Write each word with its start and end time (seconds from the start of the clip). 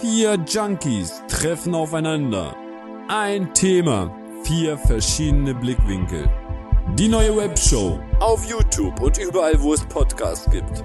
Vier 0.00 0.38
Junkies 0.48 1.22
treffen 1.26 1.74
aufeinander. 1.74 2.54
Ein 3.08 3.52
Thema, 3.52 4.16
vier 4.44 4.78
verschiedene 4.78 5.56
Blickwinkel. 5.56 6.30
Die 6.96 7.08
neue 7.08 7.36
Webshow 7.36 7.98
auf 8.20 8.48
YouTube 8.48 9.00
und 9.00 9.18
überall, 9.18 9.60
wo 9.60 9.74
es 9.74 9.84
Podcasts 9.86 10.48
gibt. 10.52 10.84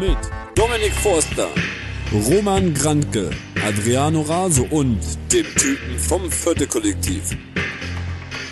Mit 0.00 0.18
Dominik 0.56 0.94
Forster, 0.94 1.46
Roman 2.12 2.74
Grantke, 2.74 3.30
Adriano 3.64 4.22
Raso 4.22 4.66
und 4.68 4.98
dem 5.32 5.46
Typen 5.54 5.96
vom 5.98 6.28
Vierte 6.28 6.66
Kollektiv. 6.66 7.36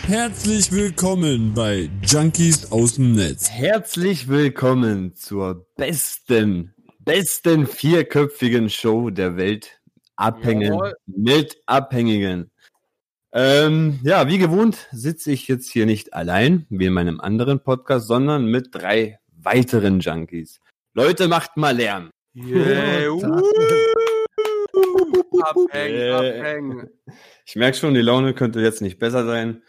Herzlich 0.07 0.71
willkommen 0.71 1.55
bei 1.55 1.91
Junkies 2.05 2.71
aus 2.71 2.95
dem 2.95 3.17
Netz. 3.17 3.51
Herzlich 3.51 4.29
willkommen 4.29 5.17
zur 5.17 5.67
besten, 5.75 6.76
besten 7.07 7.67
vierköpfigen 7.67 8.69
Show 8.69 9.09
der 9.11 9.37
Welt. 9.37 9.81
Abhängen 10.17 10.73
Jawohl. 10.73 10.95
mit 11.07 11.57
Abhängigen. 11.67 12.51
Ähm, 13.33 14.01
ja, 14.03 14.29
wie 14.29 14.39
gewohnt 14.39 14.89
sitze 14.93 15.31
ich 15.31 15.47
jetzt 15.47 15.71
hier 15.71 15.87
nicht 15.87 16.15
allein, 16.15 16.67
wie 16.69 16.87
in 16.87 16.93
meinem 16.93 17.21
anderen 17.21 17.61
Podcast, 17.61 18.07
sondern 18.09 18.47
mit 18.47 18.69
drei 18.73 19.19
weiteren 19.31 20.01
Junkies. 20.01 20.61
Leute, 20.95 21.29
macht 21.29 21.57
mal 21.57 21.77
Lärm. 21.77 22.11
Yeah, 22.35 23.13
abhängen, 25.43 25.97
Yeah. 25.97 26.19
abhängen. 26.19 26.89
Ich 27.47 27.57
merke 27.57 27.77
schon, 27.77 27.95
die 27.95 28.01
Laune 28.01 28.35
könnte 28.35 28.61
jetzt 28.61 28.83
nicht 28.83 28.99
besser 28.99 29.25
sein. 29.25 29.63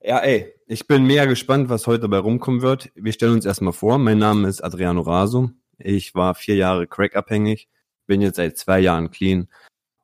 Ja, 0.00 0.20
ey, 0.20 0.54
ich 0.66 0.86
bin 0.86 1.04
mega 1.06 1.26
gespannt, 1.26 1.68
was 1.68 1.86
heute 1.86 2.02
dabei 2.02 2.18
rumkommen 2.18 2.62
wird. 2.62 2.90
Wir 2.94 3.12
stellen 3.12 3.34
uns 3.34 3.44
erstmal 3.44 3.72
vor. 3.72 3.98
Mein 3.98 4.18
Name 4.18 4.48
ist 4.48 4.62
Adriano 4.62 5.02
Raso. 5.02 5.50
Ich 5.78 6.14
war 6.14 6.34
vier 6.34 6.56
Jahre 6.56 6.86
crackabhängig, 6.86 7.68
bin 8.06 8.20
jetzt 8.20 8.36
seit 8.36 8.56
zwei 8.58 8.80
Jahren 8.80 9.10
clean 9.10 9.48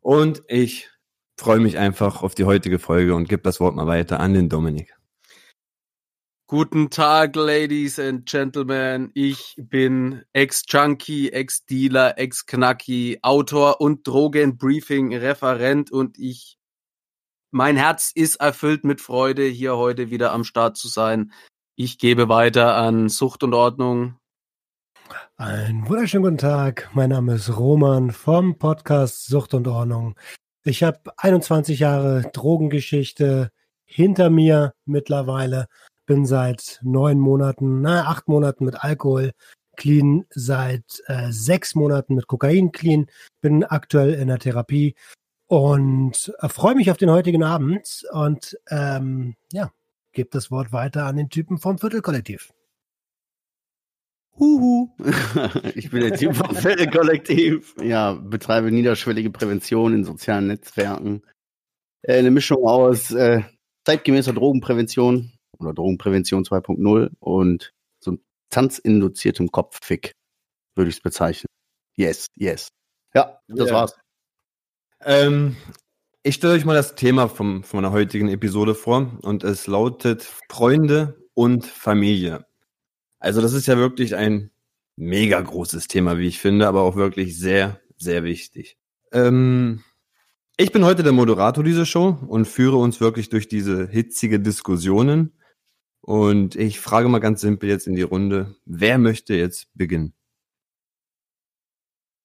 und 0.00 0.42
ich 0.48 0.88
freue 1.38 1.60
mich 1.60 1.78
einfach 1.78 2.22
auf 2.22 2.34
die 2.34 2.44
heutige 2.44 2.78
Folge 2.78 3.14
und 3.14 3.28
gebe 3.28 3.42
das 3.42 3.60
Wort 3.60 3.74
mal 3.74 3.86
weiter 3.86 4.20
an 4.20 4.34
den 4.34 4.48
Dominik. 4.48 4.94
Guten 6.46 6.90
Tag, 6.90 7.36
Ladies 7.36 8.00
and 8.00 8.26
Gentlemen. 8.26 9.12
Ich 9.14 9.54
bin 9.56 10.24
Ex-Junkie, 10.32 11.30
Ex-Dealer, 11.30 12.18
Ex-Knacki, 12.18 13.20
Autor 13.22 13.80
und 13.80 14.04
Drogenbriefing-Referent 14.04 15.92
und 15.92 16.18
ich, 16.18 16.58
mein 17.52 17.76
Herz 17.76 18.10
ist 18.12 18.36
erfüllt 18.36 18.84
mit 18.84 19.00
Freude, 19.00 19.44
hier 19.44 19.76
heute 19.76 20.10
wieder 20.10 20.32
am 20.32 20.42
Start 20.42 20.76
zu 20.76 20.88
sein. 20.88 21.32
Ich 21.76 21.98
gebe 21.98 22.28
weiter 22.28 22.74
an 22.74 23.08
Sucht 23.08 23.44
und 23.44 23.54
Ordnung. 23.54 24.19
Einen 25.36 25.88
wunderschönen 25.88 26.24
guten 26.24 26.38
Tag. 26.38 26.90
Mein 26.92 27.10
Name 27.10 27.34
ist 27.34 27.56
Roman 27.56 28.10
vom 28.10 28.58
Podcast 28.58 29.26
Sucht 29.26 29.54
und 29.54 29.66
Ordnung. 29.66 30.14
Ich 30.64 30.82
habe 30.82 30.98
21 31.16 31.78
Jahre 31.78 32.30
Drogengeschichte 32.32 33.50
hinter 33.84 34.30
mir 34.30 34.74
mittlerweile. 34.84 35.66
Bin 36.06 36.26
seit 36.26 36.78
neun 36.82 37.18
Monaten, 37.18 37.80
na, 37.80 38.06
acht 38.06 38.28
Monaten 38.28 38.64
mit 38.64 38.84
Alkohol 38.84 39.32
clean, 39.76 40.26
seit 40.30 41.02
äh, 41.06 41.30
sechs 41.30 41.74
Monaten 41.74 42.14
mit 42.14 42.26
Kokain 42.26 42.70
clean. 42.70 43.06
Bin 43.40 43.64
aktuell 43.64 44.14
in 44.14 44.28
der 44.28 44.38
Therapie 44.38 44.94
und 45.46 46.34
äh, 46.40 46.48
freue 46.48 46.74
mich 46.74 46.90
auf 46.90 46.98
den 46.98 47.10
heutigen 47.10 47.42
Abend 47.42 48.04
und 48.12 48.58
ähm, 48.68 49.36
ja, 49.52 49.70
gebe 50.12 50.28
das 50.30 50.50
Wort 50.50 50.72
weiter 50.72 51.06
an 51.06 51.16
den 51.16 51.30
Typen 51.30 51.58
vom 51.58 51.78
Viertelkollektiv. 51.78 52.52
Huhu. 54.40 54.88
ich 55.74 55.90
bin 55.90 56.00
der 56.00 56.16
Typ 56.16 56.34
vom 56.34 56.54
Fälle-Kollektiv. 56.54 57.74
Ja, 57.80 58.14
betreibe 58.14 58.72
niederschwellige 58.72 59.30
Prävention 59.30 59.94
in 59.94 60.04
sozialen 60.04 60.46
Netzwerken. 60.48 61.22
Äh, 62.02 62.18
eine 62.18 62.30
Mischung 62.30 62.66
aus 62.66 63.10
äh, 63.12 63.42
zeitgemäßer 63.86 64.32
Drogenprävention 64.32 65.32
oder 65.58 65.74
Drogenprävention 65.74 66.44
2.0 66.44 67.10
und 67.20 67.72
so 68.02 68.18
tanzinduziertem 68.50 69.50
Kopffick, 69.52 70.12
würde 70.74 70.88
ich 70.88 70.96
es 70.96 71.02
bezeichnen. 71.02 71.46
Yes, 71.96 72.26
yes. 72.36 72.68
Ja, 73.14 73.40
das 73.48 73.68
Ja. 73.68 73.74
war's. 73.74 73.98
Ähm, 75.02 75.56
ich 76.22 76.36
stelle 76.36 76.54
euch 76.54 76.64
mal 76.64 76.74
das 76.74 76.94
Thema 76.94 77.28
vom, 77.28 77.62
von 77.62 77.80
meiner 77.80 77.92
heutigen 77.92 78.28
Episode 78.28 78.74
vor 78.74 79.18
und 79.22 79.44
es 79.44 79.66
lautet 79.66 80.22
Freunde 80.50 81.26
und 81.34 81.66
Familie. 81.66 82.46
Also 83.20 83.42
das 83.42 83.52
ist 83.52 83.66
ja 83.66 83.76
wirklich 83.76 84.16
ein 84.16 84.50
mega 84.96 85.40
großes 85.40 85.88
Thema, 85.88 86.18
wie 86.18 86.26
ich 86.26 86.38
finde, 86.38 86.66
aber 86.66 86.80
auch 86.80 86.96
wirklich 86.96 87.38
sehr, 87.38 87.80
sehr 87.96 88.24
wichtig. 88.24 88.78
Ähm, 89.12 89.84
ich 90.56 90.72
bin 90.72 90.84
heute 90.84 91.02
der 91.02 91.12
Moderator 91.12 91.62
dieser 91.62 91.86
Show 91.86 92.18
und 92.26 92.46
führe 92.46 92.78
uns 92.78 93.00
wirklich 93.00 93.28
durch 93.28 93.46
diese 93.46 93.88
hitzige 93.88 94.40
Diskussionen. 94.40 95.32
Und 96.00 96.56
ich 96.56 96.80
frage 96.80 97.08
mal 97.08 97.18
ganz 97.18 97.42
simpel 97.42 97.68
jetzt 97.68 97.86
in 97.86 97.94
die 97.94 98.02
Runde, 98.02 98.56
wer 98.64 98.98
möchte 98.98 99.34
jetzt 99.34 99.68
beginnen? 99.74 100.14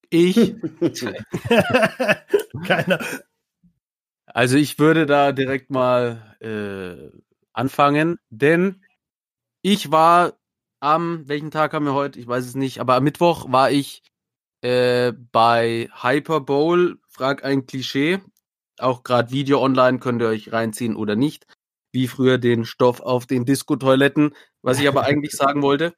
Ich 0.09 0.35
Keiner. 2.66 3.03
Also 4.28 4.57
ich 4.57 4.79
würde 4.79 5.05
da 5.05 5.34
direkt 5.34 5.72
mal 5.72 6.35
äh, 6.39 7.09
anfangen, 7.53 8.17
denn 8.29 8.81
ich 9.61 9.91
war 9.91 10.38
am, 10.79 11.27
welchen 11.27 11.51
Tag 11.51 11.73
haben 11.73 11.85
wir 11.85 11.93
heute? 11.93 12.19
Ich 12.19 12.27
weiß 12.27 12.45
es 12.45 12.55
nicht, 12.55 12.79
aber 12.79 12.95
am 12.95 13.03
Mittwoch 13.03 13.51
war 13.51 13.71
ich 13.71 14.03
äh, 14.61 15.13
bei 15.31 15.89
Hyper 16.01 16.41
Bowl, 16.41 16.97
frag 17.07 17.43
ein 17.43 17.65
Klischee, 17.65 18.19
auch 18.79 19.03
gerade 19.03 19.31
Video 19.31 19.61
online, 19.61 19.99
könnt 19.99 20.21
ihr 20.21 20.27
euch 20.27 20.51
reinziehen 20.51 20.95
oder 20.95 21.15
nicht, 21.15 21.45
wie 21.91 22.07
früher 22.07 22.37
den 22.37 22.65
Stoff 22.65 22.99
auf 22.99 23.25
den 23.25 23.45
Disco-Toiletten, 23.45 24.35
was 24.61 24.79
ich 24.79 24.87
aber 24.87 25.03
eigentlich 25.05 25.33
sagen 25.33 25.61
wollte. 25.61 25.93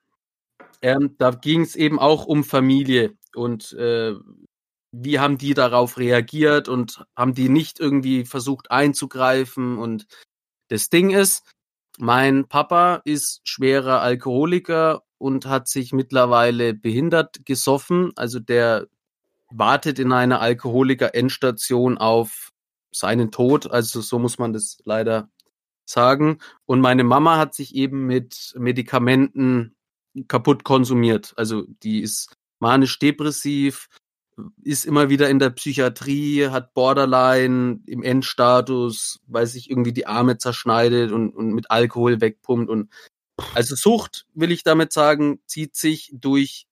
Ähm, 0.81 1.15
da 1.17 1.31
ging 1.31 1.61
es 1.61 1.75
eben 1.75 1.99
auch 1.99 2.25
um 2.25 2.43
Familie 2.43 3.13
und 3.35 3.73
äh, 3.73 4.13
wie 4.91 5.19
haben 5.19 5.37
die 5.37 5.53
darauf 5.53 5.97
reagiert 5.97 6.69
und 6.69 7.05
haben 7.15 7.33
die 7.33 7.49
nicht 7.49 7.79
irgendwie 7.79 8.25
versucht 8.25 8.71
einzugreifen 8.71 9.77
und 9.77 10.07
das 10.69 10.89
Ding 10.89 11.09
ist, 11.11 11.43
mein 11.97 12.47
Papa 12.47 13.01
ist 13.03 13.41
schwerer 13.43 14.01
Alkoholiker 14.01 15.03
und 15.17 15.47
hat 15.47 15.67
sich 15.67 15.93
mittlerweile 15.93 16.73
behindert 16.73 17.45
gesoffen, 17.45 18.11
also 18.15 18.39
der 18.39 18.87
wartet 19.49 19.99
in 19.99 20.11
einer 20.11 20.39
Alkoholiker-Endstation 20.41 21.97
auf 21.97 22.51
seinen 22.91 23.31
Tod, 23.31 23.69
also 23.69 24.01
so 24.01 24.19
muss 24.19 24.37
man 24.37 24.53
das 24.53 24.77
leider 24.85 25.29
sagen. 25.85 26.39
Und 26.65 26.81
meine 26.81 27.03
Mama 27.03 27.37
hat 27.37 27.53
sich 27.53 27.75
eben 27.75 28.05
mit 28.05 28.53
Medikamenten 28.57 29.75
kaputt 30.27 30.63
konsumiert, 30.63 31.33
also 31.37 31.65
die 31.83 32.01
ist 32.01 32.35
manisch-depressiv, 32.59 33.87
ist 34.63 34.85
immer 34.85 35.09
wieder 35.09 35.29
in 35.29 35.39
der 35.39 35.49
Psychiatrie, 35.49 36.47
hat 36.47 36.73
Borderline 36.73 37.79
im 37.87 38.03
Endstatus, 38.03 39.19
weil 39.27 39.47
sich 39.47 39.69
irgendwie 39.69 39.93
die 39.93 40.07
Arme 40.07 40.37
zerschneidet 40.37 41.11
und, 41.11 41.31
und 41.31 41.53
mit 41.53 41.71
Alkohol 41.71 42.21
wegpumpt 42.21 42.69
und 42.69 42.91
also 43.53 43.75
Sucht, 43.75 44.25
will 44.33 44.51
ich 44.51 44.63
damit 44.63 44.93
sagen, 44.93 45.39
zieht 45.45 45.75
sich 45.75 46.11
durch 46.13 46.67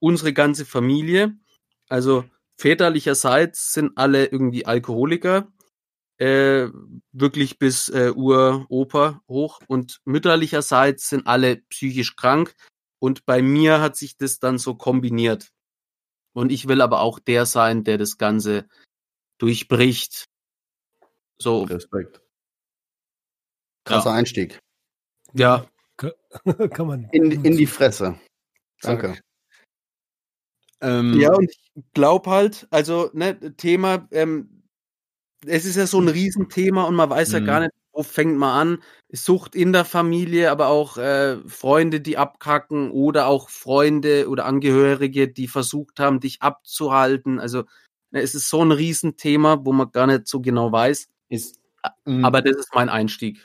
unsere 0.00 0.32
ganze 0.32 0.64
Familie. 0.64 1.36
Also 1.88 2.24
väterlicherseits 2.56 3.72
sind 3.72 3.92
alle 3.96 4.26
irgendwie 4.26 4.66
Alkoholiker, 4.66 5.48
äh, 6.18 6.68
wirklich 7.12 7.58
bis 7.58 7.88
äh, 7.88 8.12
Uropa 8.14 9.20
hoch 9.28 9.60
und 9.66 10.00
mütterlicherseits 10.04 11.08
sind 11.08 11.26
alle 11.26 11.56
psychisch 11.68 12.16
krank 12.16 12.54
und 12.98 13.26
bei 13.26 13.42
mir 13.42 13.80
hat 13.80 13.96
sich 13.96 14.16
das 14.16 14.38
dann 14.38 14.58
so 14.58 14.74
kombiniert. 14.74 15.50
Und 16.36 16.52
ich 16.52 16.68
will 16.68 16.82
aber 16.82 17.00
auch 17.00 17.18
der 17.18 17.46
sein, 17.46 17.82
der 17.82 17.96
das 17.96 18.18
Ganze 18.18 18.68
durchbricht. 19.38 20.26
So, 21.38 21.62
Respekt. 21.62 22.20
Krasser 23.84 24.10
Ja. 24.10 24.16
Einstieg. 24.16 24.58
ja. 25.32 25.66
Kann 26.74 26.86
man. 26.88 27.08
In, 27.12 27.32
in 27.42 27.56
die 27.56 27.66
Fresse. 27.66 28.20
Danke. 28.82 29.18
Ähm, 30.82 31.18
Ja, 31.18 31.32
und 31.32 31.50
ich 31.50 31.72
glaube 31.94 32.28
halt, 32.28 32.68
also, 32.70 33.08
ne, 33.14 33.56
Thema, 33.56 34.06
ähm, 34.10 34.62
es 35.46 35.64
ist 35.64 35.76
ja 35.76 35.86
so 35.86 35.98
ein 36.02 36.08
Riesenthema 36.08 36.84
und 36.84 36.96
man 36.96 37.08
weiß 37.08 37.32
ja 37.32 37.40
Mhm. 37.40 37.46
gar 37.46 37.60
nicht, 37.60 37.72
wo 37.96 38.02
fängt 38.02 38.36
man 38.36 38.68
an. 38.68 38.82
Sucht 39.10 39.54
in 39.54 39.72
der 39.72 39.84
Familie, 39.84 40.50
aber 40.50 40.68
auch 40.68 40.98
äh, 40.98 41.38
Freunde, 41.48 42.00
die 42.00 42.18
abkacken 42.18 42.90
oder 42.90 43.26
auch 43.26 43.48
Freunde 43.48 44.28
oder 44.28 44.44
Angehörige, 44.44 45.28
die 45.28 45.48
versucht 45.48 45.98
haben, 45.98 46.20
dich 46.20 46.42
abzuhalten. 46.42 47.40
Also, 47.40 47.64
ne, 48.10 48.20
es 48.20 48.34
ist 48.34 48.50
so 48.50 48.62
ein 48.62 48.72
Riesenthema, 48.72 49.64
wo 49.64 49.72
man 49.72 49.90
gar 49.90 50.06
nicht 50.06 50.28
so 50.28 50.40
genau 50.40 50.70
weiß. 50.70 51.08
ist, 51.30 51.58
Aber 52.04 52.42
das 52.42 52.56
ist 52.56 52.74
mein 52.74 52.88
Einstieg. 52.88 53.40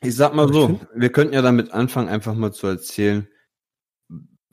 Ich 0.00 0.16
sag 0.16 0.34
mal 0.34 0.52
so, 0.52 0.80
wir 0.94 1.12
könnten 1.12 1.34
ja 1.34 1.42
damit 1.42 1.70
anfangen, 1.70 2.08
einfach 2.08 2.34
mal 2.34 2.52
zu 2.52 2.66
erzählen, 2.66 3.28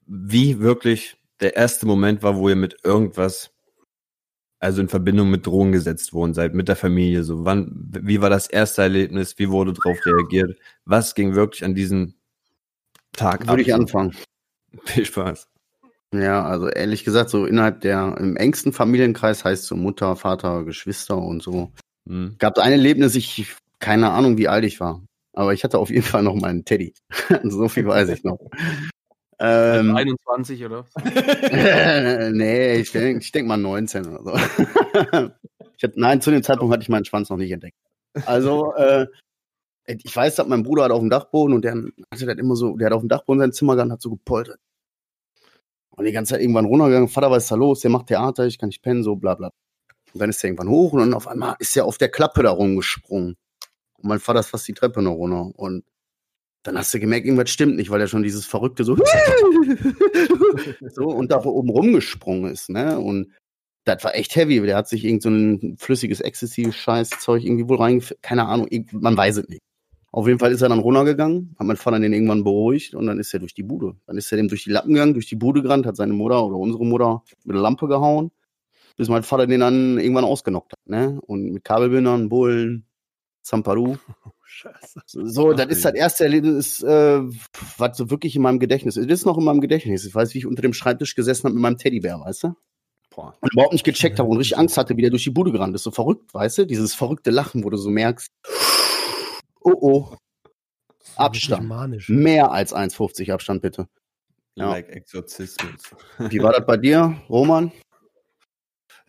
wie 0.06 0.60
wirklich 0.60 1.18
der 1.40 1.56
erste 1.56 1.88
Moment 1.88 2.22
war, 2.22 2.36
wo 2.36 2.50
ihr 2.50 2.56
mit 2.56 2.78
irgendwas 2.84 3.51
also 4.59 4.81
in 4.81 4.89
Verbindung 4.89 5.29
mit 5.29 5.45
Drogen 5.45 5.71
gesetzt 5.71 6.13
worden 6.13 6.33
seid, 6.33 6.53
mit 6.53 6.67
der 6.67 6.75
Familie? 6.75 7.23
So, 7.23 7.45
wann, 7.45 7.71
wie 7.91 8.21
war 8.21 8.29
das 8.29 8.47
erste 8.47 8.81
Erlebnis? 8.83 9.38
Wie 9.38 9.50
wurde 9.50 9.73
darauf 9.73 9.97
reagiert? 10.06 10.57
Was 10.85 11.15
ging 11.15 11.35
wirklich 11.35 11.63
an 11.63 11.75
diesem 11.75 12.15
Tag 13.13 13.47
Würde 13.47 13.61
ich 13.61 13.73
ab? 13.73 13.81
anfangen. 13.81 14.15
Viel 14.85 15.06
Spaß. 15.06 15.47
Ja, 16.13 16.44
also 16.44 16.69
ehrlich 16.69 17.03
gesagt, 17.03 17.29
so 17.29 17.45
innerhalb 17.45 17.81
der, 17.81 18.15
im 18.19 18.35
engsten 18.35 18.73
Familienkreis 18.73 19.45
heißt 19.45 19.65
so 19.65 19.75
Mutter, 19.75 20.15
Vater, 20.15 20.63
Geschwister 20.63 21.17
und 21.17 21.44
so. 21.44 21.71
Hm. 22.07 22.35
Gab 22.39 22.57
ein 22.57 22.71
Erlebnis, 22.71 23.15
ich, 23.15 23.55
keine 23.79 24.12
Ahnung, 24.12 24.38
wie 24.38 24.47
alt 24.47 24.65
ich 24.65 24.79
war. 24.79 25.03
Aber 25.33 25.53
ich 25.53 25.63
hatte 25.63 25.77
auf 25.77 25.89
jeden 25.89 26.03
Fall 26.03 26.23
noch 26.23 26.35
meinen 26.35 26.65
Teddy. 26.65 26.94
so 27.44 27.69
viel 27.69 27.85
weiß 27.85 28.09
ich 28.09 28.23
noch. 28.23 28.39
Ähm, 29.41 29.95
21 29.95 30.65
oder? 30.65 30.86
nee, 32.31 32.75
ich 32.75 32.91
denke 32.91 33.24
ich 33.24 33.31
denk 33.31 33.47
mal 33.47 33.57
19 33.57 34.06
oder 34.06 34.24
so. 34.24 34.33
ich 35.77 35.83
hatte, 35.83 36.00
nein, 36.00 36.19
zu 36.19 36.31
dem 36.31 36.44
Zeitpunkt 36.44 36.74
hatte 36.74 36.83
ich 36.83 36.89
meinen 36.89 37.06
Schwanz 37.06 37.30
noch 37.30 37.38
nicht 37.38 37.51
entdeckt. 37.51 37.77
Also, 38.25 38.74
äh, 38.75 39.07
ich 39.86 40.15
weiß, 40.15 40.36
dass 40.36 40.47
mein 40.47 40.63
Bruder 40.63 40.83
hat 40.83 40.91
auf 40.91 41.00
dem 41.00 41.09
Dachboden 41.09 41.56
und 41.56 41.63
der 41.63 41.74
hatte 41.74 42.25
das 42.25 42.38
immer 42.38 42.56
so, 42.56 42.75
der 42.75 42.88
hat 42.88 42.94
auf 42.94 43.01
dem 43.01 43.09
Dachboden 43.09 43.39
sein 43.39 43.53
Zimmer 43.53 43.75
gehabt, 43.75 43.91
hat 43.91 44.01
so 44.01 44.12
gepoltert. 44.12 44.59
Und 45.91 46.06
die 46.06 46.12
ganze 46.12 46.33
Zeit 46.33 46.41
irgendwann 46.41 46.65
runtergegangen, 46.65 47.09
Vater, 47.09 47.31
was 47.31 47.44
ist 47.44 47.51
da 47.51 47.56
los? 47.56 47.81
Der 47.81 47.91
macht 47.91 48.07
Theater, 48.07 48.45
ich 48.45 48.57
kann 48.57 48.69
nicht 48.69 48.81
pennen, 48.81 49.03
so 49.03 49.15
bla 49.15 49.36
bla. 49.36 49.51
Und 50.13 50.21
dann 50.21 50.30
ist 50.30 50.41
der 50.44 50.50
irgendwann 50.50 50.69
hoch 50.69 50.94
und 50.94 51.00
dann 51.00 51.13
auf 51.13 51.27
einmal 51.27 51.56
ist 51.59 51.75
er 51.75 51.86
auf 51.86 51.97
der 51.97 52.09
Klappe 52.09 52.44
da 52.44 52.51
rumgesprungen. 52.51 53.36
Und 53.97 54.07
mein 54.07 54.19
Vater 54.19 54.39
ist 54.41 54.47
fast 54.47 54.68
die 54.68 54.74
Treppe 54.74 55.01
noch 55.01 55.13
runter. 55.13 55.51
Und 55.57 55.83
dann 56.63 56.77
hast 56.77 56.94
du 56.94 57.00
gemerkt, 57.00 57.25
irgendwas 57.25 57.50
stimmt 57.50 57.75
nicht, 57.77 57.89
weil 57.89 58.01
er 58.01 58.07
schon 58.07 58.23
dieses 58.23 58.45
verrückte 58.45 58.83
so, 58.83 58.95
so 60.94 61.06
und 61.06 61.31
da 61.31 61.44
oben 61.44 61.69
rumgesprungen 61.69 62.51
ist, 62.51 62.69
ne? 62.69 63.00
Und 63.00 63.31
das 63.85 64.03
war 64.03 64.15
echt 64.15 64.35
heavy. 64.35 64.61
Der 64.61 64.77
hat 64.77 64.88
sich 64.88 65.06
irgend 65.06 65.23
so 65.23 65.29
ein 65.29 65.77
flüssiges 65.77 66.21
Ecstasy-Scheiß-Zeug 66.21 67.44
irgendwie 67.44 67.67
wohl 67.69 67.77
reingeführt. 67.77 68.21
Keine 68.21 68.45
Ahnung, 68.45 68.67
man 68.91 69.17
weiß 69.17 69.38
es 69.38 69.47
nicht. 69.47 69.61
Auf 70.11 70.27
jeden 70.27 70.39
Fall 70.39 70.51
ist 70.51 70.61
er 70.61 70.69
dann 70.69 70.79
runtergegangen, 70.79 71.56
hat 71.59 71.67
mein 71.67 71.77
Vater 71.77 72.00
den 72.00 72.13
irgendwann 72.13 72.44
beruhigt 72.44 72.95
und 72.95 73.05
dann 73.05 73.19
ist 73.19 73.31
er 73.33 73.39
durch 73.39 73.53
die 73.53 73.63
Bude. 73.63 73.95
Dann 74.07 74.17
ist 74.17 74.31
er 74.31 74.38
dem 74.38 74.47
durch 74.47 74.63
die 74.63 74.71
Lappen 74.71 74.94
gegangen, 74.94 75.13
durch 75.13 75.27
die 75.27 75.35
Bude 75.35 75.62
gerannt, 75.62 75.85
hat 75.85 75.95
seine 75.95 76.13
Mutter 76.13 76.44
oder 76.44 76.57
unsere 76.57 76.83
Mutter 76.83 77.23
mit 77.44 77.55
der 77.55 77.62
Lampe 77.62 77.88
gehauen, 77.88 78.31
bis 78.97 79.07
mein 79.07 79.21
Vater 79.21 79.45
den 79.45 79.59
dann 79.59 80.00
irgendwann 80.00 80.25
ausgenockt 80.25 80.73
hat, 80.73 80.79
ne? 80.85 81.19
Und 81.27 81.51
mit 81.51 81.63
Kabelbindern, 81.63 82.27
Bullen, 82.27 82.88
Zamparu. 83.44 83.97
Scheiße. 84.51 85.01
So, 85.06 85.54
das 85.54 85.68
ist 85.68 85.86
das 85.86 85.94
erste 85.94 86.24
Erlebnis, 86.24 86.81
äh, 86.81 87.22
was 87.78 87.96
so 87.96 88.10
wirklich 88.10 88.36
in 88.36 88.42
meinem 88.42 88.57
Gedächtnis 88.57 88.98
ist. 88.98 89.07
Das 89.07 89.19
ist 89.19 89.25
noch 89.25 89.38
in 89.38 89.44
meinem 89.44 89.62
Gedächtnis. 89.62 90.06
Ich 90.06 90.16
weiß, 90.16 90.34
wie 90.34 90.40
ich 90.40 90.48
unter 90.48 90.63
dem 90.63 90.74
Schreibtisch 90.74 91.13
gesessen 91.13 91.44
habe 91.44 91.54
mit 91.54 91.62
meinem 91.62 91.78
Teddybär, 91.78 92.19
weißt 92.19 92.46
du? 92.46 92.56
Boah. 93.12 93.38
Und 93.42 93.54
überhaupt 93.54 93.74
nicht 93.74 93.86
gecheckt 93.86 94.18
habe 94.18 94.28
und 94.28 94.38
richtig 94.38 94.57
Angst 94.57 94.75
hatte, 94.78 94.98
wie 94.98 95.01
der 95.01 95.12
durch 95.12 95.24
die 95.24 95.30
Bude 95.30 95.51
gerannt 95.51 95.75
ist. 95.75 95.84
So 95.84 95.92
verrückt, 95.92 96.34
weißt 96.34 96.57
du? 96.57 96.66
Dieses 96.66 96.96
verrückte 96.96 97.30
Lachen, 97.30 97.63
wo 97.63 97.69
du 97.69 97.78
so 97.78 97.92
merkst, 97.92 98.31
oh 99.62 99.75
oh, 99.80 100.16
Abstand. 101.16 101.68
Manisch. 101.68 102.10
mehr 102.10 102.51
als 102.51 102.74
1,50 102.75 103.31
Abstand 103.31 103.62
bitte. 103.62 103.88
Ja. 104.56 104.72
Like 104.72 104.90
Exorzismus. 104.90 105.96
Wie 106.18 106.42
war 106.42 106.54
das 106.54 106.66
bei 106.66 106.78
dir, 106.78 107.22
Roman? 107.30 107.72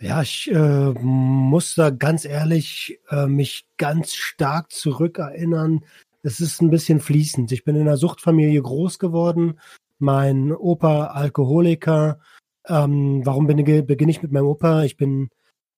Ja, 0.00 0.22
ich 0.22 0.50
äh, 0.50 0.92
muss 0.98 1.74
da 1.74 1.90
ganz 1.90 2.24
ehrlich 2.24 2.98
äh, 3.10 3.26
mich 3.26 3.66
ganz 3.76 4.14
stark 4.14 4.72
zurückerinnern. 4.72 5.84
Es 6.22 6.40
ist 6.40 6.62
ein 6.62 6.70
bisschen 6.70 7.00
fließend. 7.00 7.52
Ich 7.52 7.64
bin 7.64 7.76
in 7.76 7.82
einer 7.82 7.98
Suchtfamilie 7.98 8.62
groß 8.62 8.98
geworden. 8.98 9.60
Mein 9.98 10.52
Opa 10.52 11.08
Alkoholiker. 11.08 12.18
Ähm, 12.66 13.20
warum 13.24 13.46
bin 13.46 13.58
beginne 13.58 14.10
ich 14.10 14.22
mit 14.22 14.32
meinem 14.32 14.46
Opa? 14.46 14.84
Ich 14.84 14.96
bin 14.96 15.28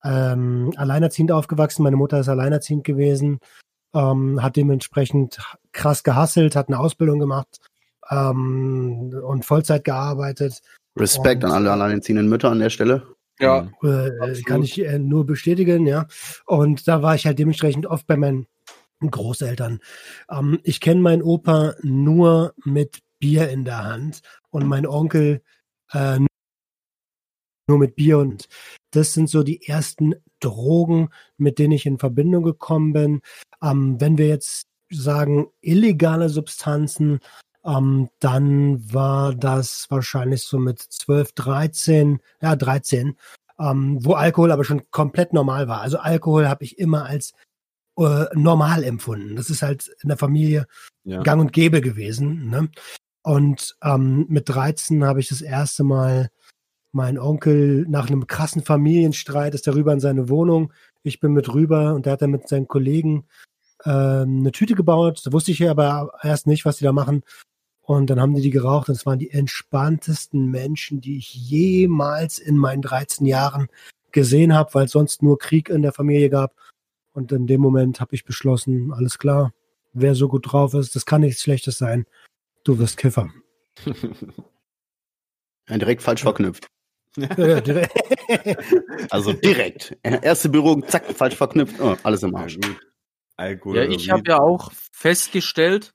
ähm, 0.04 0.72
alleinerziehend 0.76 1.32
aufgewachsen. 1.32 1.82
Meine 1.82 1.96
Mutter 1.96 2.20
ist 2.20 2.28
alleinerziehend 2.28 2.84
gewesen. 2.84 3.40
Ähm, 3.92 4.40
hat 4.40 4.54
dementsprechend 4.54 5.38
krass 5.72 6.04
gehasselt, 6.04 6.54
hat 6.54 6.68
eine 6.68 6.78
Ausbildung 6.78 7.18
gemacht 7.18 7.58
ähm, 8.08 9.12
und 9.25 9.44
Vollzeit 9.44 9.82
gearbeitet. 9.82 10.60
Respekt 10.96 11.42
Und- 11.42 11.50
an 11.50 11.56
alle 11.56 11.72
alleinerziehenden 11.72 12.28
Mütter 12.28 12.50
an 12.50 12.60
der 12.60 12.70
Stelle. 12.70 13.02
Ja. 13.42 13.68
Äh, 13.82 14.42
kann 14.42 14.62
ich 14.62 14.84
äh, 14.84 14.98
nur 14.98 15.26
bestätigen, 15.26 15.86
ja. 15.86 16.06
Und 16.46 16.86
da 16.86 17.02
war 17.02 17.14
ich 17.14 17.26
halt 17.26 17.38
dementsprechend 17.38 17.86
oft 17.86 18.06
bei 18.06 18.16
meinen 18.16 18.46
Großeltern. 19.00 19.80
Ähm, 20.30 20.60
ich 20.62 20.80
kenne 20.80 21.00
meinen 21.00 21.22
Opa 21.22 21.74
nur 21.82 22.54
mit 22.64 23.00
Bier 23.18 23.48
in 23.50 23.64
der 23.64 23.84
Hand 23.84 24.20
und 24.50 24.66
mein 24.66 24.86
Onkel 24.86 25.42
äh, 25.92 26.18
nur 27.68 27.78
mit 27.78 27.96
Bier 27.96 28.18
und 28.18 28.48
das 28.90 29.12
sind 29.12 29.28
so 29.28 29.42
die 29.42 29.66
ersten 29.66 30.14
Drogen, 30.40 31.08
mit 31.36 31.58
denen 31.58 31.72
ich 31.72 31.86
in 31.86 31.98
Verbindung 31.98 32.42
gekommen 32.44 32.92
bin. 32.92 33.20
Ähm, 33.62 34.00
wenn 34.00 34.18
wir 34.18 34.28
jetzt 34.28 34.66
sagen 34.90 35.46
illegale 35.60 36.28
Substanzen, 36.28 37.20
ähm, 37.64 38.09
dann 38.19 38.93
war 38.93 39.35
das 39.35 39.87
wahrscheinlich 39.88 40.43
so 40.43 40.59
mit 40.59 40.81
12, 40.81 41.32
13, 41.32 42.20
ja 42.41 42.56
13, 42.56 43.17
ähm, 43.59 43.99
wo 44.05 44.14
Alkohol 44.14 44.53
aber 44.53 44.64
schon 44.64 44.91
komplett 44.91 45.32
normal 45.32 45.69
war. 45.69 45.81
Also 45.81 45.99
Alkohol 45.99 46.49
habe 46.49 46.64
ich 46.64 46.79
immer 46.79 47.06
als 47.06 47.32
äh, 47.99 48.25
normal 48.35 48.85
empfunden. 48.85 49.37
Das 49.37 49.50
ist 49.50 49.62
halt 49.62 49.94
in 50.03 50.09
der 50.09 50.19
Familie 50.19 50.67
Ja. 51.05 51.23
gang 51.23 51.41
und 51.41 51.53
gäbe 51.53 51.81
gewesen. 51.81 52.49
Ne? 52.49 52.69
Und 53.23 53.76
ähm, 53.82 54.26
mit 54.29 54.49
13 54.49 55.05
habe 55.05 55.20
ich 55.20 55.29
das 55.29 55.41
erste 55.41 55.85
Mal 55.85 56.31
mein 56.93 57.19
Onkel 57.19 57.87
nach 57.88 58.09
einem 58.09 58.26
krassen 58.26 58.62
Familienstreit 58.62 59.55
ist 59.55 59.67
er 59.67 59.75
rüber 59.75 59.93
in 59.93 60.00
seine 60.00 60.29
Wohnung. 60.29 60.73
Ich 61.03 61.20
bin 61.20 61.32
mit 61.32 61.53
rüber 61.53 61.94
und 61.94 62.06
da 62.06 62.12
hat 62.12 62.23
er 62.23 62.29
mit 62.29 62.49
seinen 62.49 62.69
Kollegen 62.69 63.25
ähm, 63.85 64.41
eine 64.41 64.53
Tüte 64.53 64.75
gebaut. 64.75 65.23
Da 65.25 65.32
wusste 65.32 65.53
ich 65.53 65.59
ja 65.61 65.70
aber 65.70 66.12
erst 66.23 66.47
nicht, 66.47 66.64
was 66.64 66.76
die 66.76 66.85
da 66.85 66.93
machen. 66.93 67.23
Und 67.96 68.10
dann 68.10 68.20
haben 68.20 68.34
die 68.34 68.42
die 68.42 68.50
geraucht 68.50 68.88
und 68.88 68.94
es 68.94 69.06
waren 69.06 69.18
die 69.18 69.30
entspanntesten 69.30 70.50
Menschen, 70.50 71.00
die 71.00 71.18
ich 71.18 71.34
jemals 71.34 72.38
in 72.38 72.56
meinen 72.56 72.82
13 72.82 73.26
Jahren 73.26 73.68
gesehen 74.12 74.54
habe, 74.54 74.74
weil 74.74 74.86
es 74.86 74.92
sonst 74.92 75.22
nur 75.22 75.38
Krieg 75.38 75.68
in 75.68 75.82
der 75.82 75.92
Familie 75.92 76.30
gab. 76.30 76.54
Und 77.12 77.32
in 77.32 77.46
dem 77.46 77.60
Moment 77.60 78.00
habe 78.00 78.14
ich 78.14 78.24
beschlossen, 78.24 78.92
alles 78.92 79.18
klar, 79.18 79.52
wer 79.92 80.14
so 80.14 80.28
gut 80.28 80.52
drauf 80.52 80.74
ist, 80.74 80.96
das 80.96 81.06
kann 81.06 81.20
nichts 81.20 81.42
Schlechtes 81.42 81.78
sein. 81.78 82.06
Du 82.64 82.78
wirst 82.78 82.96
Kiffer. 82.96 83.30
Ja, 85.68 85.78
direkt 85.78 86.02
falsch 86.02 86.22
verknüpft. 86.22 86.66
Ja, 87.16 87.60
direkt. 87.60 87.92
Also 89.11 89.32
direkt. 89.32 89.96
Erste 90.02 90.49
Berührung, 90.49 90.87
zack, 90.88 91.04
falsch 91.12 91.37
verknüpft. 91.37 91.80
Oh, 91.80 91.96
alles 92.02 92.22
im 92.22 92.34
Arsch. 92.34 92.58
Alkohol. 93.37 93.76
Ja, 93.76 93.84
ich 93.84 94.11
habe 94.11 94.22
ja 94.26 94.38
auch 94.38 94.72
festgestellt, 94.92 95.92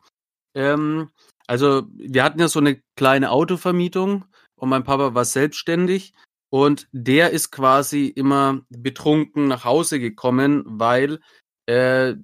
ähm, 0.53 1.09
also 1.47 1.87
wir 1.93 2.23
hatten 2.23 2.39
ja 2.39 2.47
so 2.47 2.59
eine 2.59 2.81
kleine 2.95 3.31
Autovermietung 3.31 4.25
und 4.55 4.69
mein 4.69 4.83
Papa 4.83 5.13
war 5.13 5.25
selbstständig 5.25 6.13
und 6.49 6.87
der 6.91 7.31
ist 7.31 7.51
quasi 7.51 8.07
immer 8.07 8.61
betrunken 8.69 9.47
nach 9.47 9.63
Hause 9.63 9.99
gekommen, 9.99 10.63
weil 10.65 11.19
äh, 11.65 12.15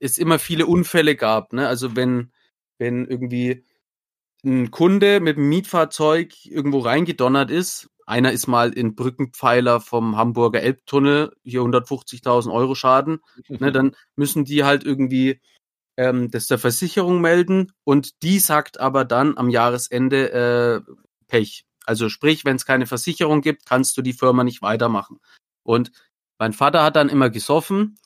es 0.00 0.18
immer 0.18 0.38
viele 0.38 0.66
Unfälle 0.66 1.16
gab. 1.16 1.52
Ne? 1.52 1.66
Also 1.66 1.96
wenn, 1.96 2.32
wenn 2.78 3.06
irgendwie 3.06 3.64
ein 4.44 4.70
Kunde 4.70 5.20
mit 5.20 5.36
einem 5.36 5.48
Mietfahrzeug 5.48 6.46
irgendwo 6.46 6.80
reingedonnert 6.80 7.50
ist, 7.50 7.90
einer 8.06 8.32
ist 8.32 8.46
mal 8.46 8.72
in 8.72 8.94
Brückenpfeiler 8.94 9.80
vom 9.80 10.16
Hamburger 10.16 10.60
Elbtunnel, 10.62 11.34
hier 11.42 11.62
150.000 11.62 12.52
Euro 12.52 12.74
Schaden, 12.74 13.20
ne, 13.48 13.72
dann 13.72 13.96
müssen 14.16 14.44
die 14.44 14.64
halt 14.64 14.84
irgendwie 14.84 15.40
ähm, 15.96 16.30
das 16.30 16.46
der 16.46 16.58
Versicherung 16.58 17.20
melden 17.20 17.72
und 17.84 18.22
die 18.22 18.38
sagt 18.38 18.80
aber 18.80 19.04
dann 19.04 19.36
am 19.36 19.48
Jahresende 19.48 20.32
äh, 20.32 20.92
Pech. 21.28 21.64
Also 21.86 22.08
sprich, 22.08 22.44
wenn 22.44 22.56
es 22.56 22.66
keine 22.66 22.86
Versicherung 22.86 23.40
gibt, 23.40 23.66
kannst 23.66 23.96
du 23.96 24.02
die 24.02 24.14
Firma 24.14 24.44
nicht 24.44 24.62
weitermachen. 24.62 25.20
Und 25.62 25.92
mein 26.38 26.52
Vater 26.52 26.82
hat 26.82 26.96
dann 26.96 27.08
immer 27.08 27.30
gesoffen, 27.30 27.98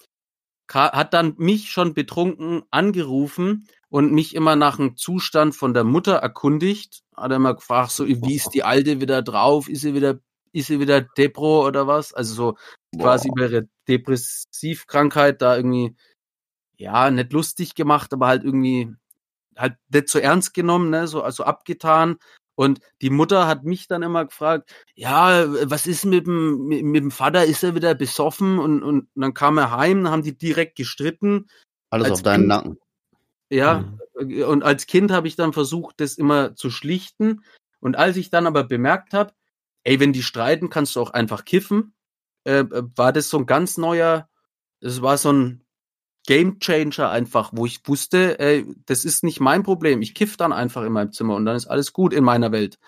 hat 0.71 1.15
dann 1.15 1.35
mich 1.39 1.71
schon 1.71 1.95
betrunken 1.95 2.63
angerufen 2.71 3.67
und 3.89 4.13
mich 4.13 4.35
immer 4.35 4.57
nach 4.57 4.77
dem 4.77 4.97
Zustand 4.97 5.55
von 5.55 5.73
der 5.73 5.85
Mutter 5.85 6.17
erkundigt. 6.17 7.03
Hat 7.17 7.31
er 7.31 7.37
immer 7.37 7.55
gefragt, 7.55 7.93
so 7.93 8.07
wie 8.07 8.35
ist 8.35 8.51
die 8.51 8.65
Alte 8.65 9.01
wieder 9.01 9.23
drauf? 9.23 9.69
Ist 9.69 9.81
sie 9.81 9.95
wieder, 9.95 10.19
ist 10.53 10.67
sie 10.67 10.81
wieder 10.81 11.01
Depro 11.01 11.67
oder 11.67 11.87
was? 11.87 12.13
Also 12.13 12.35
so 12.35 12.57
quasi 12.99 13.29
über 13.29 13.49
ihre 13.49 13.69
Depressivkrankheit 13.89 15.41
da 15.41 15.57
irgendwie, 15.57 15.97
ja, 16.79 17.11
nicht 17.11 17.33
lustig 17.33 17.75
gemacht, 17.75 18.13
aber 18.13 18.29
halt 18.29 18.45
irgendwie 18.45 18.95
halt 19.57 19.77
nicht 19.93 20.09
so 20.09 20.19
ernst 20.19 20.55
genommen, 20.55 20.91
ne, 20.91 21.07
so 21.09 21.23
also 21.23 21.45
abgetan. 21.45 22.17
Und 22.55 22.81
die 23.03 23.11
Mutter 23.11 23.47
hat 23.47 23.65
mich 23.65 23.87
dann 23.87 24.03
immer 24.03 24.25
gefragt, 24.25 24.73
ja, 24.95 25.45
was 25.71 25.87
ist 25.87 26.05
mit 26.05 26.27
dem, 26.27 26.67
mit, 26.67 26.85
mit 26.85 27.03
dem 27.03 27.11
Vater, 27.11 27.45
ist 27.45 27.63
er 27.63 27.75
wieder 27.75 27.95
besoffen? 27.95 28.59
Und, 28.59 28.83
und 28.83 29.09
dann 29.15 29.35
kam 29.35 29.59
er 29.59 29.71
heim, 29.71 30.03
dann 30.03 30.13
haben 30.13 30.23
die 30.23 30.37
direkt 30.37 30.77
gestritten. 30.77 31.47
Alles 31.91 32.07
als 32.07 32.15
auf 32.15 32.23
deinen 32.23 32.41
Kind- 32.41 32.49
Nacken. 32.49 32.79
Ja, 33.51 33.85
und 34.15 34.63
als 34.63 34.87
Kind 34.87 35.11
habe 35.11 35.27
ich 35.27 35.37
dann 35.37 35.53
versucht, 35.53 36.01
das 36.01 36.19
immer 36.19 36.55
zu 36.55 36.71
schlichten. 36.71 37.45
Und 37.81 37.97
als 37.97 38.17
ich 38.17 38.29
dann 38.29 38.47
aber 38.47 38.65
bemerkt 38.65 39.15
habe, 39.15 39.33
ey, 39.85 40.01
wenn 40.01 40.13
die 40.13 40.23
streiten, 40.23 40.69
kannst 40.69 40.97
du 40.97 41.01
auch 41.01 41.11
einfach 41.11 41.45
kiffen. 41.45 41.95
äh, 42.45 42.65
war 42.71 43.13
das 43.13 43.31
so 43.31 43.39
ein 43.39 43.47
ganz 43.47 43.77
neuer, 43.79 44.29
es 44.81 45.03
war 45.03 45.17
so 45.19 45.33
ein 45.33 45.65
Game 46.29 46.61
Changer 46.61 47.09
einfach, 47.09 47.53
wo 47.55 47.65
ich 47.65 47.81
wusste, 47.89 48.39
ey, 48.39 48.67
das 48.85 49.07
ist 49.07 49.25
nicht 49.25 49.41
mein 49.41 49.63
Problem. 49.63 50.03
Ich 50.03 50.13
kiff 50.13 50.37
dann 50.37 50.53
einfach 50.53 50.85
in 50.85 50.93
meinem 50.93 51.11
Zimmer 51.11 51.35
und 51.37 51.47
dann 51.47 51.57
ist 51.57 51.69
alles 51.69 51.95
gut 51.95 52.13
in 52.13 52.23
meiner 52.23 52.53
Welt. 52.53 52.79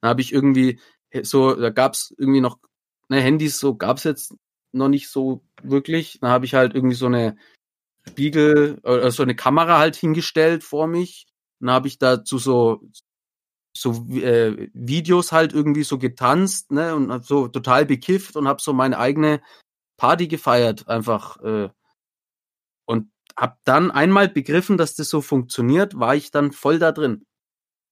Dann 0.00 0.08
habe 0.08 0.20
ich 0.20 0.32
irgendwie 0.32 0.80
so, 1.22 1.54
da 1.54 1.70
gab's 1.70 2.12
irgendwie 2.18 2.40
noch, 2.40 2.58
ne, 3.08 3.20
Handys 3.20 3.60
so 3.60 3.76
gab's 3.76 4.02
jetzt 4.02 4.34
noch 4.72 4.88
nicht 4.88 5.10
so 5.10 5.44
wirklich. 5.62 6.18
Dann 6.20 6.30
habe 6.30 6.44
ich 6.44 6.54
halt 6.54 6.74
irgendwie 6.74 6.96
so 6.96 7.06
eine 7.06 7.36
Spiegel, 8.08 8.80
äh, 8.82 9.12
so 9.12 9.22
eine 9.22 9.36
Kamera 9.36 9.78
halt 9.78 9.94
hingestellt 9.94 10.64
vor 10.64 10.88
mich. 10.88 11.28
Dann 11.60 11.70
habe 11.70 11.86
ich 11.86 11.98
dazu 11.98 12.38
so 12.38 12.80
so 13.76 14.08
äh, 14.10 14.70
Videos 14.74 15.30
halt 15.30 15.52
irgendwie 15.52 15.84
so 15.84 15.98
getanzt, 15.98 16.72
ne, 16.72 16.96
und 16.96 17.12
hab 17.12 17.24
so 17.24 17.46
total 17.46 17.86
bekifft 17.86 18.34
und 18.34 18.48
habe 18.48 18.60
so 18.60 18.72
meine 18.72 18.98
eigene 18.98 19.40
Party 19.96 20.26
gefeiert, 20.26 20.88
einfach 20.88 21.40
äh, 21.44 21.68
und 23.38 23.42
hab 23.42 23.58
dann 23.64 23.90
einmal 23.90 24.28
begriffen, 24.28 24.76
dass 24.76 24.94
das 24.94 25.08
so 25.08 25.20
funktioniert, 25.20 25.98
war 25.98 26.14
ich 26.14 26.30
dann 26.30 26.52
voll 26.52 26.78
da 26.78 26.92
drin. 26.92 27.24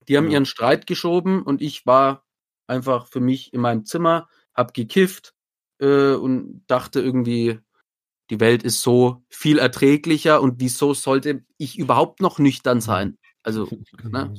Die 0.09 0.17
haben 0.17 0.27
Ja. 0.27 0.33
ihren 0.35 0.47
Streit 0.47 0.87
geschoben 0.87 1.43
und 1.43 1.63
ich 1.63 1.87
war 1.87 2.25
einfach 2.69 3.07
für 3.09 3.21
mich 3.21 3.53
in 3.53 3.61
meinem 3.61 3.85
Zimmer, 3.85 4.29
hab 4.55 4.75
gekifft 4.75 5.35
äh, 5.81 6.15
und 6.15 6.65
dachte 6.67 7.01
irgendwie, 7.01 7.61
die 8.31 8.41
Welt 8.41 8.63
ist 8.65 8.83
so 8.83 9.23
viel 9.29 9.59
erträglicher 9.59 10.41
und 10.41 10.61
wieso 10.61 10.95
sollte 10.95 11.45
ich 11.59 11.79
überhaupt 11.79 12.21
noch 12.21 12.39
nüchtern 12.39 12.81
sein? 12.81 13.17
Also, 13.43 13.69
ne? 14.03 14.35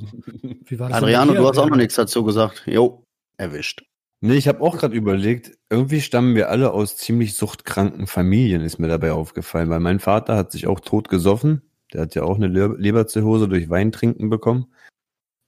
Wie 0.66 0.80
war 0.80 0.90
das 0.90 1.00
denn 1.00 1.08
bei 1.08 1.18
Adriano, 1.18 1.34
du 1.34 1.48
hast 1.48 1.58
auch 1.58 1.70
noch 1.70 1.78
nichts 1.78 1.96
dazu 1.96 2.24
gesagt. 2.24 2.64
Jo, 2.66 3.06
erwischt. 3.38 3.86
Nee, 4.20 4.36
ich 4.36 4.48
habe 4.48 4.62
auch 4.62 4.78
gerade 4.78 4.96
überlegt, 4.96 5.58
irgendwie 5.70 6.02
stammen 6.02 6.36
wir 6.36 6.50
alle 6.50 6.72
aus 6.72 6.98
ziemlich 6.98 7.36
suchtkranken 7.36 8.08
Familien, 8.08 8.64
ist 8.64 8.80
mir 8.80 8.88
dabei 8.88 9.12
aufgefallen, 9.12 9.70
weil 9.70 9.80
mein 9.80 10.00
Vater 10.00 10.36
hat 10.36 10.52
sich 10.52 10.66
auch 10.66 10.80
tot 10.80 11.08
gesoffen. 11.10 11.62
Der 11.94 12.02
hat 12.02 12.16
ja 12.16 12.24
auch 12.24 12.36
eine 12.36 12.48
Le 12.48 12.76
Leberzirrhose 12.78 13.48
durch 13.48 13.70
Weintrinken 13.70 14.30
bekommen. 14.30 14.68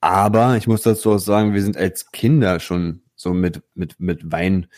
Aber 0.00 0.56
ich 0.56 0.66
muss 0.66 0.82
dazu 0.82 1.12
auch 1.12 1.18
sagen, 1.18 1.52
wir 1.52 1.62
sind 1.62 1.76
als 1.76 2.12
Kinder 2.12 2.60
schon 2.60 3.02
so 3.16 3.34
mit, 3.34 3.62
mit, 3.74 4.00
mit 4.00 4.32
Wein 4.32 4.68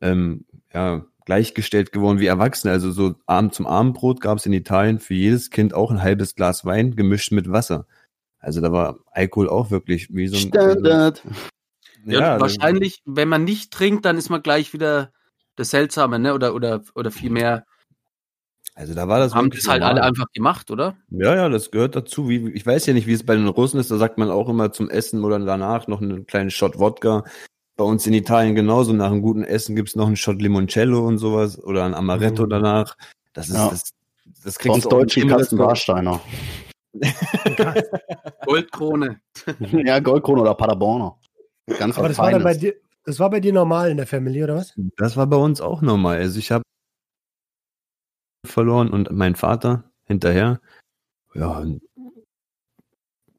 ähm, 0.00 0.44
ja, 0.72 1.04
gleichgestellt 1.26 1.92
geworden 1.92 2.18
wie 2.18 2.26
Erwachsene. 2.26 2.72
Also 2.72 2.90
so 2.90 3.14
Abend 3.26 3.54
zum 3.54 3.66
Abendbrot 3.66 4.20
gab 4.20 4.38
es 4.38 4.46
in 4.46 4.52
Italien 4.52 4.98
für 4.98 5.14
jedes 5.14 5.50
Kind 5.50 5.74
auch 5.74 5.90
ein 5.90 6.02
halbes 6.02 6.34
Glas 6.34 6.64
Wein 6.64 6.96
gemischt 6.96 7.32
mit 7.32 7.52
Wasser. 7.52 7.86
Also 8.40 8.60
da 8.60 8.72
war 8.72 8.98
Alkohol 9.12 9.48
auch 9.48 9.70
wirklich 9.70 10.08
wie 10.12 10.26
so 10.26 10.36
ein 10.36 10.48
Standard. 10.48 11.22
Ja, 12.04 12.20
Ja, 12.20 12.40
wahrscheinlich, 12.40 13.00
wenn 13.04 13.28
man 13.28 13.44
nicht 13.44 13.72
trinkt, 13.72 14.04
dann 14.04 14.16
ist 14.18 14.28
man 14.30 14.42
gleich 14.42 14.72
wieder 14.72 15.12
das 15.56 15.70
Seltsame, 15.70 16.18
ne? 16.18 16.34
Oder, 16.34 16.54
oder, 16.54 16.82
oder 16.94 17.10
vielmehr 17.10 17.64
Also 18.74 18.94
da 18.94 19.06
war 19.06 19.18
das 19.18 19.34
haben 19.34 19.50
das 19.50 19.68
halt 19.68 19.80
normal. 19.82 19.98
alle 19.98 20.06
einfach 20.08 20.26
gemacht, 20.32 20.70
oder? 20.70 20.96
Ja, 21.10 21.34
ja, 21.34 21.48
das 21.48 21.70
gehört 21.70 21.94
dazu. 21.94 22.28
Wie, 22.28 22.50
ich 22.52 22.64
weiß 22.66 22.86
ja 22.86 22.94
nicht, 22.94 23.06
wie 23.06 23.12
es 23.12 23.24
bei 23.26 23.34
den 23.36 23.46
Russen 23.48 23.78
ist. 23.78 23.90
Da 23.90 23.98
sagt 23.98 24.16
man 24.18 24.30
auch 24.30 24.48
immer 24.48 24.72
zum 24.72 24.88
Essen 24.88 25.22
oder 25.24 25.38
danach 25.38 25.86
noch 25.88 26.00
einen 26.00 26.26
kleinen 26.26 26.50
Shot 26.50 26.78
Wodka. 26.78 27.24
Bei 27.76 27.84
uns 27.84 28.06
in 28.06 28.14
Italien 28.14 28.54
genauso. 28.54 28.92
Nach 28.92 29.10
einem 29.10 29.22
guten 29.22 29.44
Essen 29.44 29.76
gibt's 29.76 29.94
noch 29.96 30.06
einen 30.06 30.16
Shot 30.16 30.40
Limoncello 30.40 31.06
und 31.06 31.18
sowas 31.18 31.62
oder 31.62 31.84
ein 31.84 31.94
Amaretto 31.94 32.44
Mhm. 32.44 32.50
danach. 32.50 32.96
Das 33.34 33.48
ist 33.48 33.54
Ja. 33.56 33.68
das. 33.70 33.92
Das 34.44 34.58
Bei 34.58 34.70
uns 34.96 35.14
jedem 35.14 35.30
Kasten. 35.30 35.58
Warsteiner. 35.58 36.20
Goldkrone. 38.46 39.20
ja, 39.84 39.98
Goldkrone 40.00 40.40
oder 40.42 40.54
Paderborner. 40.54 41.16
Ganz 41.66 41.96
Aber 41.96 42.08
was 42.08 42.16
das 42.16 42.18
war 42.18 42.30
dann 42.30 42.42
bei 42.42 42.54
dir, 42.54 42.74
das 43.04 43.18
war 43.18 43.30
bei 43.30 43.40
dir 43.40 43.52
normal 43.52 43.90
in 43.90 43.96
der 43.96 44.06
Familie, 44.06 44.44
oder 44.44 44.56
was? 44.56 44.74
Das 44.96 45.16
war 45.16 45.26
bei 45.26 45.36
uns 45.36 45.60
auch 45.60 45.82
normal. 45.82 46.18
Also 46.18 46.38
ich 46.38 46.50
habe 46.52 46.62
verloren 48.46 48.90
und 48.90 49.10
mein 49.12 49.34
Vater 49.36 49.90
hinterher. 50.04 50.60
Ja, 51.34 51.64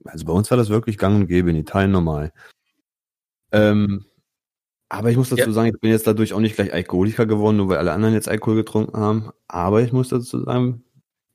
also 0.06 0.26
bei 0.26 0.34
uns 0.34 0.50
war 0.52 0.58
das 0.58 0.70
wirklich 0.70 0.98
gang 0.98 1.16
und 1.16 1.28
gäbe, 1.28 1.50
in 1.50 1.56
Italien 1.56 1.92
normal. 1.92 2.32
Ähm, 3.52 4.06
aber 4.90 5.10
ich 5.10 5.18
muss 5.18 5.30
dazu 5.30 5.42
Ja. 5.42 5.52
sagen, 5.52 5.70
ich 5.74 5.80
bin 5.80 5.92
jetzt 5.92 6.08
dadurch 6.08 6.34
auch 6.34 6.40
nicht 6.40 6.56
gleich 6.56 6.74
Alkoholiker 6.74 7.26
geworden, 7.26 7.58
nur 7.58 7.70
weil 7.70 7.78
alle 7.78 7.94
anderen 7.94 8.14
jetzt 8.14 8.30
Alkohol 8.30 8.56
getrunken 8.56 8.98
haben. 8.98 9.32
Aber 9.48 9.82
ich 9.82 9.92
muss 9.92 10.10
dazu 10.10 10.44
sagen, 10.44 10.84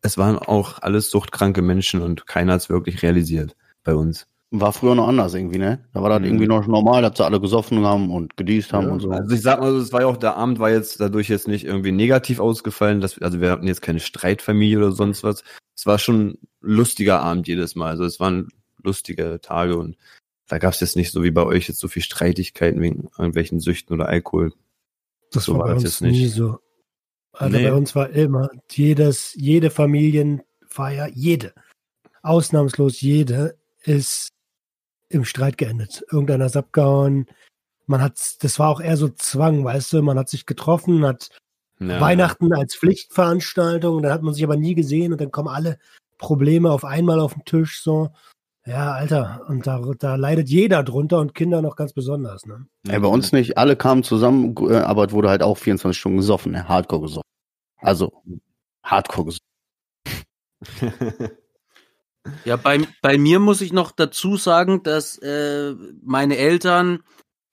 es 0.03 0.19
waren 0.19 0.39
auch 0.39 0.81
alles 0.81 1.11
suchtkranke 1.11 1.63
Menschen 1.63 2.03
und 2.03 2.27
keiner 2.27 2.55
hat 2.55 2.61
es 2.63 2.69
wirklich 2.69 3.03
realisiert 3.03 3.57
bei 3.85 3.95
uns. 3.95 4.27
War 4.51 4.73
früher 4.73 4.95
noch 4.95 5.09
anders 5.09 5.35
irgendwie, 5.35 5.59
ne? 5.59 5.85
Da 5.93 6.01
war 6.01 6.09
das 6.09 6.21
Mhm. 6.21 6.25
irgendwie 6.27 6.47
noch 6.47 6.67
normal, 6.67 7.03
dass 7.03 7.19
sie 7.19 7.25
alle 7.25 7.39
gesoffen 7.39 7.85
haben 7.85 8.11
und 8.11 8.35
gedießt 8.39 8.73
haben 8.73 8.87
Ja, 8.87 8.93
und 8.95 9.01
so. 9.01 9.11
Also 9.11 9.35
ich 9.35 9.43
sag 9.43 9.61
mal, 9.61 9.73
so, 9.73 9.79
es 9.79 9.93
war 9.93 10.01
ja 10.01 10.07
auch, 10.07 10.17
der 10.17 10.37
Abend 10.37 10.59
war 10.59 10.71
jetzt 10.71 10.99
dadurch 11.01 11.29
jetzt 11.29 11.49
nicht 11.49 11.65
irgendwie 11.67 11.93
negativ 11.93 12.41
ausgefallen, 12.41 13.03
dass 13.03 13.21
also 13.21 13.43
wir 13.43 13.51
hatten 13.51 13.67
jetzt 13.67 13.83
keine 13.83 14.01
Streitfamilie 14.01 14.79
oder 14.79 14.93
sonst 14.93 15.23
was. 15.23 15.45
Es 15.77 15.85
war 15.85 15.99
schon 15.99 16.29
ein 16.31 16.39
lustiger 16.63 17.21
Abend 17.21 17.47
jedes 17.47 17.75
Mal. 17.75 17.91
Also 17.91 18.05
es 18.05 18.21
waren 18.21 18.49
lustige 18.83 19.39
Tage 19.43 19.77
und 19.77 19.99
da 20.49 20.57
gab 20.57 20.73
es 20.73 20.81
jetzt 20.81 20.97
nicht 20.97 21.13
so 21.13 21.23
wie 21.23 21.31
bei 21.31 21.45
euch 21.45 21.69
jetzt 21.69 21.79
so 21.81 21.89
viel 21.89 22.03
Streitigkeiten 22.03 22.81
wegen 22.81 23.09
irgendwelchen 23.19 23.61
Süchten 23.61 23.93
oder 23.93 24.09
Alkohol. 24.09 24.55
Das 25.31 25.45
So 25.45 25.53
war 25.55 25.59
war 25.61 25.67
bei 25.67 25.75
das 25.75 25.83
uns 25.85 25.93
jetzt 25.93 26.01
nicht. 26.01 26.21
nie 26.21 26.27
so. 26.29 26.59
Also 27.33 27.55
Nee. 27.59 27.65
bei 27.65 27.75
uns 27.75 27.95
war 27.95 28.09
immer 28.09 28.49
jedes, 28.71 29.35
jede 29.35 29.69
Familienfeier, 29.69 31.09
jede, 31.13 31.53
ausnahmslos 32.23 33.03
jede, 33.03 33.59
ist 33.85 34.29
im 35.09 35.25
Streit 35.25 35.59
geendet. 35.59 36.05
Irgendeiner 36.11 36.47
ist 36.47 36.57
abgehauen. 36.57 37.27
Man 37.87 38.03
hat, 38.03 38.19
das 38.43 38.59
war 38.59 38.69
auch 38.69 38.81
eher 38.81 38.97
so 38.97 39.09
Zwang, 39.09 39.65
weißt 39.65 39.93
du, 39.95 40.03
man 40.03 40.19
hat 40.19 40.29
sich 40.29 40.47
getroffen, 40.47 41.07
hat 41.07 41.31
Ja, 41.81 42.01
Weihnachten 42.01 42.53
als 42.53 42.75
Pflichtveranstaltung, 42.77 44.03
dann 44.03 44.13
hat 44.13 44.23
man 44.23 44.35
sich 44.35 44.45
aber 44.45 44.57
nie 44.57 44.75
gesehen 44.75 45.13
und 45.13 45.21
dann 45.21 45.31
kommen 45.31 45.49
alle 45.49 45.79
Probleme 46.19 46.71
auf 46.71 46.85
einmal 46.85 47.21
auf 47.21 47.33
den 47.35 47.45
Tisch, 47.45 47.83
so. 47.83 48.11
Ja, 48.67 48.93
Alter, 48.93 49.47
und 49.49 49.67
da, 49.67 49.81
da 49.99 50.17
leidet 50.17 50.51
jeder 50.51 50.83
drunter 50.83 51.21
und 51.21 51.35
Kinder 51.35 51.63
noch 51.63 51.75
ganz 51.75 51.95
besonders, 51.95 52.45
ne? 52.45 52.67
Ey, 52.87 52.99
bei 52.99 53.09
uns 53.09 53.33
nicht. 53.33 53.57
Alle 53.57 53.77
kamen 53.77 54.03
zusammen, 54.03 54.55
äh, 54.69 54.77
aber 54.77 55.07
es 55.07 55.13
wurde 55.13 55.31
halt 55.31 55.43
auch 55.43 55.57
24 55.57 55.99
Stunden 55.99 56.19
gesoffen, 56.19 56.53
ne? 56.53 56.69
Hardcore 56.69 57.01
gesoffen. 57.01 57.31
Also, 57.79 58.13
Hardcore 58.83 59.39
gesoffen. 60.05 61.39
Ja, 62.45 62.57
bei, 62.57 62.87
bei 63.03 63.19
mir 63.19 63.41
muss 63.41 63.61
ich 63.61 63.73
noch 63.73 63.93
dazu 63.93 64.37
sagen, 64.37 64.83
dass 64.83 65.19
äh, 65.19 65.75
meine 66.03 66.37
Eltern, 66.37 67.03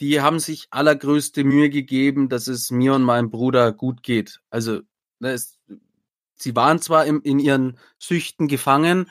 die 0.01 0.21
haben 0.21 0.39
sich 0.39 0.67
allergrößte 0.71 1.43
Mühe 1.43 1.69
gegeben, 1.69 2.29
dass 2.29 2.47
es 2.47 2.71
mir 2.71 2.93
und 2.93 3.03
meinem 3.03 3.29
Bruder 3.29 3.71
gut 3.71 4.03
geht. 4.03 4.41
Also, 4.49 4.81
ne, 5.19 5.31
es, 5.31 5.59
sie 6.35 6.55
waren 6.55 6.79
zwar 6.79 7.05
im, 7.05 7.21
in 7.23 7.39
ihren 7.39 7.77
Süchten 7.99 8.47
gefangen 8.47 9.09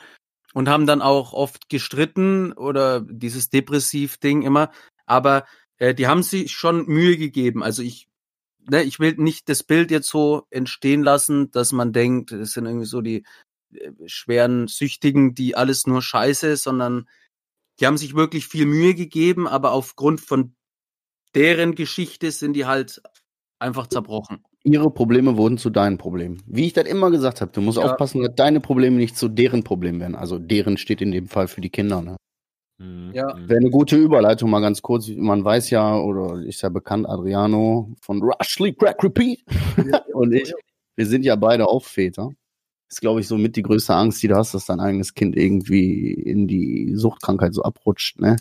und 0.53 0.69
haben 0.69 0.85
dann 0.85 1.01
auch 1.01 1.33
oft 1.33 1.69
gestritten 1.69 2.53
oder 2.53 3.01
dieses 3.01 3.49
Depressiv-Ding 3.49 4.41
immer, 4.41 4.71
aber 5.05 5.45
äh, 5.77 5.93
die 5.93 6.07
haben 6.07 6.23
sich 6.23 6.51
schon 6.51 6.85
Mühe 6.85 7.17
gegeben. 7.17 7.63
Also 7.63 7.81
ich, 7.81 8.07
ne, 8.69 8.83
ich 8.83 8.99
will 8.99 9.15
nicht 9.17 9.49
das 9.49 9.63
Bild 9.63 9.91
jetzt 9.91 10.09
so 10.09 10.47
entstehen 10.49 11.03
lassen, 11.03 11.51
dass 11.51 11.71
man 11.71 11.93
denkt, 11.93 12.31
es 12.31 12.53
sind 12.53 12.65
irgendwie 12.65 12.85
so 12.85 13.01
die 13.01 13.25
schweren 14.05 14.67
Süchtigen, 14.67 15.33
die 15.35 15.55
alles 15.55 15.87
nur 15.87 16.01
Scheiße, 16.01 16.57
sondern 16.57 17.07
die 17.79 17.87
haben 17.87 17.97
sich 17.97 18.15
wirklich 18.15 18.47
viel 18.47 18.65
Mühe 18.65 18.95
gegeben, 18.95 19.47
aber 19.47 19.71
aufgrund 19.71 20.21
von 20.21 20.55
deren 21.33 21.75
Geschichte 21.75 22.31
sind 22.31 22.53
die 22.53 22.65
halt 22.65 23.01
einfach 23.59 23.87
zerbrochen. 23.87 24.43
Ihre 24.63 24.89
Probleme 24.89 25.37
wurden 25.37 25.57
zu 25.57 25.69
deinen 25.69 25.97
Problemen. 25.97 26.41
Wie 26.47 26.65
ich 26.65 26.73
das 26.73 26.85
immer 26.85 27.11
gesagt 27.11 27.41
habe, 27.41 27.51
du 27.51 27.61
musst 27.61 27.77
Ja. 27.77 27.83
aufpassen, 27.85 28.21
dass 28.23 28.33
deine 28.35 28.59
Probleme 28.61 28.97
nicht 28.97 29.17
zu 29.17 29.27
deren 29.27 29.63
Problemen 29.63 29.99
werden. 29.99 30.15
Also 30.15 30.39
deren 30.39 30.77
steht 30.77 31.01
in 31.01 31.11
dem 31.11 31.27
Fall 31.27 31.47
für 31.47 31.61
die 31.61 31.69
Kinder. 31.69 32.01
Ne? 32.01 32.15
Mhm. 32.79 33.11
Ja. 33.13 33.27
Wäre 33.47 33.59
eine 33.59 33.69
gute 33.69 33.95
Überleitung, 33.95 34.49
mal 34.49 34.61
ganz 34.61 34.81
kurz. 34.81 35.07
Man 35.09 35.43
weiß 35.43 35.69
ja, 35.69 35.95
oder 35.97 36.41
ist 36.41 36.61
ja 36.61 36.69
bekannt, 36.69 37.07
Adriano 37.07 37.93
von 38.01 38.21
Rush, 38.21 38.55
Sleep, 38.55 38.79
Crack, 38.79 39.03
Repeat. 39.03 39.39
Und 40.13 40.33
ich, 40.33 40.53
wir 40.95 41.05
sind 41.05 41.25
ja 41.25 41.35
beide 41.35 41.67
auch 41.67 41.83
Väter. 41.85 42.31
Ist, 42.95 43.01
glaube 43.01 43.19
ich, 43.19 43.27
so 43.27 43.37
mit 43.37 43.57
die 43.57 43.61
größte 43.61 43.93
Angst, 43.93 44.23
die 44.23 44.29
du 44.29 44.37
hast, 44.37 44.53
dass 44.53 44.67
dein 44.67 44.79
eigenes 44.79 45.13
Kind 45.15 45.35
irgendwie 45.35 46.13
in 46.13 46.47
die 46.47 46.93
Suchtkrankheit 46.95 47.53
so 47.53 47.61
abrutscht, 47.61 48.21
ne? 48.21 48.37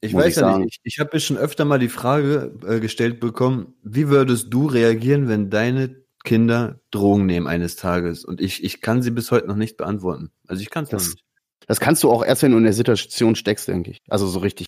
Ich 0.00 0.12
Muss 0.12 0.24
weiß 0.24 0.30
ich 0.30 0.36
ja 0.36 0.42
sagen. 0.50 0.64
nicht, 0.64 0.80
ich, 0.82 0.94
ich 0.94 0.98
habe 0.98 1.10
mir 1.12 1.20
schon 1.20 1.36
öfter 1.36 1.64
mal 1.64 1.78
die 1.78 1.88
Frage 1.88 2.52
äh, 2.66 2.80
gestellt 2.80 3.20
bekommen, 3.20 3.74
wie 3.84 4.08
würdest 4.08 4.52
du 4.52 4.66
reagieren, 4.66 5.28
wenn 5.28 5.50
deine 5.50 6.02
Kinder 6.24 6.80
Drogen 6.90 7.26
nehmen 7.26 7.46
eines 7.46 7.76
Tages? 7.76 8.24
Und 8.24 8.40
ich, 8.40 8.64
ich 8.64 8.80
kann 8.80 9.02
sie 9.02 9.12
bis 9.12 9.30
heute 9.30 9.46
noch 9.46 9.54
nicht 9.54 9.76
beantworten. 9.76 10.32
Also 10.48 10.62
ich 10.62 10.70
kann 10.70 10.82
es 10.84 10.92
nicht. 10.92 11.22
Das 11.68 11.78
kannst 11.78 12.02
du 12.02 12.10
auch 12.10 12.24
erst, 12.24 12.42
wenn 12.42 12.50
du 12.50 12.58
in 12.58 12.64
der 12.64 12.72
Situation 12.72 13.36
steckst, 13.36 13.68
denke 13.68 13.92
ich. 13.92 13.98
Also 14.08 14.26
so 14.26 14.40
richtig. 14.40 14.66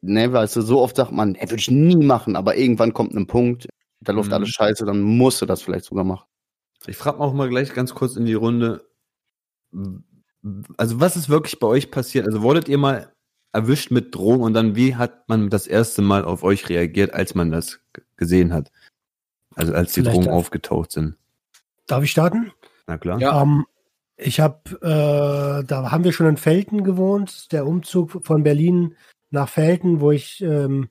Ne, 0.00 0.32
weißt 0.32 0.56
du, 0.56 0.62
so 0.62 0.80
oft 0.80 0.96
sagt 0.96 1.12
man, 1.12 1.34
ey, 1.34 1.50
würde 1.50 1.60
ich 1.60 1.70
nie 1.70 1.96
machen, 1.96 2.34
aber 2.34 2.56
irgendwann 2.56 2.94
kommt 2.94 3.14
ein 3.14 3.26
Punkt, 3.26 3.66
da 4.00 4.12
läuft 4.12 4.28
Mhm. 4.28 4.34
alles 4.36 4.48
scheiße, 4.48 4.86
dann 4.86 5.02
musst 5.02 5.42
du 5.42 5.44
das 5.46 5.60
vielleicht 5.60 5.84
sogar 5.84 6.04
machen. 6.04 6.24
Ich 6.86 6.96
frage 6.96 7.20
auch 7.20 7.32
mal 7.32 7.48
gleich 7.48 7.74
ganz 7.74 7.94
kurz 7.94 8.16
in 8.16 8.24
die 8.26 8.34
Runde. 8.34 8.86
Also 10.76 11.00
was 11.00 11.16
ist 11.16 11.28
wirklich 11.28 11.58
bei 11.58 11.66
euch 11.66 11.90
passiert? 11.90 12.26
Also 12.26 12.42
wurdet 12.42 12.68
ihr 12.68 12.78
mal 12.78 13.12
erwischt 13.52 13.90
mit 13.90 14.14
Drogen 14.14 14.42
und 14.42 14.54
dann 14.54 14.76
wie 14.76 14.94
hat 14.96 15.28
man 15.28 15.50
das 15.50 15.66
erste 15.66 16.02
Mal 16.02 16.24
auf 16.24 16.42
euch 16.42 16.68
reagiert, 16.68 17.12
als 17.14 17.34
man 17.34 17.50
das 17.50 17.80
gesehen 18.16 18.52
hat? 18.52 18.70
Also 19.56 19.72
als 19.74 19.92
die 19.92 20.00
Vielleicht 20.00 20.14
Drogen 20.16 20.26
darf- 20.26 20.34
aufgetaucht 20.34 20.92
sind. 20.92 21.16
Darf 21.86 22.04
ich 22.04 22.10
starten? 22.10 22.52
Na 22.86 22.98
klar. 22.98 23.18
Ja. 23.20 23.42
Ähm, 23.42 23.66
ich 24.16 24.40
habe, 24.40 24.70
äh, 24.82 25.64
da 25.66 25.90
haben 25.90 26.04
wir 26.04 26.12
schon 26.12 26.26
in 26.26 26.36
Felten 26.36 26.84
gewohnt, 26.84 27.52
der 27.52 27.66
Umzug 27.66 28.24
von 28.24 28.42
Berlin 28.42 28.94
nach 29.30 29.48
Felten, 29.48 30.00
wo 30.00 30.10
ich, 30.10 30.40
ähm, 30.42 30.88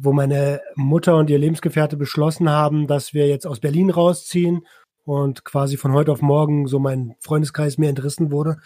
wo 0.00 0.12
meine 0.12 0.60
Mutter 0.74 1.16
und 1.16 1.30
ihr 1.30 1.38
Lebensgefährte 1.38 1.96
beschlossen 1.96 2.48
haben, 2.48 2.86
dass 2.86 3.14
wir 3.14 3.28
jetzt 3.28 3.46
aus 3.46 3.60
Berlin 3.60 3.90
rausziehen 3.90 4.66
und 5.04 5.44
quasi 5.44 5.76
von 5.76 5.92
heute 5.92 6.12
auf 6.12 6.22
morgen 6.22 6.66
so 6.66 6.78
mein 6.78 7.14
Freundeskreis 7.20 7.78
mir 7.78 7.88
entrissen 7.88 8.30
wurde. 8.30 8.58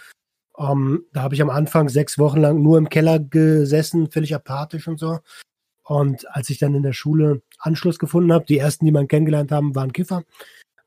Ähm, 0.59 1.05
da 1.13 1.23
habe 1.23 1.35
ich 1.35 1.43
am 1.43 1.51
Anfang 1.51 1.89
sechs 1.89 2.19
Wochen 2.19 2.41
lang 2.41 2.63
nur 2.63 2.79
im 2.79 2.89
Keller 2.89 3.19
gesessen, 3.19 4.11
völlig 4.11 4.35
apathisch 4.35 4.89
und 4.89 4.99
so. 4.99 5.19
Und 5.85 6.27
als 6.35 6.51
ich 6.51 6.59
dann 6.59 6.75
in 6.75 6.83
der 6.83 6.93
Schule 6.93 7.43
Anschluss 7.59 7.99
gefunden 7.99 8.33
habe, 8.33 8.45
die 8.45 8.59
ersten, 8.59 8.85
die 8.85 8.93
man 8.93 9.09
kennengelernt 9.09 9.53
haben, 9.53 9.75
waren 9.75 9.93
Kiffer 9.93 10.23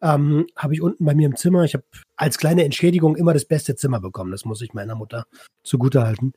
ähm, 0.01 0.47
habe 0.55 0.73
ich 0.73 0.81
unten 0.81 1.05
bei 1.05 1.13
mir 1.13 1.27
im 1.27 1.35
Zimmer, 1.35 1.63
ich 1.63 1.73
habe 1.73 1.85
als 2.15 2.37
kleine 2.37 2.65
Entschädigung 2.65 3.15
immer 3.15 3.33
das 3.33 3.45
beste 3.45 3.75
Zimmer 3.75 3.99
bekommen, 3.99 4.31
das 4.31 4.45
muss 4.45 4.61
ich 4.61 4.73
meiner 4.73 4.95
Mutter 4.95 5.25
zugutehalten. 5.63 6.33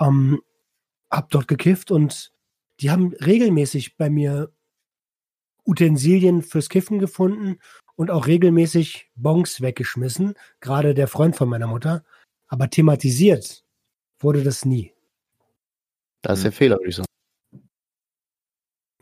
Ähm, 0.00 0.40
hab 1.10 1.30
dort 1.30 1.46
gekifft 1.46 1.90
und 1.90 2.32
die 2.80 2.90
haben 2.90 3.14
regelmäßig 3.14 3.96
bei 3.96 4.10
mir 4.10 4.52
Utensilien 5.64 6.42
fürs 6.42 6.68
Kiffen 6.68 6.98
gefunden 6.98 7.58
und 7.96 8.10
auch 8.10 8.26
regelmäßig 8.26 9.10
Bongs 9.14 9.60
weggeschmissen, 9.60 10.34
gerade 10.60 10.94
der 10.94 11.08
Freund 11.08 11.36
von 11.36 11.48
meiner 11.48 11.66
Mutter. 11.66 12.04
Aber 12.48 12.68
thematisiert 12.68 13.64
wurde 14.18 14.42
das 14.42 14.64
nie. 14.64 14.92
Da 16.22 16.32
ist 16.32 16.44
der 16.44 16.52
Fehler, 16.52 16.76
würde 16.76 16.88
ich 16.88 16.96
sagen. 16.96 17.06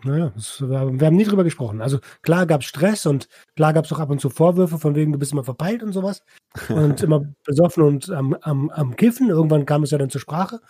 Naja, 0.05 0.33
das, 0.35 0.61
wir 0.61 0.69
wir 0.69 1.07
haben 1.07 1.17
nie 1.17 1.25
drüber 1.25 1.45
gesprochen. 1.45 1.81
Also 1.81 2.01
klar 2.23 2.47
gab 2.47 2.63
es 2.63 2.67
Stress 2.67 3.07
und 3.07 3.29
klar 3.55 3.73
gab 3.73 3.85
es 3.85 3.93
auch 3.93 4.01
ab 4.01 4.11
und 4.11 4.21
zu 4.21 4.31
Vorwürfe, 4.31 4.79
von 4.79 4.97
wegen, 4.97 5.13
du 5.13 5.19
bist 5.19 5.33
immer 5.33 5.45
verpeilt 5.45 5.83
und 5.83 5.93
sowas. 5.93 6.23
Und 6.69 7.03
immer 7.03 7.25
besoffen 7.47 7.83
und 7.83 8.11
am, 8.11 8.35
am, 8.43 8.69
am 8.69 8.95
Kiffen. 8.95 9.31
Irgendwann 9.31 9.65
kam 9.65 9.85
es 9.85 9.91
ja 9.91 9.97
dann 9.97 10.11
zur 10.11 10.21
Sprache. 10.21 10.61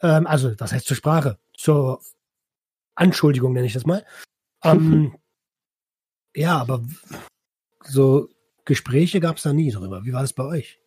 Ähm, 0.00 0.24
also, 0.24 0.54
was 0.58 0.72
heißt 0.72 0.86
zur 0.86 0.96
Sprache? 0.96 1.40
Zur 1.52 2.00
Anschuldigung 2.96 3.52
nenne 3.52 3.66
ich 3.66 3.74
das 3.74 3.86
mal. 3.86 4.04
Ähm, 4.64 5.16
ja, 6.34 6.58
aber 6.58 6.82
so 7.84 8.28
Gespräche 8.64 9.20
gab 9.20 9.36
es 9.36 9.44
da 9.44 9.52
nie 9.52 9.70
drüber. 9.70 10.04
Wie 10.04 10.12
war 10.12 10.22
das 10.22 10.32
bei 10.32 10.44
euch? 10.44 10.80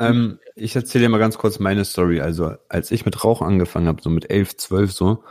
Ähm, 0.00 0.40
ich 0.56 0.74
erzähle 0.74 1.04
dir 1.04 1.08
mal 1.10 1.18
ganz 1.18 1.38
kurz 1.38 1.58
meine 1.58 1.84
Story. 1.84 2.20
Also, 2.20 2.56
als 2.68 2.90
ich 2.90 3.04
mit 3.04 3.22
Rauchen 3.22 3.46
angefangen 3.46 3.86
habe, 3.86 4.02
so 4.02 4.10
mit 4.10 4.30
elf, 4.30 4.56
zwölf 4.56 4.92
so, 4.92 5.22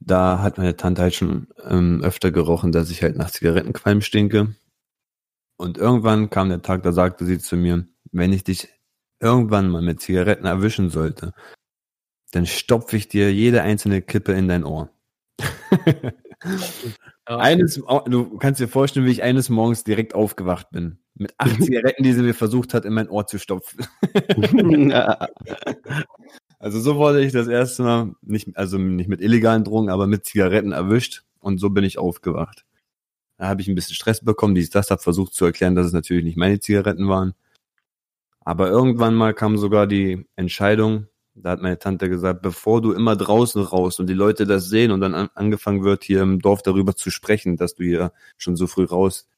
da 0.00 0.42
hat 0.42 0.58
meine 0.58 0.76
Tante 0.76 1.02
halt 1.02 1.14
schon 1.14 1.48
ähm, 1.64 2.02
öfter 2.02 2.30
gerochen, 2.32 2.72
dass 2.72 2.90
ich 2.90 3.02
halt 3.02 3.16
nach 3.16 3.30
Zigarettenqualm 3.30 4.00
stinke. 4.00 4.54
Und 5.56 5.78
irgendwann 5.78 6.30
kam 6.30 6.48
der 6.48 6.62
Tag, 6.62 6.82
da 6.82 6.92
sagte 6.92 7.24
sie 7.26 7.38
zu 7.38 7.56
mir, 7.56 7.86
wenn 8.12 8.32
ich 8.32 8.44
dich 8.44 8.68
irgendwann 9.20 9.70
mal 9.70 9.82
mit 9.82 10.00
Zigaretten 10.00 10.46
erwischen 10.46 10.90
sollte, 10.90 11.32
dann 12.32 12.46
stopfe 12.46 12.96
ich 12.96 13.08
dir 13.08 13.32
jede 13.32 13.62
einzelne 13.62 14.02
Kippe 14.02 14.32
in 14.32 14.48
dein 14.48 14.64
Ohr. 14.64 14.90
Eines, 17.24 17.82
du 18.06 18.38
kannst 18.38 18.60
dir 18.60 18.68
vorstellen, 18.68 19.06
wie 19.06 19.10
ich 19.10 19.22
eines 19.22 19.48
Morgens 19.48 19.84
direkt 19.84 20.14
aufgewacht 20.14 20.70
bin. 20.70 20.98
Mit 21.14 21.34
acht 21.36 21.62
Zigaretten, 21.62 22.02
die 22.02 22.12
sie 22.12 22.22
mir 22.22 22.34
versucht 22.34 22.74
hat, 22.74 22.84
in 22.84 22.94
mein 22.94 23.08
Ohr 23.08 23.26
zu 23.26 23.38
stopfen. 23.38 23.86
Also 26.60 26.80
so 26.80 26.96
wurde 26.96 27.24
ich 27.24 27.32
das 27.32 27.46
erste 27.46 27.84
Mal, 27.84 28.14
nicht, 28.20 28.56
also 28.56 28.78
nicht 28.78 29.08
mit 29.08 29.20
illegalen 29.20 29.62
Drogen, 29.62 29.90
aber 29.90 30.08
mit 30.08 30.24
Zigaretten 30.24 30.72
erwischt 30.72 31.22
und 31.38 31.58
so 31.58 31.70
bin 31.70 31.84
ich 31.84 31.98
aufgewacht. 31.98 32.64
Da 33.36 33.46
habe 33.46 33.60
ich 33.60 33.68
ein 33.68 33.76
bisschen 33.76 33.94
Stress 33.94 34.24
bekommen, 34.24 34.56
dies, 34.56 34.68
das, 34.68 34.90
habe 34.90 35.00
versucht 35.00 35.34
zu 35.34 35.44
erklären, 35.44 35.76
dass 35.76 35.86
es 35.86 35.92
natürlich 35.92 36.24
nicht 36.24 36.36
meine 36.36 36.58
Zigaretten 36.58 37.08
waren. 37.08 37.34
Aber 38.40 38.68
irgendwann 38.70 39.14
mal 39.14 39.34
kam 39.34 39.56
sogar 39.56 39.86
die 39.86 40.26
Entscheidung, 40.34 41.06
da 41.42 41.50
hat 41.50 41.60
meine 41.60 41.78
Tante 41.78 42.08
gesagt, 42.08 42.42
bevor 42.42 42.80
du 42.80 42.92
immer 42.92 43.16
draußen 43.16 43.62
raus 43.62 44.00
und 44.00 44.08
die 44.08 44.14
Leute 44.14 44.46
das 44.46 44.68
sehen 44.68 44.90
und 44.90 45.00
dann 45.00 45.14
an, 45.14 45.28
angefangen 45.34 45.84
wird, 45.84 46.04
hier 46.04 46.22
im 46.22 46.40
Dorf 46.40 46.62
darüber 46.62 46.94
zu 46.96 47.10
sprechen, 47.10 47.56
dass 47.56 47.74
du 47.74 47.84
hier 47.84 48.12
schon 48.36 48.56
so 48.56 48.66
früh 48.66 48.84
raus, 48.84 49.28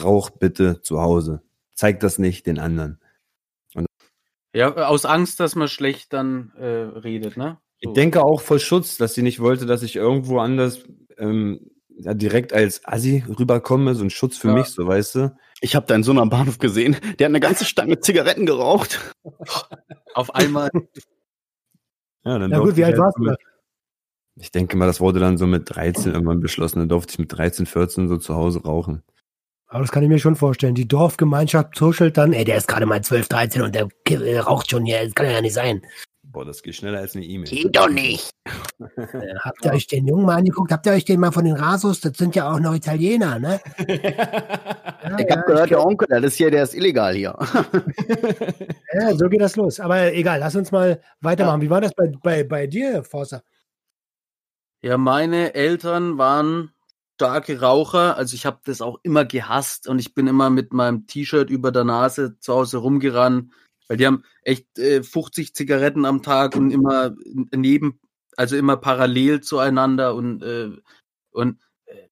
rauch 0.00 0.30
bitte 0.30 0.80
zu 0.82 1.00
Hause. 1.00 1.42
Zeig 1.74 2.00
das 2.00 2.18
nicht 2.18 2.46
den 2.46 2.58
anderen. 2.58 3.00
Ja, 4.54 4.72
aus 4.72 5.04
Angst, 5.04 5.40
dass 5.40 5.56
man 5.56 5.66
schlecht 5.66 6.12
dann 6.12 6.52
äh, 6.56 6.64
redet, 6.64 7.36
ne? 7.36 7.58
Ich 7.80 7.92
denke 7.92 8.22
auch 8.22 8.40
voll 8.40 8.60
Schutz, 8.60 8.96
dass 8.96 9.14
sie 9.14 9.22
nicht 9.22 9.40
wollte, 9.40 9.66
dass 9.66 9.82
ich 9.82 9.96
irgendwo 9.96 10.38
anders 10.38 10.84
ähm, 11.18 11.60
ja, 11.98 12.14
direkt 12.14 12.52
als 12.52 12.80
Assi 12.84 13.24
rüberkomme, 13.28 13.94
so 13.94 14.04
ein 14.04 14.10
Schutz 14.10 14.36
für 14.36 14.48
Ja. 14.48 14.54
mich, 14.54 14.66
so 14.68 14.86
weißt 14.86 15.14
du. 15.16 15.36
Ich 15.60 15.74
habe 15.74 15.86
deinen 15.86 16.02
Sohn 16.02 16.18
am 16.18 16.30
Bahnhof 16.30 16.58
gesehen. 16.58 16.96
Der 17.18 17.26
hat 17.26 17.30
eine 17.30 17.40
ganze 17.40 17.64
Stange 17.64 18.00
Zigaretten 18.00 18.46
geraucht. 18.46 19.14
Auf 20.14 20.34
einmal. 20.34 20.70
Ja, 22.24 22.38
dann 22.38 22.50
Ja 22.50 22.58
gut, 22.58 22.76
wie 22.76 22.80
ich 22.80 22.86
alt 22.86 22.98
halt 22.98 23.14
warst 23.16 23.18
du 23.18 23.34
Ich 24.36 24.50
denke 24.50 24.76
mal, 24.76 24.86
das 24.86 25.00
wurde 25.00 25.20
dann 25.20 25.38
so 25.38 25.46
mit 25.46 25.74
13 25.74 26.12
irgendwann 26.12 26.40
beschlossen. 26.40 26.80
Dann 26.80 26.88
durfte 26.88 27.12
ich 27.12 27.18
mit 27.18 27.32
13, 27.32 27.66
14 27.66 28.08
so 28.08 28.16
zu 28.16 28.34
Hause 28.34 28.62
rauchen. 28.62 29.02
Aber 29.66 29.80
das 29.80 29.92
kann 29.92 30.02
ich 30.02 30.08
mir 30.08 30.18
schon 30.18 30.36
vorstellen. 30.36 30.74
Die 30.74 30.86
Dorfgemeinschaft 30.86 31.74
tuschelt 31.74 32.16
dann, 32.16 32.32
ey, 32.32 32.44
der 32.44 32.56
ist 32.56 32.68
gerade 32.68 32.86
mal 32.86 33.02
12, 33.02 33.28
13 33.28 33.62
und 33.62 33.74
der 33.74 33.88
raucht 34.44 34.70
schon 34.70 34.84
hier. 34.84 35.04
Das 35.04 35.14
kann 35.14 35.30
ja 35.30 35.40
nicht 35.40 35.54
sein. 35.54 35.82
Boah, 36.34 36.44
das 36.44 36.62
geht 36.64 36.74
schneller 36.74 36.98
als 36.98 37.14
eine 37.14 37.24
E-Mail. 37.24 37.48
Geht 37.48 37.76
doch 37.76 37.88
nicht. 37.88 38.30
Äh, 38.98 39.34
habt 39.40 39.64
ihr 39.64 39.72
euch 39.72 39.86
den 39.86 40.06
Jungen 40.06 40.26
mal 40.26 40.36
angeguckt? 40.36 40.70
Habt 40.72 40.84
ihr 40.86 40.92
euch 40.92 41.04
den 41.04 41.20
mal 41.20 41.30
von 41.32 41.44
den 41.44 41.54
Rasos? 41.54 42.00
Das 42.00 42.18
sind 42.18 42.34
ja 42.34 42.52
auch 42.52 42.58
noch 42.58 42.74
Italiener, 42.74 43.38
ne? 43.38 43.60
Ja, 43.78 45.16
Ich 45.18 45.28
ja, 45.28 45.36
habe 45.36 45.42
gehört, 45.46 45.64
ich- 45.64 45.68
der 45.68 45.84
Onkel, 45.86 46.08
das 46.10 46.24
ist 46.24 46.36
hier, 46.36 46.50
der 46.50 46.64
ist 46.64 46.74
illegal 46.74 47.14
hier. 47.14 47.34
ja, 48.92 49.14
so 49.14 49.28
geht 49.28 49.40
das 49.40 49.56
los. 49.56 49.80
Aber 49.80 50.12
egal, 50.12 50.40
lass 50.40 50.56
uns 50.56 50.72
mal 50.72 51.00
weitermachen. 51.20 51.60
Wie 51.62 51.70
war 51.70 51.80
das 51.80 51.94
bei, 51.94 52.12
bei, 52.22 52.42
bei 52.44 52.66
dir, 52.66 53.04
Forster? 53.04 53.42
Ja, 54.82 54.98
meine 54.98 55.54
Eltern 55.54 56.18
waren 56.18 56.72
starke 57.14 57.60
Raucher. 57.60 58.16
Also 58.16 58.34
ich 58.34 58.44
habe 58.44 58.58
das 58.64 58.82
auch 58.82 58.98
immer 59.02 59.24
gehasst 59.24 59.88
und 59.88 59.98
ich 59.98 60.14
bin 60.14 60.26
immer 60.26 60.50
mit 60.50 60.72
meinem 60.72 61.06
T-Shirt 61.06 61.48
über 61.48 61.70
der 61.70 61.84
Nase 61.84 62.38
zu 62.38 62.52
Hause 62.54 62.78
rumgerannt, 62.78 63.52
weil 63.94 63.98
die 63.98 64.06
haben 64.06 64.24
echt 64.42 64.76
äh, 64.76 65.04
50 65.04 65.54
Zigaretten 65.54 66.04
am 66.04 66.20
Tag 66.20 66.56
und 66.56 66.72
immer 66.72 67.14
neben, 67.54 68.00
also 68.36 68.56
immer 68.56 68.76
parallel 68.76 69.40
zueinander 69.40 70.16
und 70.16 70.42
äh, 70.42 70.72
und 71.30 71.60
äh, 71.86 72.08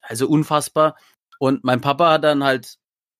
also 0.00 0.28
unfassbar. 0.28 0.96
Und 1.38 1.62
mein 1.62 1.80
Papa 1.80 2.10
hat 2.10 2.24
dann 2.24 2.42
halt 2.42 2.78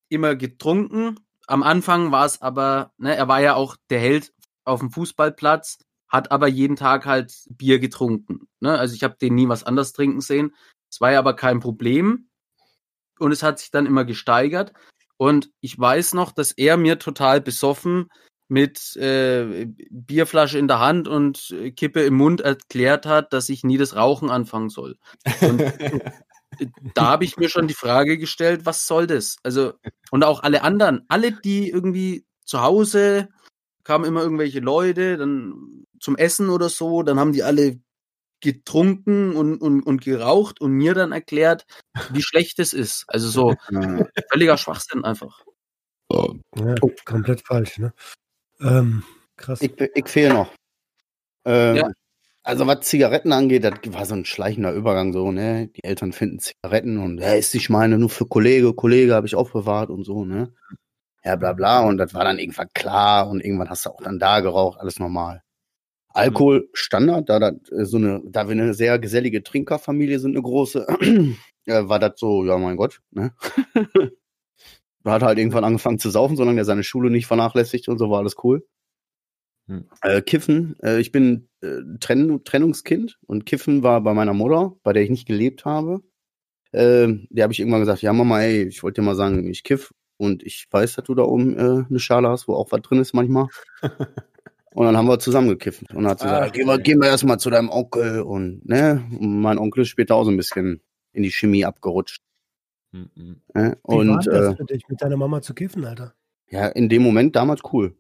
immer 0.09 0.35
getrunken. 0.35 1.20
Am 1.46 1.62
Anfang 1.62 2.11
war 2.11 2.26
es 2.26 2.42
aber, 2.42 2.92
ne, 2.98 3.14
er 3.14 3.28
war 3.28 3.40
ja 3.40 3.54
auch 3.54 3.76
der 3.90 4.00
Held 4.00 4.33
auf 4.64 4.80
dem 4.80 4.90
Fußballplatz, 4.90 5.78
hat 6.09 6.33
aber 6.33 6.48
jeden 6.48 6.74
Tag 6.74 7.07
halt 7.07 7.33
Bier 7.48 7.78
getrunken. 7.78 8.48
Ne? 8.59 8.76
Also 8.76 8.96
ich 8.96 9.04
habe 9.04 9.16
den 9.20 9.37
nie 9.37 9.48
was 9.48 9.62
anderes 9.62 9.92
trinken 9.92 10.20
sehen. 10.20 10.52
Es 10.90 11.00
war 11.00 11.12
ja 11.12 11.20
aber 11.20 11.37
kein 11.37 11.61
Problem. 11.61 12.28
Und 13.20 13.30
es 13.30 13.44
hat 13.44 13.61
sich 13.61 13.70
dann 13.70 13.87
immer 13.87 14.04
gesteigert. 14.04 14.72
Und 15.16 15.50
ich 15.61 15.79
weiß 15.79 16.14
noch, 16.14 16.33
dass 16.33 16.53
er 16.53 16.77
mir 16.77 16.98
total 16.98 17.40
besoffen 17.40 18.09
mit 18.48 18.96
äh, 18.96 19.66
Bierflasche 19.90 20.59
in 20.59 20.68
der 20.68 20.81
Hand 20.81 21.09
und 21.09 21.50
äh, 21.50 21.70
Kippe 21.70 22.03
im 22.03 22.14
Mund 22.14 22.40
erklärt 22.40 23.07
hat, 23.07 23.33
dass 23.33 23.48
ich 23.48 23.64
nie 23.64 23.79
das 23.79 23.96
Rauchen 23.96 24.31
anfangen 24.31 24.68
soll. 24.68 24.96
Und 25.40 25.62
da 26.94 27.07
habe 27.07 27.24
ich 27.24 27.37
mir 27.37 27.48
schon 27.48 27.68
die 27.68 27.74
Frage 27.74 28.18
gestellt, 28.18 28.66
was 28.66 28.87
soll 28.87 29.07
das? 29.07 29.37
Also, 29.42 29.72
und 30.11 30.24
auch 30.24 30.42
alle 30.42 30.62
anderen, 30.62 31.05
alle, 31.09 31.33
die 31.33 31.70
irgendwie 31.70 32.27
zu 32.44 32.61
Hause 32.61 33.29
kamen 33.83 34.05
immer 34.05 34.22
irgendwelche 34.22 34.61
Leute, 34.61 35.16
dann 35.16 35.87
zum 36.00 36.16
Essen 36.16 36.48
oder 36.50 36.68
so, 36.68 37.03
dann 37.03 37.18
haben 37.18 37.33
die 37.33 37.42
alle 37.42 37.79
getrunken 38.40 39.35
und, 39.35 39.59
und, 39.59 39.83
und 39.83 40.03
geraucht 40.03 40.61
und 40.61 40.73
mir 40.73 40.94
dann 40.94 41.12
erklärt, 41.12 41.66
wie 42.11 42.23
schlecht 42.23 42.59
es 42.59 42.73
ist. 42.73 43.05
Also 43.09 43.29
so 43.29 43.55
völliger 44.31 44.57
Schwachsinn 44.59 45.05
einfach. 45.05 45.44
Ja, 46.57 46.75
komplett 47.05 47.40
falsch, 47.40 47.79
ne? 47.79 47.92
Ähm, 48.61 49.03
krass. 49.37 49.62
Ich, 49.62 49.73
ich 49.81 50.09
fehle 50.09 50.35
noch. 50.35 50.53
Ähm, 51.44 51.77
Ja. 51.77 51.88
Also 52.47 52.66
was 52.66 52.81
Zigaretten 52.81 53.33
angeht, 53.33 53.64
das 53.64 53.73
war 53.87 54.05
so 54.05 54.14
ein 54.14 54.27
schleichender 54.27 54.73
Übergang 54.75 55.14
so, 55.14 55.33
ne? 55.33 55.68
Die 55.68 55.83
Eltern 55.83 56.12
finden 56.12 56.40
Zigaretten 56.40 56.99
und 56.99 57.18
ja, 57.18 57.33
ist 57.33 57.55
nicht 57.55 57.70
meine, 57.70 57.99
nur 57.99 58.11
für 58.11 58.27
Kollege, 58.27 58.75
Kollege 58.75 59.14
habe 59.14 59.27
ich 59.27 59.35
aufbewahrt 59.35 59.88
und 59.88 60.05
so, 60.05 60.27
ne? 60.27 60.53
Ja, 61.25 61.37
bla 61.37 61.55
bla. 61.55 61.81
Und 61.81 61.97
das 61.97 62.12
war 62.12 62.25
dann 62.25 62.38
irgendwann 62.38 62.68
klar 62.75 63.29
und 63.31 63.40
irgendwann 63.42 63.70
hast 63.70 63.87
du 63.87 63.90
auch 63.90 64.03
dann 64.03 64.18
da 64.18 64.40
geraucht, 64.40 64.79
alles 64.79 64.99
normal. 64.99 65.42
Alkohol 66.14 66.68
Standard, 66.72 67.29
da 67.29 67.38
das 67.40 67.55
äh, 67.70 67.85
so 67.85 67.96
eine, 67.96 68.22
da 68.24 68.46
wir 68.48 68.53
eine 68.53 68.72
sehr 68.72 68.98
gesellige 68.98 69.42
Trinkerfamilie 69.42 70.18
sind, 70.20 70.33
eine 70.33 70.42
große, 70.42 70.87
äh, 71.66 71.88
war 71.88 71.98
das 71.98 72.12
so, 72.16 72.44
ja 72.44 72.57
mein 72.57 72.77
Gott, 72.77 73.00
ne? 73.11 73.35
Da 75.03 75.12
hat 75.12 75.22
halt 75.22 75.38
irgendwann 75.38 75.64
angefangen 75.64 75.98
zu 75.98 76.11
saufen, 76.11 76.37
solange 76.37 76.61
er 76.61 76.64
seine 76.64 76.85
Schule 76.85 77.11
nicht 77.11 77.27
vernachlässigt 77.27 77.88
und 77.88 77.98
so 77.98 78.11
war 78.11 78.20
alles 78.20 78.37
cool. 78.44 78.64
Hm. 79.66 79.88
Äh, 80.03 80.22
Kiffen, 80.22 80.77
äh, 80.83 81.00
ich 81.00 81.11
bin 81.11 81.48
äh, 81.62 81.81
Trenn 81.98 82.44
Trennungskind 82.44 83.18
und 83.27 83.44
Kiffen 83.44 83.83
war 83.83 84.00
bei 84.03 84.14
meiner 84.14 84.35
Mutter, 84.35 84.77
bei 84.85 84.92
der 84.92 85.03
ich 85.03 85.11
nicht 85.11 85.27
gelebt 85.27 85.64
habe. 85.64 86.00
Ähm, 86.72 87.27
der 87.31 87.44
habe 87.44 87.53
ich 87.53 87.61
irgendwann 87.61 87.81
gesagt, 87.81 88.03
ja 88.03 88.12
Mama, 88.12 88.42
ey, 88.42 88.64
ich 88.64 88.83
wollte 88.83 89.00
dir 89.00 89.07
mal 89.07 89.16
sagen, 89.16 89.48
ich 89.48 89.64
kiff 89.64 89.92
und 90.16 90.42
ich 90.42 90.66
weiß, 90.70 90.94
dass 90.94 91.05
du 91.05 91.14
da 91.14 91.22
oben 91.22 91.57
äh, 91.59 91.85
eine 91.88 91.98
Schale 91.98 92.29
hast, 92.29 92.46
wo 92.46 92.55
auch 92.55 92.70
was 92.72 92.83
drin 92.83 93.00
ist 93.00 93.14
manchmal. 93.14 93.48
und 94.74 94.84
dann 94.84 94.96
haben 94.96 95.06
wir 95.08 95.18
zusammen 95.18 95.48
gekifft 95.48 95.82
und 95.82 96.02
dann 96.02 96.08
hat 96.08 96.20
sie 96.20 96.26
Ah, 96.26 96.40
gesagt, 96.40 96.54
gehen 96.54 96.66
wir, 96.66 96.78
gehen 96.78 97.00
wir 97.00 97.08
erstmal 97.08 97.38
zu 97.38 97.48
deinem 97.48 97.70
Onkel 97.70 98.20
und 98.22 98.68
ne, 98.68 99.04
und 99.18 99.40
mein 99.40 99.58
Onkel 99.58 99.82
ist 99.82 99.88
später 99.88 100.16
auch 100.16 100.24
so 100.24 100.30
ein 100.30 100.37
bisschen 100.37 100.82
in 101.12 101.22
die 101.22 101.30
Chemie 101.30 101.64
abgerutscht. 101.64 102.20
Mhm. 102.92 103.40
Ne? 103.54 103.78
Wie 103.87 103.94
war 103.94 103.98
Und 103.98 104.26
das 104.26 104.26
äh, 104.26 104.56
für 104.56 104.64
dich, 104.64 104.88
mit 104.88 105.00
deiner 105.00 105.16
Mama 105.16 105.40
zu 105.42 105.54
kiffen, 105.54 105.84
Alter? 105.84 106.14
ja, 106.50 106.66
in 106.66 106.88
dem 106.88 107.02
Moment 107.02 107.34
damals 107.37 107.62
cool. 107.72 107.96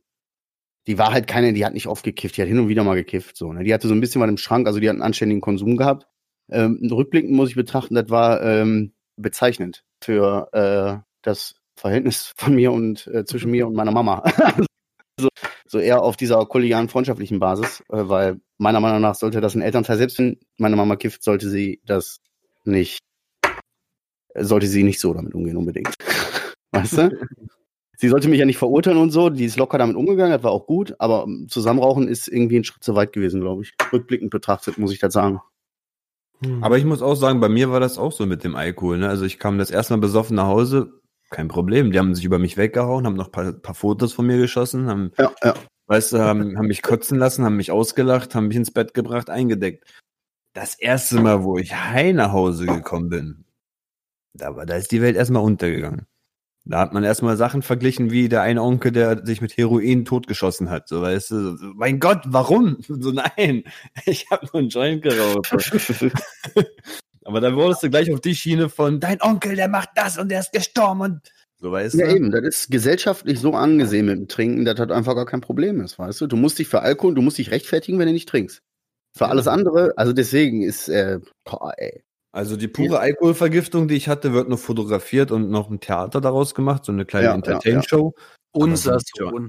Die 0.86 0.98
war 0.98 1.12
halt 1.12 1.26
keine, 1.26 1.52
die 1.54 1.64
hat 1.64 1.72
nicht 1.72 1.86
oft 1.86 2.04
gekifft, 2.04 2.36
die 2.36 2.42
hat 2.42 2.48
hin 2.48 2.58
und 2.58 2.68
wieder 2.68 2.84
mal 2.84 2.94
gekifft. 2.94 3.36
So, 3.36 3.52
ne? 3.52 3.64
Die 3.64 3.72
hatte 3.72 3.88
so 3.88 3.94
ein 3.94 4.00
bisschen 4.00 4.20
was 4.20 4.28
im 4.28 4.36
Schrank, 4.36 4.66
also 4.66 4.80
die 4.80 4.88
hat 4.88 4.94
einen 4.94 5.02
anständigen 5.02 5.40
Konsum 5.40 5.76
gehabt. 5.76 6.06
Ähm, 6.50 6.78
rückblickend 6.92 7.32
muss 7.32 7.48
ich 7.48 7.54
betrachten, 7.54 7.94
das 7.94 8.10
war 8.10 8.42
ähm, 8.42 8.92
bezeichnend 9.16 9.84
für 10.02 10.48
äh, 10.52 11.02
das 11.22 11.54
Verhältnis 11.76 12.34
von 12.36 12.54
mir 12.54 12.70
und 12.72 13.06
äh, 13.06 13.24
zwischen 13.24 13.50
mir 13.50 13.66
und 13.66 13.74
meiner 13.74 13.92
Mama. 13.92 14.24
so, 15.18 15.28
so 15.66 15.78
eher 15.78 16.02
auf 16.02 16.16
dieser 16.16 16.44
kollegialen 16.46 16.88
freundschaftlichen 16.88 17.38
Basis, 17.38 17.80
äh, 17.88 18.08
weil 18.08 18.40
meiner 18.58 18.80
Meinung 18.80 19.00
nach 19.00 19.14
sollte 19.14 19.40
das 19.40 19.54
ein 19.54 19.62
Elternteil, 19.62 19.98
selbst 19.98 20.18
wenn 20.18 20.38
meine 20.58 20.76
Mama 20.76 20.96
kifft, 20.96 21.22
sollte 21.22 21.48
sie 21.48 21.80
das 21.84 22.20
nicht, 22.64 23.00
sollte 24.34 24.66
sie 24.66 24.82
nicht 24.82 25.00
so 25.00 25.14
damit 25.14 25.34
umgehen 25.34 25.56
unbedingt. 25.56 25.94
weißt 26.72 26.98
du? 26.98 27.10
Sie 27.96 28.08
sollte 28.08 28.28
mich 28.28 28.40
ja 28.40 28.44
nicht 28.44 28.58
verurteilen 28.58 28.98
und 28.98 29.10
so, 29.10 29.30
die 29.30 29.44
ist 29.44 29.56
locker 29.56 29.78
damit 29.78 29.94
umgegangen, 29.96 30.32
das 30.32 30.42
war 30.42 30.50
auch 30.50 30.66
gut, 30.66 30.96
aber 30.98 31.24
ähm, 31.24 31.46
zusammenrauchen 31.48 32.08
ist 32.08 32.26
irgendwie 32.26 32.58
ein 32.58 32.64
Schritt 32.64 32.82
zu 32.82 32.96
weit 32.96 33.12
gewesen, 33.12 33.40
glaube 33.40 33.62
ich. 33.62 33.72
Rückblickend 33.92 34.30
betrachtet, 34.30 34.78
muss 34.78 34.92
ich 34.92 34.98
das 34.98 35.14
sagen. 35.14 35.40
Hm. 36.44 36.62
Aber 36.62 36.76
ich 36.76 36.84
muss 36.84 37.02
auch 37.02 37.14
sagen, 37.14 37.40
bei 37.40 37.48
mir 37.48 37.70
war 37.70 37.80
das 37.80 37.96
auch 37.96 38.12
so 38.12 38.26
mit 38.26 38.42
dem 38.42 38.56
Alkohol. 38.56 38.98
Ne? 38.98 39.08
Also 39.08 39.24
ich 39.24 39.38
kam 39.38 39.58
das 39.58 39.70
erste 39.70 39.94
Mal 39.94 40.00
besoffen 40.00 40.36
nach 40.36 40.48
Hause, 40.48 41.00
kein 41.34 41.48
Problem. 41.48 41.90
Die 41.90 41.98
haben 41.98 42.14
sich 42.14 42.24
über 42.24 42.38
mich 42.38 42.56
weggehauen, 42.56 43.06
haben 43.06 43.16
noch 43.16 43.26
ein 43.26 43.32
paar, 43.32 43.52
paar 43.52 43.74
Fotos 43.74 44.12
von 44.12 44.26
mir 44.26 44.38
geschossen, 44.38 44.88
haben, 44.88 45.12
Ja, 45.18 45.32
ja. 45.42 45.54
weißt 45.86 46.12
du, 46.12 46.18
haben, 46.20 46.56
haben 46.56 46.68
mich 46.68 46.82
kotzen 46.82 47.18
lassen, 47.18 47.44
haben 47.44 47.56
mich 47.56 47.70
ausgelacht, 47.70 48.34
haben 48.34 48.48
mich 48.48 48.56
ins 48.56 48.72
Bett 48.72 48.94
gebracht, 48.94 49.30
eingedeckt. 49.30 49.84
Das 50.54 50.76
erste 50.76 51.20
Mal, 51.20 51.42
wo 51.42 51.58
ich 51.58 51.74
heim 51.74 52.16
nach 52.16 52.32
Hause 52.32 52.66
gekommen 52.66 53.08
bin, 53.08 53.44
da 54.32 54.56
war, 54.56 54.66
da 54.66 54.76
ist 54.76 54.92
die 54.92 55.02
Welt 55.02 55.16
erstmal 55.16 55.42
untergegangen. 55.42 56.06
Da 56.66 56.78
hat 56.78 56.94
man 56.94 57.04
erstmal 57.04 57.36
Sachen 57.36 57.60
verglichen, 57.60 58.10
wie 58.10 58.28
der 58.28 58.40
eine 58.40 58.62
Onkel, 58.62 58.90
der 58.90 59.26
sich 59.26 59.42
mit 59.42 59.54
Heroin 59.56 60.06
totgeschossen 60.06 60.70
hat. 60.70 60.88
So, 60.88 61.02
weißt 61.02 61.30
du, 61.30 61.56
so, 61.56 61.66
mein 61.74 62.00
Gott, 62.00 62.22
warum? 62.26 62.78
So, 62.88 63.12
nein, 63.12 63.64
ich 64.06 64.30
habe 64.30 64.46
nur 64.46 64.60
einen 64.60 64.68
Joint 64.70 65.02
geraucht. 65.02 65.52
Aber 67.24 67.40
dann 67.40 67.56
wurdest 67.56 67.82
du 67.82 67.90
gleich 67.90 68.12
auf 68.12 68.20
die 68.20 68.34
Schiene 68.34 68.68
von, 68.68 69.00
dein 69.00 69.20
Onkel, 69.22 69.56
der 69.56 69.68
macht 69.68 69.90
das 69.94 70.18
und 70.18 70.28
der 70.30 70.40
ist 70.40 70.52
gestorben 70.52 71.00
und 71.00 71.20
so, 71.56 71.72
weißt 71.72 71.94
Ja, 71.94 72.06
du? 72.08 72.16
eben, 72.16 72.30
das 72.30 72.42
ist 72.42 72.70
gesellschaftlich 72.70 73.40
so 73.40 73.54
angesehen 73.54 74.06
mit 74.06 74.18
dem 74.18 74.28
Trinken, 74.28 74.64
dass 74.64 74.74
das 74.74 74.90
einfach 74.90 75.14
gar 75.14 75.24
kein 75.24 75.40
Problem 75.40 75.80
ist, 75.80 75.98
weißt 75.98 76.20
du? 76.20 76.26
Du 76.26 76.36
musst 76.36 76.58
dich 76.58 76.68
für 76.68 76.82
Alkohol, 76.82 77.14
du 77.14 77.22
musst 77.22 77.38
dich 77.38 77.50
rechtfertigen, 77.50 77.98
wenn 77.98 78.06
du 78.06 78.12
nicht 78.12 78.28
trinkst. 78.28 78.60
Für 79.16 79.24
Ja. 79.24 79.30
alles 79.30 79.46
andere, 79.46 79.94
also 79.96 80.12
deswegen 80.12 80.62
ist, 80.62 80.88
äh, 80.88 81.20
boah, 81.44 81.72
ey. 81.78 82.02
Also 82.32 82.56
die 82.56 82.66
pure 82.66 82.98
Alkoholvergiftung, 82.98 83.86
die 83.86 83.94
ich 83.94 84.08
hatte, 84.08 84.32
wird 84.32 84.48
nur 84.48 84.58
fotografiert 84.58 85.30
und 85.30 85.50
noch 85.50 85.70
ein 85.70 85.78
Theater 85.78 86.20
daraus 86.20 86.54
gemacht, 86.54 86.84
so 86.84 86.90
eine 86.90 87.06
kleine 87.06 87.26
Ja, 87.26 87.30
ja, 87.30 87.36
Entertain-Show. 87.36 88.12
Unser 88.52 88.94
ja. 88.94 89.00
Sohn. 89.16 89.48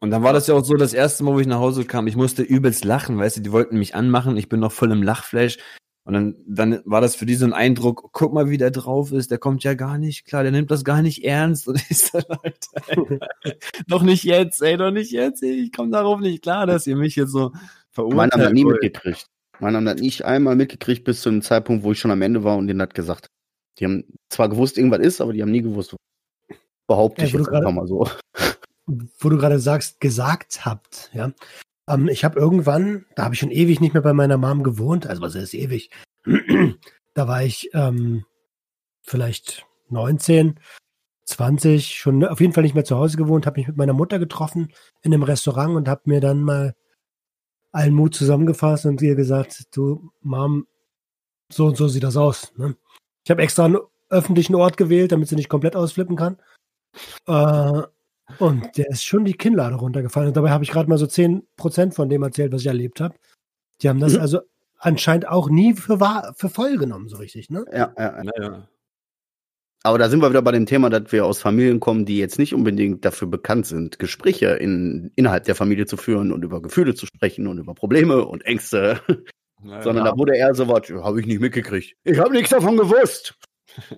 Und 0.00 0.10
dann 0.10 0.22
war 0.22 0.32
das 0.32 0.46
ja 0.46 0.54
auch 0.54 0.64
so, 0.64 0.74
das 0.74 0.94
erste 0.94 1.24
Mal, 1.24 1.34
wo 1.34 1.40
ich 1.40 1.46
nach 1.48 1.58
Hause 1.58 1.84
kam, 1.84 2.06
ich 2.06 2.16
musste 2.16 2.42
übelst 2.42 2.84
lachen, 2.84 3.18
weißt 3.18 3.38
du, 3.38 3.40
die 3.40 3.50
wollten 3.50 3.78
mich 3.78 3.94
anmachen, 3.94 4.36
ich 4.36 4.48
bin 4.48 4.60
noch 4.60 4.72
voll 4.72 4.92
im 4.92 5.02
Lachflash. 5.02 5.58
Und 6.06 6.12
dann, 6.14 6.36
dann 6.46 6.82
war 6.84 7.00
das 7.00 7.16
für 7.16 7.26
die 7.26 7.34
so 7.34 7.44
ein 7.46 7.52
Eindruck, 7.52 8.10
guck 8.12 8.32
mal, 8.32 8.48
wie 8.48 8.58
der 8.58 8.70
drauf 8.70 9.10
ist, 9.10 9.32
der 9.32 9.38
kommt 9.38 9.64
ja 9.64 9.74
gar 9.74 9.98
nicht 9.98 10.24
klar, 10.24 10.44
der 10.44 10.52
nimmt 10.52 10.70
das 10.70 10.84
gar 10.84 11.02
nicht 11.02 11.24
ernst. 11.24 11.66
Und 11.66 11.80
so, 11.90 12.18
Leute, 12.18 13.18
ey, 13.42 13.58
doch 13.88 14.02
nicht 14.02 14.22
jetzt, 14.22 14.62
ey, 14.62 14.76
doch 14.76 14.92
nicht 14.92 15.10
jetzt, 15.10 15.42
ey, 15.42 15.64
ich 15.64 15.72
komme 15.72 15.90
darauf 15.90 16.20
nicht 16.20 16.42
klar, 16.42 16.64
dass 16.64 16.86
ihr 16.86 16.94
mich 16.94 17.16
jetzt 17.16 17.32
so 17.32 17.50
Meine 17.50 18.30
verurteilt. 18.30 18.32
haben 18.34 18.40
das 18.40 18.52
nie 18.52 18.64
mitgekriegt. 18.64 19.26
Meine 19.58 19.78
haben 19.78 19.84
das 19.84 20.00
nicht 20.00 20.24
einmal 20.24 20.54
mitgekriegt 20.54 21.02
bis 21.04 21.22
zu 21.22 21.30
dem 21.30 21.42
Zeitpunkt, 21.42 21.82
wo 21.82 21.90
ich 21.90 21.98
schon 21.98 22.12
am 22.12 22.22
Ende 22.22 22.44
war 22.44 22.56
und 22.56 22.68
denen 22.68 22.78
das 22.78 22.90
gesagt. 22.90 23.26
Die 23.80 23.84
haben 23.84 24.04
zwar 24.28 24.48
gewusst, 24.48 24.78
irgendwas 24.78 25.00
ist, 25.00 25.20
aber 25.20 25.32
die 25.32 25.42
haben 25.42 25.50
nie 25.50 25.62
gewusst, 25.62 25.96
behaupte 26.86 27.22
Ja, 27.22 27.26
ich 27.26 27.32
jetzt 27.34 27.48
einfach 27.48 27.72
mal 27.72 27.88
so. 27.88 28.08
wo 28.86 29.28
du 29.28 29.38
gerade 29.38 29.58
sagst, 29.58 30.00
gesagt 30.00 30.64
habt, 30.64 31.10
ja. 31.14 31.32
Ähm, 31.88 32.08
ich 32.08 32.24
habe 32.24 32.38
irgendwann, 32.38 33.06
da 33.14 33.24
habe 33.24 33.34
ich 33.34 33.40
schon 33.40 33.50
ewig 33.50 33.80
nicht 33.80 33.94
mehr 33.94 34.02
bei 34.02 34.12
meiner 34.12 34.36
Mom 34.36 34.62
gewohnt, 34.62 35.06
also 35.06 35.22
was 35.22 35.34
ist 35.34 35.54
ewig? 35.54 35.90
da 37.14 37.28
war 37.28 37.42
ich 37.42 37.70
ähm, 37.74 38.24
vielleicht 39.02 39.66
19, 39.88 40.58
20, 41.24 41.96
schon 41.96 42.24
auf 42.24 42.40
jeden 42.40 42.52
Fall 42.52 42.62
nicht 42.62 42.74
mehr 42.74 42.84
zu 42.84 42.96
Hause 42.96 43.16
gewohnt, 43.16 43.46
habe 43.46 43.60
mich 43.60 43.68
mit 43.68 43.76
meiner 43.76 43.92
Mutter 43.92 44.18
getroffen 44.18 44.72
in 45.02 45.12
einem 45.12 45.22
Restaurant 45.22 45.76
und 45.76 45.88
habe 45.88 46.02
mir 46.04 46.20
dann 46.20 46.42
mal 46.42 46.74
allen 47.72 47.94
Mut 47.94 48.14
zusammengefasst 48.14 48.86
und 48.86 49.02
ihr 49.02 49.14
gesagt, 49.16 49.64
du 49.76 50.10
Mom, 50.22 50.66
so 51.52 51.66
und 51.66 51.76
so 51.76 51.88
sieht 51.88 52.04
das 52.04 52.16
aus. 52.16 52.52
Ne? 52.56 52.76
Ich 53.24 53.30
habe 53.30 53.42
extra 53.42 53.66
einen 53.66 53.78
öffentlichen 54.08 54.54
Ort 54.54 54.76
gewählt, 54.76 55.12
damit 55.12 55.28
sie 55.28 55.36
nicht 55.36 55.48
komplett 55.48 55.76
ausflippen 55.76 56.16
kann. 56.16 56.38
Äh, 57.26 57.82
und 58.38 58.76
der 58.76 58.88
ist 58.88 59.04
schon 59.04 59.24
die 59.24 59.34
Kinnlade 59.34 59.76
runtergefallen. 59.76 60.28
Und 60.28 60.36
dabei 60.36 60.50
habe 60.50 60.64
ich 60.64 60.70
gerade 60.70 60.88
mal 60.88 60.98
so 60.98 61.06
10% 61.06 61.92
von 61.92 62.08
dem 62.08 62.22
erzählt, 62.22 62.52
was 62.52 62.62
ich 62.62 62.66
erlebt 62.66 63.00
habe. 63.00 63.14
Die 63.82 63.88
haben 63.88 64.00
das 64.00 64.14
Mhm. 64.14 64.20
also 64.20 64.40
anscheinend 64.78 65.28
auch 65.28 65.48
nie 65.48 65.74
für, 65.74 66.00
wahr, 66.00 66.34
für 66.36 66.48
voll 66.48 66.76
genommen, 66.76 67.08
so 67.08 67.16
richtig, 67.16 67.50
ne? 67.50 67.64
Ja, 67.72 67.92
ja, 67.96 68.16
ja. 68.16 68.24
Naja. 68.24 68.68
Aber 69.82 69.98
da 69.98 70.08
sind 70.08 70.20
wir 70.20 70.30
wieder 70.30 70.42
bei 70.42 70.50
dem 70.50 70.66
Thema, 70.66 70.90
dass 70.90 71.12
wir 71.12 71.24
aus 71.24 71.38
Familien 71.38 71.78
kommen, 71.78 72.06
die 72.06 72.18
jetzt 72.18 72.40
nicht 72.40 72.52
unbedingt 72.52 73.04
dafür 73.04 73.28
bekannt 73.28 73.66
sind, 73.66 74.00
Gespräche 74.00 74.48
in, 74.48 75.12
innerhalb 75.14 75.44
der 75.44 75.54
Familie 75.54 75.86
zu 75.86 75.96
führen 75.96 76.32
und 76.32 76.42
über 76.42 76.60
Gefühle 76.60 76.94
zu 76.96 77.06
sprechen 77.06 77.46
und 77.46 77.58
über 77.58 77.74
Probleme 77.74 78.26
und 78.26 78.44
Ängste, 78.44 79.00
naja. 79.62 79.82
sondern 79.82 80.04
da 80.04 80.16
wurde 80.16 80.36
eher 80.36 80.54
so 80.56 80.66
was, 80.66 80.90
habe 80.90 81.20
ich 81.20 81.26
nicht 81.26 81.40
mitgekriegt. 81.40 81.94
Ich 82.02 82.18
habe 82.18 82.32
nichts 82.32 82.50
davon 82.50 82.76
gewusst. 82.76 83.34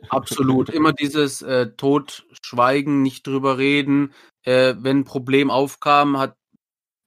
Absolut. 0.08 0.70
Immer 0.70 0.92
dieses 0.92 1.42
äh, 1.42 1.70
Totschweigen, 1.76 3.02
nicht 3.02 3.26
drüber 3.26 3.58
reden. 3.58 4.12
Äh, 4.42 4.74
wenn 4.78 5.00
ein 5.00 5.04
Problem 5.04 5.50
aufkam, 5.50 6.18
hat 6.18 6.36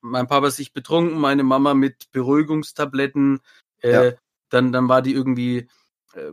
mein 0.01 0.27
Papa 0.27 0.49
sich 0.51 0.73
betrunken, 0.73 1.19
meine 1.19 1.43
Mama 1.43 1.73
mit 1.73 2.11
Beruhigungstabletten. 2.11 3.39
Äh, 3.81 3.91
Ja. 3.91 4.13
dann, 4.49 4.71
dann 4.71 4.89
war 4.89 5.01
die 5.01 5.13
irgendwie 5.13 5.67
äh, 6.13 6.31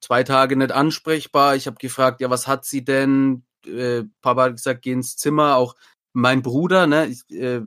zwei 0.00 0.22
Tage 0.24 0.56
nicht 0.56 0.72
ansprechbar. 0.72 1.56
Ich 1.56 1.66
habe 1.66 1.76
gefragt, 1.76 2.20
ja, 2.20 2.30
was 2.30 2.46
hat 2.46 2.64
sie 2.64 2.84
denn? 2.84 3.44
Äh, 3.66 4.04
Papa 4.22 4.44
hat 4.44 4.52
gesagt, 4.56 4.82
geh 4.82 4.92
ins 4.92 5.16
Zimmer. 5.16 5.56
Auch 5.56 5.76
mein 6.12 6.42
Bruder, 6.42 6.86
ne, 6.86 7.06
ich, 7.06 7.28
äh, 7.30 7.62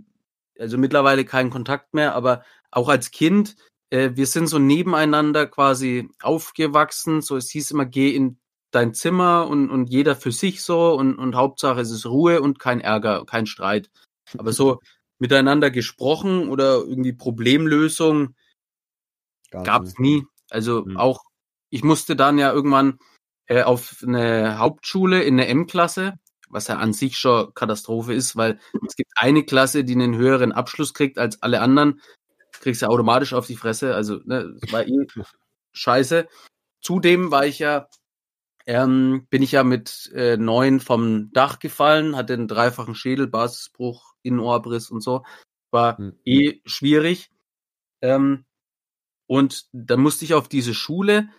also 0.60 0.78
mittlerweile 0.78 1.26
keinen 1.26 1.50
Kontakt 1.50 1.94
mehr, 1.94 2.16
aber 2.16 2.44
auch 2.72 2.90
als 2.90 3.12
Kind, 3.12 3.56
äh, 3.94 4.16
wir 4.16 4.26
sind 4.26 4.48
so 4.48 4.58
nebeneinander 4.58 5.46
quasi 5.46 6.10
aufgewachsen. 6.22 7.22
So, 7.22 7.38
es 7.38 7.52
hieß 7.52 7.72
immer, 7.72 7.86
geh 7.86 8.10
in 8.10 8.40
dein 8.72 8.96
Zimmer 8.96 9.48
und, 9.48 9.70
und 9.70 9.92
jeder 9.92 10.16
für 10.16 10.32
sich 10.32 10.64
so 10.64 10.96
und, 10.96 11.16
und 11.20 11.36
Hauptsache 11.36 11.80
es 11.80 11.92
ist 11.92 12.08
Ruhe 12.08 12.42
und 12.42 12.58
kein 12.58 12.82
Ärger, 12.82 13.24
kein 13.26 13.46
Streit. 13.46 13.92
Aber 14.36 14.52
so 14.52 14.80
miteinander 15.20 15.70
gesprochen 15.70 16.50
oder 16.50 16.78
irgendwie 16.78 17.14
Problemlösung 17.14 18.36
gab's 19.52 20.00
nie. 20.00 20.24
Also 20.50 20.86
Hm. 20.86 20.98
auch, 20.98 21.22
ich 21.70 21.84
musste 21.84 22.16
dann 22.16 22.40
ja 22.40 22.52
irgendwann 22.52 22.98
äh, 23.46 23.62
auf 23.62 24.02
eine 24.02 24.58
Hauptschule 24.58 25.22
in 25.22 25.36
eine 25.36 25.48
M-Klasse, 25.48 26.16
was 26.50 26.68
ja 26.68 26.78
an 26.78 26.94
sich 26.94 27.18
schon 27.18 27.54
Katastrophe 27.54 28.14
ist, 28.14 28.36
weil 28.36 28.60
es 28.88 28.96
gibt 28.96 29.12
eine 29.16 29.44
Klasse, 29.44 29.84
die 29.84 29.94
einen 29.94 30.16
höheren 30.16 30.52
Abschluss 30.52 30.96
kriegt 30.96 31.20
als 31.20 31.44
alle 31.44 31.62
anderen, 31.62 32.02
kriegst 32.64 32.82
du 32.82 32.88
automatisch 32.88 33.34
auf 33.34 33.46
die 33.46 33.56
Fresse. 33.58 33.94
Also, 33.94 34.22
ne, 34.26 34.56
das 34.60 34.72
war 34.72 34.88
eh 34.88 35.06
scheiße. 35.74 36.28
Zudem 36.82 37.30
war 37.32 37.46
ich 37.46 37.60
ja, 37.60 37.88
ähm, 38.66 39.28
bin 39.30 39.44
ich 39.44 39.52
ja 39.52 39.64
mit 39.64 40.12
äh, 40.16 40.38
neun 40.38 40.80
vom 40.80 41.32
Dach 41.34 41.60
gefallen, 41.60 42.16
hatte 42.16 42.34
einen 42.34 42.48
dreifachen 42.48 42.96
Schädel, 42.96 43.28
Basisbruch, 43.28 44.16
Innenohrbriss 44.24 44.90
und 44.90 45.02
so. 45.02 45.24
War 45.72 45.98
Hm. 45.98 46.14
eh 46.26 46.62
schwierig. 46.66 47.30
Ähm, 48.02 48.46
und 49.28 49.66
dann 49.74 50.00
musste 50.02 50.26
ich 50.26 50.34
auf 50.34 50.48
diese 50.48 50.74
Schule 50.74 51.30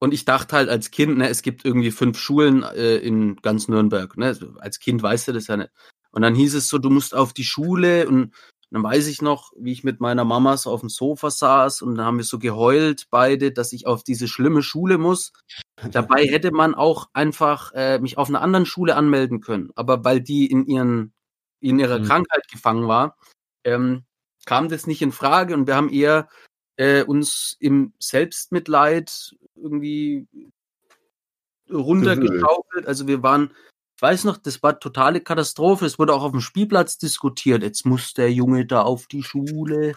und 0.00 0.14
ich 0.14 0.24
dachte 0.24 0.56
halt 0.56 0.68
als 0.68 0.90
Kind, 0.90 1.18
ne, 1.18 1.28
es 1.28 1.42
gibt 1.42 1.64
irgendwie 1.64 1.90
fünf 1.90 2.18
Schulen 2.18 2.62
äh, 2.62 2.96
in 2.98 3.36
ganz 3.36 3.68
Nürnberg. 3.68 4.16
Ne? 4.16 4.38
Als 4.58 4.78
Kind 4.78 5.02
weißt 5.02 5.28
du 5.28 5.32
das 5.32 5.48
ja 5.48 5.56
nicht. 5.56 5.70
Und 6.10 6.22
dann 6.22 6.34
hieß 6.34 6.54
es 6.54 6.68
so, 6.68 6.78
du 6.78 6.90
musst 6.90 7.14
auf 7.14 7.32
die 7.32 7.44
Schule 7.44 8.08
und 8.08 8.32
dann 8.70 8.82
weiß 8.82 9.06
ich 9.06 9.22
noch, 9.22 9.52
wie 9.56 9.72
ich 9.72 9.84
mit 9.84 10.00
meiner 10.00 10.24
Mama 10.24 10.56
so 10.56 10.70
auf 10.70 10.80
dem 10.80 10.90
Sofa 10.90 11.30
saß 11.30 11.82
und 11.82 11.94
dann 11.94 12.04
haben 12.06 12.18
wir 12.18 12.24
so 12.24 12.38
geheult 12.38 13.06
beide, 13.10 13.50
dass 13.52 13.72
ich 13.72 13.86
auf 13.86 14.02
diese 14.02 14.28
schlimme 14.28 14.62
Schule 14.62 14.98
muss. 14.98 15.32
Dabei 15.90 16.26
hätte 16.28 16.52
man 16.52 16.74
auch 16.74 17.08
einfach 17.14 17.72
äh, 17.72 17.98
mich 17.98 18.18
auf 18.18 18.28
einer 18.28 18.42
anderen 18.42 18.66
Schule 18.66 18.96
anmelden 18.96 19.40
können. 19.40 19.70
Aber 19.74 20.04
weil 20.04 20.20
die 20.20 20.46
in 20.46 20.66
ihren 20.66 21.12
in 21.60 21.78
ihrer 21.78 21.98
Mhm. 21.98 22.04
Krankheit 22.04 22.48
gefangen 22.48 22.86
war, 22.88 23.16
ähm, 23.64 24.04
kam 24.46 24.68
das 24.68 24.86
nicht 24.86 25.02
in 25.02 25.12
Frage 25.12 25.54
und 25.54 25.66
wir 25.66 25.74
haben 25.74 25.90
eher 25.90 26.28
äh, 26.76 27.02
uns 27.02 27.56
im 27.58 27.92
Selbstmitleid 27.98 29.34
irgendwie 29.56 30.28
runtergeschaukelt. 31.70 32.86
Also 32.86 33.06
wir 33.06 33.22
waren, 33.22 33.52
ich 33.98 34.02
weiß 34.02 34.22
noch, 34.22 34.36
das 34.36 34.62
war 34.62 34.78
totale 34.78 35.20
Katastrophe. 35.20 35.84
Es 35.84 35.98
wurde 35.98 36.14
auch 36.14 36.22
auf 36.22 36.30
dem 36.30 36.40
Spielplatz 36.40 36.98
diskutiert. 36.98 37.64
Jetzt 37.64 37.84
muss 37.84 38.14
der 38.14 38.30
Junge 38.30 38.64
da 38.64 38.82
auf 38.82 39.08
die 39.08 39.24
Schule. 39.24 39.96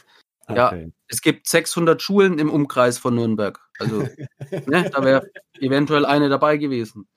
Ja, 0.49 0.69
Okay. 0.69 0.91
es 1.07 1.21
gibt 1.21 1.47
600 1.47 2.01
Schulen 2.01 2.39
im 2.39 2.49
Umkreis 2.49 2.97
von 2.97 3.13
Nürnberg. 3.13 3.59
Also, 3.77 3.99
ne, 4.65 4.89
da 4.89 5.03
wäre 5.03 5.29
eventuell 5.59 6.07
eine 6.07 6.29
dabei 6.29 6.57
gewesen. 6.57 7.07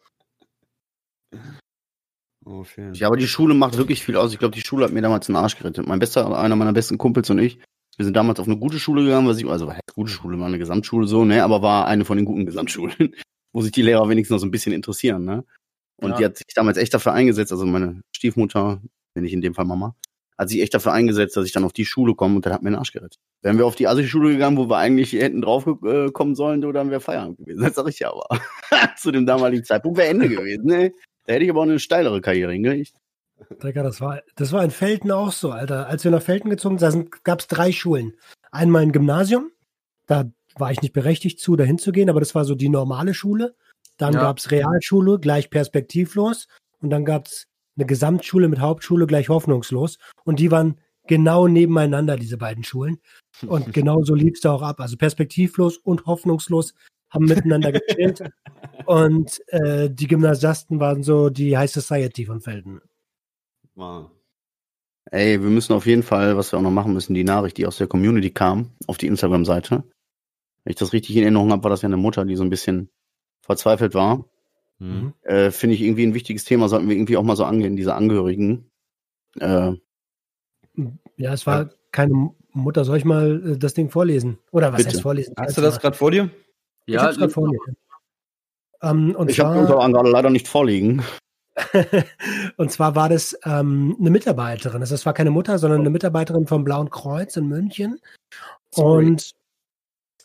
Oh, 2.45 2.65
schön. 2.65 2.93
Ja, 2.93 3.07
aber 3.07 3.17
die 3.17 3.29
Schule 3.29 3.55
macht 3.55 3.79
wirklich 3.79 4.05
viel 4.05 4.19
aus. 4.19 4.35
Ich 4.35 4.39
glaube, 4.39 4.55
die 4.55 4.61
Schule 4.61 4.85
hat 4.85 4.93
mir 4.93 5.01
damals 5.01 5.25
den 5.25 5.37
Arsch 5.37 5.57
gerettet. 5.57 5.87
Mein 5.87 6.01
bester, 6.01 6.39
einer 6.39 6.55
meiner 6.55 6.75
besten 6.75 6.99
Kumpels 6.99 7.31
und 7.31 7.39
ich, 7.39 7.61
wir 7.97 8.05
sind 8.05 8.15
damals 8.15 8.41
auf 8.41 8.47
eine 8.47 8.59
gute 8.59 8.79
Schule 8.79 9.03
gegangen, 9.05 9.27
was 9.27 9.39
ich, 9.39 9.47
also 9.47 9.69
war 9.69 9.81
gute 9.95 10.11
Schule, 10.11 10.39
war 10.39 10.49
eine 10.49 10.59
Gesamtschule 10.59 11.07
so, 11.07 11.25
ne, 11.25 11.43
aber 11.43 11.63
war 11.63 11.87
eine 11.87 12.05
von 12.05 12.19
den 12.19 12.27
guten 12.27 12.45
Gesamtschulen, 12.45 12.95
wo 13.55 13.63
sich 13.63 13.73
die 13.73 13.81
Lehrer 13.81 14.07
wenigstens 14.11 14.35
noch 14.35 14.41
so 14.41 14.47
ein 14.47 14.51
bisschen 14.51 14.75
interessieren, 14.75 15.25
ne. 15.25 15.47
Und 15.97 16.11
Ja. 16.11 16.17
die 16.17 16.25
hat 16.27 16.37
sich 16.37 16.47
damals 16.55 16.79
echt 16.79 16.93
dafür 16.95 17.13
eingesetzt, 17.13 17.53
also 17.53 17.65
meine 17.67 18.03
Stiefmutter, 18.15 18.81
wenn 19.15 19.25
ich 19.25 19.33
in 19.33 19.41
dem 19.41 19.55
Fall 19.55 19.65
Mama, 19.65 19.95
hat 20.37 20.49
sich 20.49 20.61
echt 20.61 20.75
dafür 20.75 20.93
eingesetzt, 20.93 21.37
dass 21.37 21.47
ich 21.47 21.53
dann 21.53 21.65
auf 21.65 21.73
die 21.73 21.85
Schule 21.85 22.15
komme 22.15 22.37
und 22.37 22.45
dann 22.47 22.53
hat 22.53 22.63
mir 22.63 22.71
den 22.71 22.79
Arsch 22.79 22.93
gerettet. 22.93 23.21
Wären 23.43 23.57
wir 23.59 23.67
auf 23.67 23.77
die 23.77 23.87
Assi-Schule 23.87 24.33
gegangen, 24.33 24.57
wo 24.57 24.69
wir 24.69 24.79
eigentlich 24.79 25.13
hätten 25.13 25.43
drauf 25.43 25.67
äh, 25.85 26.11
kommen 26.11 26.35
sollen, 26.35 26.61
so, 26.63 26.73
dann 26.73 26.91
wäre 26.91 27.01
Feierabend 27.01 27.39
gewesen. 27.39 27.63
Das 27.63 27.75
sag 27.75 27.89
ich 27.89 28.01
ja 28.01 28.11
aber. 28.11 28.27
Zu 28.97 29.13
dem 29.13 29.27
damaligen 29.27 29.65
Zeitpunkt 29.65 29.99
wäre 29.99 30.09
Ende 30.09 30.29
gewesen, 30.29 30.67
ne. 30.67 30.93
Da 31.27 31.35
hätte 31.35 31.45
ich 31.45 31.51
aber 31.51 31.61
auch 31.61 31.65
eine 31.65 31.79
steilere 31.79 32.21
Karriere 32.21 32.53
hingekriegt. 32.53 32.95
Digga, 33.63 33.83
das 33.83 34.01
war, 34.01 34.23
das 34.37 34.53
war 34.53 34.65
in 34.65 34.71
Felten 34.71 35.11
auch 35.11 35.33
so, 35.33 35.51
Alter. 35.51 35.87
Als 35.87 36.05
wir 36.05 36.11
nach 36.11 36.23
Felten 36.23 36.51
gezogen 36.51 36.79
sind, 36.79 37.25
gab 37.25 37.41
es 37.41 37.47
drei 37.47 37.73
Schulen. 37.73 38.15
Einmal 38.51 38.83
ein 38.83 38.93
Gymnasium, 38.93 39.51
da 40.07 40.25
war 40.57 40.71
ich 40.71 40.83
nicht 40.83 40.93
berechtigt 40.93 41.41
zu, 41.41 41.57
dahin 41.57 41.79
zu 41.79 41.93
gehen, 41.93 42.11
aber 42.11 42.21
das 42.21 42.35
war 42.35 42.45
so 42.45 42.55
die 42.55 42.69
normale 42.69 43.15
Schule. 43.15 43.55
Dann 43.99 44.15
Ja. 44.15 44.21
gab's 44.21 44.51
Realschule, 44.51 45.19
gleich 45.19 45.51
perspektivlos. 45.51 46.49
Und 46.81 46.91
dann 46.91 47.05
gab's 47.05 47.47
eine 47.77 47.87
Gesamtschule 47.87 48.49
mit 48.49 48.61
Hauptschule, 48.61 49.07
gleich 49.07 49.29
hoffnungslos. 49.29 49.99
Und 50.25 50.39
die 50.39 50.51
waren 50.51 50.81
genau 51.07 51.49
nebeneinander, 51.49 52.17
diese 52.17 52.39
beiden 52.39 52.65
Schulen. 52.65 52.99
Und 53.47 53.73
genau 53.75 54.03
so 54.03 54.15
lief's 54.15 54.41
da 54.41 54.53
auch 54.53 54.63
ab. 54.63 54.81
Also 54.81 54.97
perspektivlos 54.97 55.79
und 55.79 56.07
hoffnungslos 56.07 56.75
haben 57.11 57.27
miteinander 57.27 57.73
gechillt. 57.73 58.23
und 58.87 59.41
äh, 59.49 59.91
die 59.91 60.07
Gymnasiasten 60.07 60.81
waren 60.81 61.03
so 61.03 61.31
die 61.31 61.57
High 61.57 61.71
Society 61.71 62.27
von 62.27 62.41
Felden. 62.41 62.81
Wow. 63.75 64.11
Ey, 65.11 65.41
wir 65.41 65.51
müssen 65.51 65.75
auf 65.75 65.87
jeden 65.87 66.03
Fall, 66.03 66.37
was 66.37 66.53
wir 66.53 66.59
auch 66.59 66.63
noch 66.63 66.71
machen 66.71 66.93
müssen, 66.95 67.15
die 67.15 67.25
Nachricht, 67.25 67.59
die 67.59 67.67
aus 67.67 67.77
der 67.77 67.87
Community 67.87 68.31
kam, 68.31 68.71
auf 68.87 68.99
die 68.99 69.07
Instagram-Seite. 69.07 69.85
Wenn 70.65 70.71
ich 70.71 70.77
das 70.77 70.93
richtig 70.93 71.17
in 71.17 71.23
Erinnerung 71.23 71.53
habe, 71.53 71.63
war 71.63 71.71
das 71.71 71.83
ja 71.83 71.89
eine 71.89 71.99
Mutter, 71.99 72.25
die 72.25 72.37
so 72.37 72.43
ein 72.43 72.51
bisschen 72.51 72.89
verzweifelt 73.45 73.95
war. 73.95 74.25
Mhm. 74.79 75.15
Äh, 75.23 75.51
Finde 75.51 75.75
ich 75.75 75.83
irgendwie 75.83 76.07
ein 76.07 76.15
wichtiges 76.15 76.45
Thema, 76.45 76.69
sollten 76.69 76.89
wir 76.89 76.97
irgendwie 76.97 77.17
auch 77.17 77.23
mal 77.23 77.37
so 77.37 77.45
angehen, 77.45 77.77
diese 77.77 77.95
Angehörigen. 77.95 78.71
Äh, 79.39 79.73
Ja, 81.17 81.33
es 81.33 81.47
war 81.47 81.71
keine 81.93 82.31
Mutter. 82.53 82.85
Soll 82.85 82.99
ich 82.99 83.05
mal 83.05 83.53
äh, 83.53 83.59
das 83.59 83.75
Ding 83.75 83.91
vorlesen? 83.91 84.39
Oder 84.51 84.73
was 84.73 84.79
Bitte. 84.79 84.91
heißt 84.91 85.03
vorlesen? 85.03 85.35
Hast 85.39 85.57
du 85.57 85.63
das 85.63 85.81
gerade 85.81 85.97
vor 85.97 86.11
dir? 86.11 86.31
Ich 86.87 86.95
Ja, 86.95 87.03
hab's 87.03 87.19
gerade 87.19 87.33
vor 87.33 87.49
mir. 87.49 87.59
Ähm, 88.83 89.15
und, 89.17 89.31
ich 89.31 89.41
habe 89.41 89.59
unter 89.59 89.79
anderem 89.81 90.07
leider 90.07 90.31
nicht 90.31 90.49
vorliegen. 90.49 91.03
und 92.57 92.73
zwar 92.73 92.97
war 92.97 93.09
das 93.09 93.39
ähm, 93.45 93.97
eine 94.01 94.11
Mitarbeiterin. 94.11 94.81
Das 94.81 95.07
war 95.07 95.15
keine 95.15 95.31
Mutter, 95.31 95.59
sondern 95.59 95.81
eine 95.81 95.91
Mitarbeiterin 95.91 96.47
vom 96.47 96.65
Blauen 96.65 96.91
Kreuz 96.91 97.37
in 97.37 97.47
München. 97.47 98.01
Sorry. 98.73 99.07
Und 99.07 99.31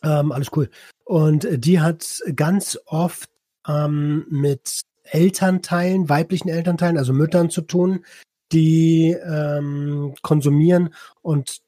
ähm, 0.04 0.32
alles 0.32 0.50
cool. 0.56 0.70
Und 1.06 1.46
äh, 1.46 1.60
die 1.60 1.80
hat 1.80 2.22
ganz 2.36 2.78
oft 2.86 3.30
ähm, 3.68 4.26
mit 4.30 4.82
Elternteilen, 5.04 6.08
weiblichen 6.10 6.50
Elternteilen, 6.50 6.98
also 6.98 7.14
Müttern 7.14 7.50
zu 7.50 7.62
tun, 7.62 8.06
die 8.52 9.16
ähm, 9.24 10.14
konsumieren 10.22 10.94
und 11.22 11.62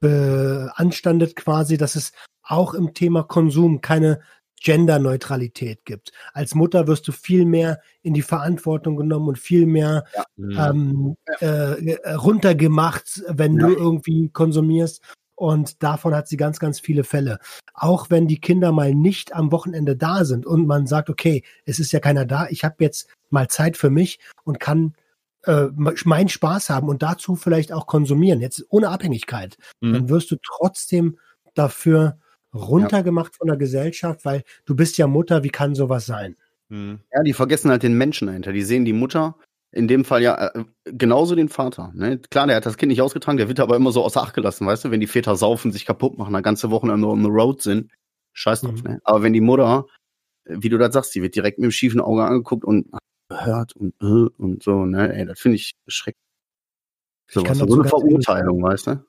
beanstandet 0.00 1.36
quasi, 1.36 1.76
dass 1.76 1.94
es 1.94 2.12
auch 2.42 2.74
im 2.74 2.94
Thema 2.94 3.22
Konsum 3.22 3.80
keine 3.80 4.20
Genderneutralität 4.62 5.84
gibt. 5.84 6.12
Als 6.32 6.54
Mutter 6.54 6.86
wirst 6.86 7.08
du 7.08 7.12
viel 7.12 7.46
mehr 7.46 7.80
in 8.02 8.12
die 8.12 8.22
Verantwortung 8.22 8.96
genommen 8.96 9.28
und 9.28 9.38
viel 9.38 9.66
mehr 9.66 10.04
Mhm. 10.36 10.58
ähm, 10.58 11.16
äh, 11.40 11.92
äh, 11.94 12.12
runtergemacht, 12.14 13.22
wenn 13.28 13.58
Ja. 13.58 13.66
du 13.68 13.74
irgendwie 13.74 14.28
konsumierst. 14.28 15.00
Und 15.40 15.82
davon 15.82 16.14
hat 16.14 16.28
sie 16.28 16.36
ganz, 16.36 16.58
ganz 16.58 16.80
viele 16.80 17.02
Fälle. 17.02 17.38
Auch 17.72 18.10
wenn 18.10 18.28
die 18.28 18.38
Kinder 18.38 18.72
mal 18.72 18.94
nicht 18.94 19.34
am 19.34 19.50
Wochenende 19.52 19.96
da 19.96 20.26
sind 20.26 20.44
und 20.44 20.66
man 20.66 20.86
sagt, 20.86 21.08
okay, 21.08 21.44
es 21.64 21.78
ist 21.78 21.92
ja 21.92 21.98
keiner 21.98 22.26
da, 22.26 22.46
ich 22.50 22.62
habe 22.62 22.74
jetzt 22.80 23.08
mal 23.30 23.48
Zeit 23.48 23.78
für 23.78 23.88
mich 23.88 24.20
und 24.44 24.60
kann 24.60 24.92
äh, 25.46 25.68
meinen 26.04 26.28
Spaß 26.28 26.68
haben 26.68 26.90
und 26.90 27.02
dazu 27.02 27.36
vielleicht 27.36 27.72
auch 27.72 27.86
konsumieren, 27.86 28.42
jetzt 28.42 28.66
ohne 28.68 28.90
Abhängigkeit, 28.90 29.56
Mhm. 29.80 29.94
dann 29.94 30.08
wirst 30.10 30.30
du 30.30 30.36
trotzdem 30.44 31.18
dafür 31.54 32.18
runtergemacht 32.52 33.34
von 33.34 33.46
der 33.46 33.56
Gesellschaft, 33.56 34.26
weil 34.26 34.42
du 34.66 34.76
bist 34.76 34.98
ja 34.98 35.06
Mutter, 35.06 35.42
wie 35.42 35.48
kann 35.48 35.74
sowas 35.74 36.04
sein? 36.04 36.36
Mhm. 36.68 37.00
Ja, 37.14 37.22
die 37.22 37.32
vergessen 37.32 37.70
halt 37.70 37.82
den 37.82 37.94
Menschen 37.94 38.26
dahinter. 38.26 38.52
Die 38.52 38.60
sehen 38.62 38.84
die 38.84 38.92
Mutter, 38.92 39.36
in 39.72 39.86
dem 39.88 40.04
Fall 40.04 40.22
ja 40.22 40.48
äh, 40.48 40.64
genauso 40.84 41.34
den 41.34 41.48
Vater. 41.48 41.92
Ne? 41.94 42.18
Klar, 42.18 42.46
der 42.46 42.56
hat 42.56 42.66
das 42.66 42.76
Kind 42.76 42.90
nicht 42.90 43.02
ausgetragen, 43.02 43.38
der 43.38 43.48
wird 43.48 43.60
aber 43.60 43.76
immer 43.76 43.92
so 43.92 44.04
außer 44.04 44.22
Acht 44.22 44.34
gelassen, 44.34 44.66
weißt 44.66 44.84
du, 44.84 44.90
wenn 44.90 45.00
die 45.00 45.06
Väter 45.06 45.36
saufen, 45.36 45.72
sich 45.72 45.86
kaputt 45.86 46.18
machen, 46.18 46.34
eine 46.34 46.42
ganze 46.42 46.70
Woche 46.70 46.86
nur 46.86 47.10
on 47.12 47.22
the 47.22 47.30
road 47.30 47.62
sind. 47.62 47.92
Scheiß 48.32 48.62
drauf, 48.62 48.82
Mhm. 48.82 48.90
ne? 48.90 49.00
Aber 49.04 49.22
wenn 49.22 49.32
die 49.32 49.40
Mutter, 49.40 49.86
äh, 50.44 50.56
wie 50.60 50.68
du 50.68 50.78
das 50.78 50.92
sagst, 50.92 51.14
die 51.14 51.22
wird 51.22 51.34
direkt 51.34 51.58
mit 51.58 51.64
dem 51.66 51.72
schiefen 51.72 52.00
Auge 52.00 52.24
angeguckt 52.24 52.64
und 52.64 52.90
gehört 53.28 53.74
und 53.76 53.94
äh, 54.00 54.28
und 54.38 54.62
so, 54.62 54.84
ne? 54.86 55.14
Ey, 55.14 55.26
das 55.26 55.40
finde 55.40 55.56
ich 55.56 55.72
schrecklich. 55.86 56.20
So, 57.28 57.46
was, 57.46 57.58
so 57.58 57.74
eine 57.74 57.84
Verurteilung, 57.88 58.62
weißt 58.62 58.88
du? 58.88 59.04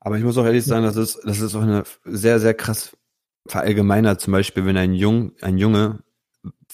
Aber 0.00 0.18
ich 0.18 0.24
muss 0.24 0.36
auch 0.36 0.44
ehrlich 0.44 0.64
sagen, 0.64 0.84
das 0.84 0.96
ist, 0.96 1.18
das 1.24 1.40
ist 1.40 1.54
auch 1.54 1.62
eine 1.62 1.84
sehr, 2.04 2.38
sehr 2.40 2.52
krass 2.52 2.94
verallgemeinert. 3.48 4.20
Zum 4.20 4.32
Beispiel, 4.32 4.66
wenn 4.66 4.76
ein 4.76 4.92
Jung, 4.92 5.32
ein 5.40 5.56
Junge 5.56 6.00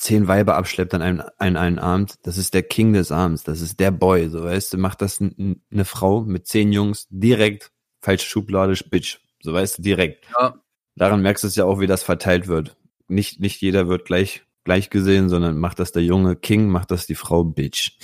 zehn 0.01 0.29
Weiber 0.29 0.57
abschleppt 0.57 0.95
an 0.95 1.03
einem, 1.03 1.23
an 1.37 1.57
einem 1.57 1.79
Abend, 1.79 2.15
das 2.23 2.39
ist 2.39 2.55
der 2.55 2.63
King 2.63 2.95
des 2.95 3.13
Abends, 3.13 3.45
das 3.45 3.61
ist 3.61 3.79
der 3.81 3.91
Boy, 3.91 4.31
so 4.31 4.43
weißt 4.43 4.73
du, 4.73 4.79
macht 4.79 5.03
das 5.03 5.21
eine 5.21 5.85
Frau 5.85 6.23
mit 6.23 6.47
zehn 6.47 6.73
Jungs 6.73 7.07
direkt 7.11 7.71
falsche 8.01 8.27
Schublade, 8.27 8.75
Bitch, 8.89 9.19
so 9.43 9.53
weißt 9.53 9.79
du, 9.79 9.83
direkt. 9.83 10.27
Ja. 10.39 10.55
Daran 10.97 11.21
merkst 11.21 11.45
du 11.45 11.49
es 11.49 11.57
ja 11.57 11.67
auch, 11.67 11.81
wie 11.81 11.87
das 11.87 12.03
verteilt 12.03 12.49
wird. 12.49 12.77
Nicht, 13.09 13.41
nicht 13.41 13.61
jeder 13.61 13.89
wird 13.89 14.07
gleich, 14.07 14.43
gleich 14.65 14.89
gesehen, 14.89 15.29
sondern 15.29 15.59
macht 15.59 15.79
das 15.79 15.93
der 15.93 16.03
Junge 16.03 16.35
King, 16.35 16.69
macht 16.69 16.91
das 16.91 17.07
die 17.07 17.15
Frau 17.15 17.45
Bitch. 17.45 17.99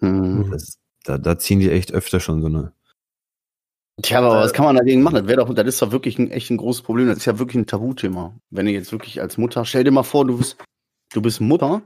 Hm. 0.00 0.50
Das, 0.50 0.78
da, 1.04 1.16
da 1.16 1.38
ziehen 1.38 1.60
die 1.60 1.70
echt 1.70 1.92
öfter 1.92 2.20
schon 2.20 2.42
so 2.42 2.48
eine. 2.48 2.72
Tja, 4.02 4.18
aber 4.18 4.40
was 4.40 4.52
kann 4.52 4.66
man 4.66 4.76
dagegen 4.76 5.02
machen? 5.02 5.14
Das 5.14 5.26
wäre 5.26 5.38
doch, 5.38 5.54
das 5.54 5.66
ist 5.66 5.80
doch 5.80 5.92
wirklich 5.92 6.18
ein 6.18 6.30
echt 6.30 6.50
ein 6.50 6.58
großes 6.58 6.82
Problem. 6.82 7.06
Das 7.06 7.18
ist 7.18 7.24
ja 7.24 7.38
wirklich 7.38 7.56
ein 7.56 7.66
Tabuthema. 7.66 8.36
Wenn 8.50 8.66
du 8.66 8.72
jetzt 8.72 8.92
wirklich 8.92 9.22
als 9.22 9.38
Mutter, 9.38 9.64
stell 9.64 9.84
dir 9.84 9.92
mal 9.92 10.02
vor, 10.02 10.26
du 10.26 10.36
bist, 10.36 10.56
du 11.14 11.22
bist 11.22 11.40
Mutter 11.40 11.82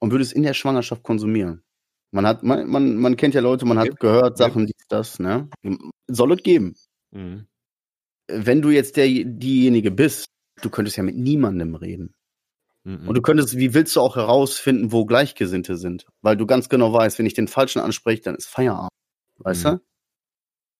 und 0.00 0.10
würdest 0.12 0.32
in 0.32 0.42
der 0.42 0.54
Schwangerschaft 0.54 1.02
konsumieren. 1.02 1.62
Man 2.10 2.26
hat, 2.26 2.42
man, 2.42 2.68
man, 2.68 2.96
man 2.96 3.16
kennt 3.16 3.34
ja 3.34 3.40
Leute, 3.40 3.66
man 3.66 3.78
hat 3.78 3.88
Ja. 3.88 3.94
gehört. 3.94 4.38
Sachen, 4.38 4.66
dies, 4.66 4.86
das, 4.88 5.18
ne? 5.18 5.48
Soll 6.06 6.32
es 6.32 6.42
geben. 6.42 6.74
Wenn 7.10 8.62
du 8.62 8.70
jetzt 8.70 8.96
der, 8.96 9.06
diejenige 9.06 9.90
bist, 9.90 10.26
du 10.62 10.70
könntest 10.70 10.96
ja 10.96 11.02
mit 11.02 11.16
niemandem 11.16 11.74
reden. 11.74 12.14
Mhm. 12.84 13.08
Und 13.08 13.14
du 13.14 13.22
könntest, 13.22 13.56
wie 13.56 13.74
willst 13.74 13.94
du 13.96 14.00
auch 14.00 14.16
herausfinden, 14.16 14.92
wo 14.92 15.04
Gleichgesinnte 15.04 15.76
sind? 15.76 16.06
Weil 16.22 16.36
du 16.36 16.46
ganz 16.46 16.68
genau 16.68 16.92
weißt, 16.92 17.18
wenn 17.18 17.26
ich 17.26 17.34
den 17.34 17.48
Falschen 17.48 17.80
anspreche, 17.80 18.22
dann 18.22 18.34
ist 18.36 18.48
Feierabend. 18.48 18.90
Weißt 19.38 19.64
Mhm. 19.64 19.68
du? 19.70 19.80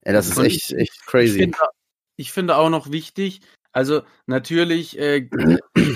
Ja, 0.07 0.13
das 0.13 0.29
ist 0.29 0.39
echt, 0.39 0.73
echt 0.73 0.93
Ich 0.95 1.07
crazy. 1.07 1.39
finde, 1.41 1.59
ich 2.17 2.33
finde 2.33 2.57
auch 2.57 2.71
noch 2.71 2.91
wichtig, 2.91 3.41
also 3.73 4.03
natürlich, 4.27 4.99
äh, 4.99 5.29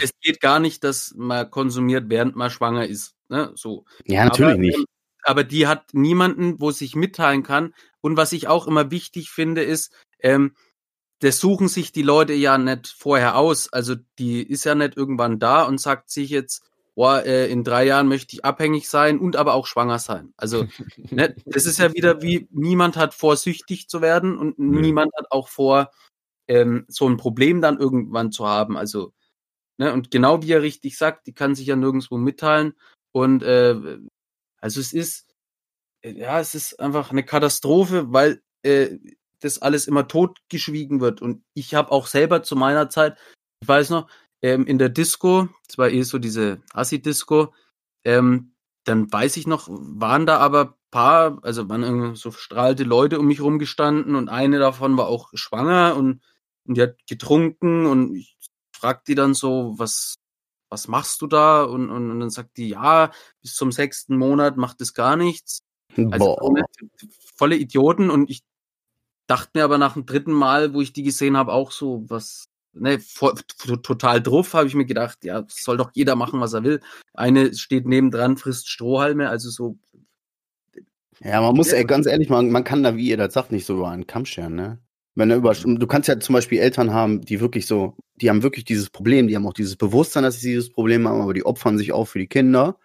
es 0.02 0.12
geht 0.20 0.40
gar 0.40 0.60
nicht, 0.60 0.84
dass 0.84 1.14
man 1.16 1.50
konsumiert, 1.50 2.04
während 2.08 2.36
man 2.36 2.50
schwanger 2.50 2.86
ist. 2.86 3.14
Ne? 3.28 3.52
So. 3.54 3.84
Ja, 4.06 4.24
natürlich 4.24 4.52
aber, 4.52 4.60
nicht. 4.60 4.78
ähm, 4.78 4.84
Aber 5.24 5.44
die 5.44 5.66
hat 5.66 5.94
niemanden, 5.94 6.60
wo 6.60 6.70
sich 6.70 6.94
mitteilen 6.94 7.42
kann. 7.42 7.74
Und 8.00 8.16
was 8.16 8.32
ich 8.32 8.48
auch 8.48 8.66
immer 8.66 8.90
wichtig 8.90 9.30
finde, 9.30 9.62
ist, 9.62 9.94
ähm, 10.20 10.54
das 11.20 11.38
suchen 11.38 11.68
sich 11.68 11.92
die 11.92 12.02
Leute 12.02 12.32
ja 12.32 12.58
nicht 12.58 12.88
vorher 12.88 13.36
aus. 13.36 13.72
Also 13.72 13.94
die 14.18 14.42
ist 14.42 14.64
ja 14.64 14.74
nicht 14.74 14.96
irgendwann 14.96 15.38
da 15.38 15.62
und 15.62 15.80
sagt 15.80 16.10
sich 16.10 16.30
jetzt, 16.30 16.64
boah, 16.94 17.24
äh, 17.24 17.50
in 17.50 17.64
drei 17.64 17.84
Jahren 17.84 18.08
möchte 18.08 18.34
ich 18.34 18.44
abhängig 18.44 18.88
sein 18.88 19.18
und 19.18 19.36
aber 19.36 19.54
auch 19.54 19.66
schwanger 19.66 19.98
sein. 19.98 20.34
Also 20.36 20.66
ne, 20.96 21.34
das 21.46 21.66
ist 21.66 21.78
ja 21.78 21.94
wieder 21.94 22.22
wie, 22.22 22.48
niemand 22.50 22.96
hat 22.96 23.14
vor, 23.14 23.36
süchtig 23.36 23.88
zu 23.88 24.02
werden 24.02 24.36
und 24.36 24.58
Nö. 24.58 24.80
niemand 24.80 25.12
hat 25.16 25.26
auch 25.30 25.48
vor, 25.48 25.90
ähm, 26.52 26.84
so 26.88 27.08
ein 27.08 27.16
Problem 27.16 27.62
dann 27.62 27.78
irgendwann 27.78 28.30
zu 28.30 28.46
haben. 28.46 28.76
Also, 28.76 29.14
ne, 29.78 29.92
und 29.92 30.10
genau 30.10 30.42
wie 30.42 30.52
er 30.52 30.62
richtig 30.62 30.98
sagt, 30.98 31.26
die 31.26 31.32
kann 31.32 31.54
sich 31.54 31.66
ja 31.66 31.76
nirgendwo 31.76 32.18
mitteilen. 32.18 32.74
Und 33.12 33.42
äh, 33.42 33.98
also 34.60 34.80
es 34.80 34.92
ist, 34.92 35.34
äh, 36.02 36.12
ja, 36.12 36.40
es 36.40 36.54
ist 36.54 36.78
einfach 36.78 37.10
eine 37.10 37.24
Katastrophe, 37.24 38.12
weil 38.12 38.42
äh, 38.62 38.98
das 39.40 39.60
alles 39.62 39.88
immer 39.88 40.08
totgeschwiegen 40.08 41.00
wird. 41.00 41.22
Und 41.22 41.42
ich 41.54 41.74
habe 41.74 41.90
auch 41.90 42.06
selber 42.06 42.42
zu 42.42 42.54
meiner 42.54 42.90
Zeit, 42.90 43.18
ich 43.62 43.68
weiß 43.68 43.90
noch, 43.90 44.08
ähm, 44.42 44.66
in 44.66 44.78
der 44.78 44.90
Disco, 44.90 45.48
das 45.66 45.78
war 45.78 45.90
eh 45.90 46.02
so 46.02 46.18
diese 46.18 46.60
Assi-Disco, 46.74 47.54
ähm, 48.04 48.54
dann 48.84 49.10
weiß 49.10 49.36
ich 49.38 49.46
noch, 49.46 49.68
waren 49.70 50.26
da 50.26 50.38
aber 50.38 50.76
paar, 50.90 51.38
also 51.42 51.68
waren 51.70 52.14
so 52.14 52.30
strahlte 52.32 52.84
Leute 52.84 53.18
um 53.18 53.26
mich 53.26 53.40
rumgestanden 53.40 54.16
und 54.16 54.28
eine 54.28 54.58
davon 54.58 54.96
war 54.98 55.06
auch 55.06 55.30
schwanger 55.34 55.96
und, 55.96 56.20
und 56.66 56.76
die 56.76 56.82
hat 56.82 56.96
getrunken 57.06 57.86
und 57.86 58.14
ich 58.14 58.36
frag 58.72 59.04
die 59.04 59.14
dann 59.14 59.34
so, 59.34 59.74
was, 59.76 60.16
was 60.68 60.88
machst 60.88 61.20
du 61.22 61.26
da? 61.26 61.62
Und, 61.64 61.90
und, 61.90 62.10
und 62.10 62.20
dann 62.20 62.30
sagt 62.30 62.56
die, 62.56 62.70
ja, 62.70 63.10
bis 63.40 63.54
zum 63.54 63.72
sechsten 63.72 64.16
Monat 64.16 64.56
macht 64.56 64.80
es 64.80 64.94
gar 64.94 65.16
nichts. 65.16 65.60
Also 65.96 66.36
Boah. 66.36 66.64
volle 67.36 67.56
Idioten 67.56 68.10
und 68.10 68.30
ich 68.30 68.42
dachte 69.26 69.50
mir 69.54 69.64
aber 69.64 69.78
nach 69.78 69.94
dem 69.94 70.06
dritten 70.06 70.32
Mal, 70.32 70.74
wo 70.74 70.80
ich 70.80 70.92
die 70.92 71.02
gesehen 71.02 71.36
habe, 71.36 71.52
auch 71.52 71.70
so, 71.70 72.04
was, 72.08 72.48
ne, 72.72 72.98
voll, 72.98 73.34
total 73.82 74.22
drauf, 74.22 74.54
habe 74.54 74.66
ich 74.66 74.74
mir 74.74 74.86
gedacht, 74.86 75.24
ja, 75.24 75.44
soll 75.48 75.76
doch 75.76 75.90
jeder 75.94 76.16
machen, 76.16 76.40
was 76.40 76.54
er 76.54 76.64
will. 76.64 76.80
Eine 77.14 77.54
steht 77.54 77.86
nebendran, 77.86 78.36
frisst 78.36 78.68
Strohhalme, 78.68 79.28
also 79.28 79.50
so. 79.50 79.78
Ja, 81.20 81.40
man 81.40 81.54
muss, 81.54 81.72
ey, 81.72 81.84
ganz 81.84 82.06
ehrlich, 82.06 82.30
man, 82.30 82.50
man 82.50 82.64
kann 82.64 82.82
da, 82.82 82.96
wie 82.96 83.08
ihr 83.08 83.16
das 83.16 83.34
sagt, 83.34 83.52
nicht 83.52 83.66
so 83.66 83.76
über 83.76 83.90
einen 83.90 84.06
Kamm 84.06 84.24
scheren, 84.24 84.54
ne? 84.54 84.78
Wenn 85.14 85.30
er 85.30 85.36
über, 85.36 85.52
du 85.52 85.86
kannst 85.86 86.08
ja 86.08 86.18
zum 86.18 86.32
Beispiel 86.34 86.58
Eltern 86.58 86.92
haben, 86.92 87.20
die 87.20 87.40
wirklich 87.40 87.66
so, 87.66 87.96
die 88.16 88.30
haben 88.30 88.42
wirklich 88.42 88.64
dieses 88.64 88.88
Problem, 88.88 89.28
die 89.28 89.36
haben 89.36 89.46
auch 89.46 89.52
dieses 89.52 89.76
Bewusstsein, 89.76 90.22
dass 90.22 90.40
sie 90.40 90.50
dieses 90.50 90.70
Problem 90.70 91.06
haben, 91.06 91.20
aber 91.20 91.34
die 91.34 91.44
opfern 91.44 91.76
sich 91.76 91.92
auch 91.92 92.06
für 92.06 92.18
die 92.18 92.28
Kinder 92.28 92.78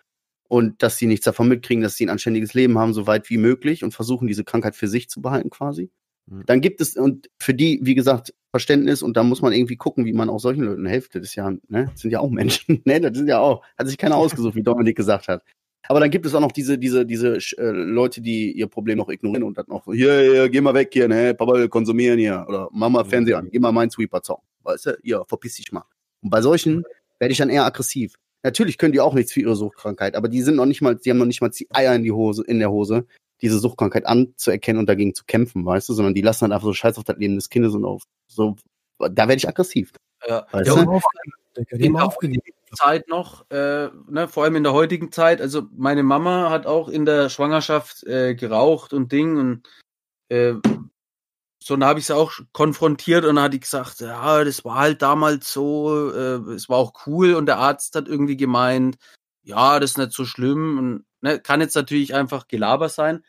und 0.50 0.84
dass 0.84 0.98
sie 0.98 1.08
nichts 1.08 1.26
davon 1.26 1.48
mitkriegen, 1.48 1.84
dass 1.84 1.96
sie 1.96 2.06
ein 2.06 2.10
anständiges 2.10 2.54
Leben 2.54 2.78
haben, 2.78 2.94
so 2.94 3.08
weit 3.08 3.30
wie 3.30 3.38
möglich 3.38 3.84
und 3.84 3.94
versuchen, 3.94 4.28
diese 4.28 4.44
Krankheit 4.44 4.76
für 4.76 4.88
sich 4.88 5.10
zu 5.10 5.22
behalten 5.22 5.50
quasi. 5.50 5.90
Mhm. 6.26 6.44
Dann 6.46 6.62
gibt 6.62 6.82
es, 6.82 6.96
und 6.96 7.30
für 7.40 7.54
die, 7.54 7.80
wie 7.84 7.96
gesagt, 7.96 8.34
Verständnis 8.52 9.02
und 9.02 9.18
da 9.18 9.24
muss 9.24 9.42
man 9.42 9.54
irgendwie 9.54 9.76
gucken, 9.76 10.06
wie 10.06 10.14
man 10.14 10.30
auch 10.30 10.40
solchen 10.40 10.64
Leuten 10.64 10.86
hilft. 10.86 11.16
Das 11.16 11.24
ist 11.24 11.36
ja, 11.36 11.50
ne, 11.68 11.90
das 11.92 12.02
sind 12.02 12.12
ja 12.12 12.20
auch 12.20 12.30
Menschen, 12.30 12.82
ne, 12.86 13.00
das 13.00 13.18
sind 13.18 13.28
ja 13.28 13.40
auch, 13.40 13.64
hat 13.78 13.88
sich 13.88 13.98
keiner 13.98 14.18
ausgesucht, 14.18 14.56
wie 14.56 14.64
Dominik 14.64 14.96
gesagt 14.96 15.28
hat. 15.28 15.44
Aber 15.90 16.00
dann 16.00 16.10
gibt 16.10 16.26
es 16.26 16.36
auch 16.36 16.42
noch 16.42 16.52
diese, 16.52 16.78
diese, 16.78 17.06
diese 17.06 17.38
äh, 17.58 17.70
Leute, 17.72 18.22
die 18.22 18.52
ihr 18.52 18.68
Problem 18.68 18.98
noch 18.98 19.10
ignorieren 19.10 19.44
und 19.44 19.58
dann 19.58 19.66
noch, 19.68 19.86
hier, 19.86 20.20
hier, 20.20 20.50
geh 20.50 20.62
mal 20.62 20.74
weg 20.74 20.90
hier, 20.92 21.08
ne, 21.08 21.34
Papa 21.34 21.54
will 21.54 21.70
konsumieren 21.70 22.20
hier. 22.20 22.46
Oder 22.48 22.68
Mama 22.72 23.04
Fernseher 23.04 23.38
an, 23.38 23.50
geh 23.50 23.60
mal 23.60 23.72
meinen 23.72 23.90
Sweeper-Song. 23.90 24.42
Weißt 24.64 24.88
du, 24.88 24.98
ihr, 25.04 25.24
verpiss 25.28 25.56
dich 25.56 25.72
mal. 25.72 25.84
Und 26.22 26.30
bei 26.30 26.42
solchen 26.42 26.84
werde 27.20 27.32
ich 27.32 27.38
dann 27.38 27.50
eher 27.50 27.66
aggressiv. 27.66 28.16
Natürlich 28.44 28.78
können 28.78 28.94
die 28.94 29.00
auch 29.00 29.14
nichts 29.14 29.32
für 29.34 29.42
ihre 29.42 29.56
Suchtkrankheit, 29.56 30.16
aber 30.16 30.28
die 30.28 30.42
sind 30.42 30.56
noch 30.56 30.66
nicht 30.66 30.82
mal, 30.82 30.96
die 30.96 31.10
haben 31.10 31.18
noch 31.18 31.26
nicht 31.26 31.42
mal 31.42 31.50
die 31.50 31.68
Eier 31.72 31.96
in 31.96 32.04
die 32.04 32.12
Hose, 32.12 32.44
in 32.44 32.60
der 32.60 32.70
Hose, 32.70 33.06
diese 33.42 33.60
Suchtkrankheit 33.60 34.06
anzuerkennen 34.06 34.80
und 34.80 34.88
dagegen 34.88 35.14
zu 35.14 35.24
kämpfen, 35.26 35.66
weißt 35.66 35.90
du, 35.90 35.94
sondern 35.94 36.14
die 36.14 36.22
lassen 36.22 36.46
dann 36.46 36.52
einfach 36.52 36.68
so 36.68 36.74
Scheiß 36.74 36.98
auf 36.98 37.04
das 37.04 37.18
Leben 37.18 37.36
des 37.36 37.50
Kindes 37.50 37.74
und 37.74 37.86
auf 37.86 38.04
so, 38.28 38.56
da 39.00 39.28
werde 39.28 39.36
ich 39.36 39.48
aggressiv. 39.48 39.92
Ja, 40.28 40.46
Weißt 40.52 40.68
ja, 40.68 40.84
du? 40.84 40.92
Aufgegeben, 40.92 41.94
der 41.94 42.06
aufgegeben. 42.06 42.42
Zeit 42.74 43.08
noch, 43.08 43.50
äh, 43.50 43.90
ne, 44.10 44.28
vor 44.28 44.44
allem 44.44 44.56
in 44.56 44.64
der 44.64 44.74
heutigen 44.74 45.12
Zeit, 45.12 45.42
also 45.42 45.64
meine 45.76 46.04
Mama 46.04 46.50
hat 46.50 46.66
auch 46.66 46.90
in 46.90 47.06
der 47.06 47.30
Schwangerschaft 47.30 48.04
äh, 48.06 48.36
geraucht 48.36 48.94
und 48.94 49.12
Ding 49.12 49.38
und 49.38 49.68
äh, 50.30 50.56
so 51.60 51.76
dann 51.76 51.88
habe 51.90 52.00
ich 52.00 52.08
sie 52.08 52.16
auch 52.16 52.34
konfrontiert 52.54 53.26
und 53.26 53.36
dann 53.36 53.46
hat 53.46 53.54
die 53.54 53.60
gesagt, 53.60 54.00
ja, 54.00 54.44
das 54.44 54.64
war 54.64 54.76
halt 54.78 55.02
damals 55.02 55.52
so, 55.52 56.12
äh, 56.12 56.54
es 56.54 56.70
war 56.70 56.78
auch 56.78 56.94
cool 57.08 57.36
und 57.36 57.46
der 57.48 57.58
Arzt 57.58 57.96
hat 57.96 58.08
irgendwie 58.08 58.38
gemeint, 58.38 58.98
ja, 59.44 59.80
das 59.80 59.92
ist 59.92 59.98
nicht 59.98 60.14
so 60.14 60.26
schlimm 60.26 60.78
und 60.78 61.06
ne, 61.22 61.40
kann 61.40 61.62
jetzt 61.62 61.76
natürlich 61.76 62.16
einfach 62.16 62.48
Gelaber 62.48 62.90
sein, 62.90 63.24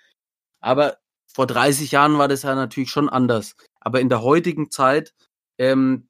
aber 0.61 0.99
vor 1.33 1.47
30 1.47 1.93
Jahren 1.93 2.19
war 2.19 2.29
das 2.29 2.43
ja 2.43 2.55
natürlich 2.55 2.91
schon 2.91 3.09
anders. 3.09 3.55
Aber 3.81 4.01
in 4.01 4.09
der 4.09 4.23
heutigen 4.23 4.71
Zeit 4.71 5.15
ähm, 5.59 6.09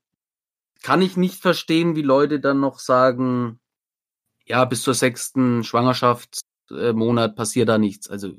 kann 0.82 1.02
ich 1.02 1.16
nicht 1.16 1.40
verstehen, 1.40 1.96
wie 1.96 2.02
Leute 2.02 2.40
dann 2.40 2.60
noch 2.60 2.78
sagen, 2.78 3.60
ja, 4.46 4.64
bis 4.64 4.82
zur 4.82 4.94
sechsten 4.94 5.64
Schwangerschaftsmonat 5.64 7.36
passiert 7.36 7.68
da 7.68 7.78
nichts. 7.78 8.08
Also 8.08 8.32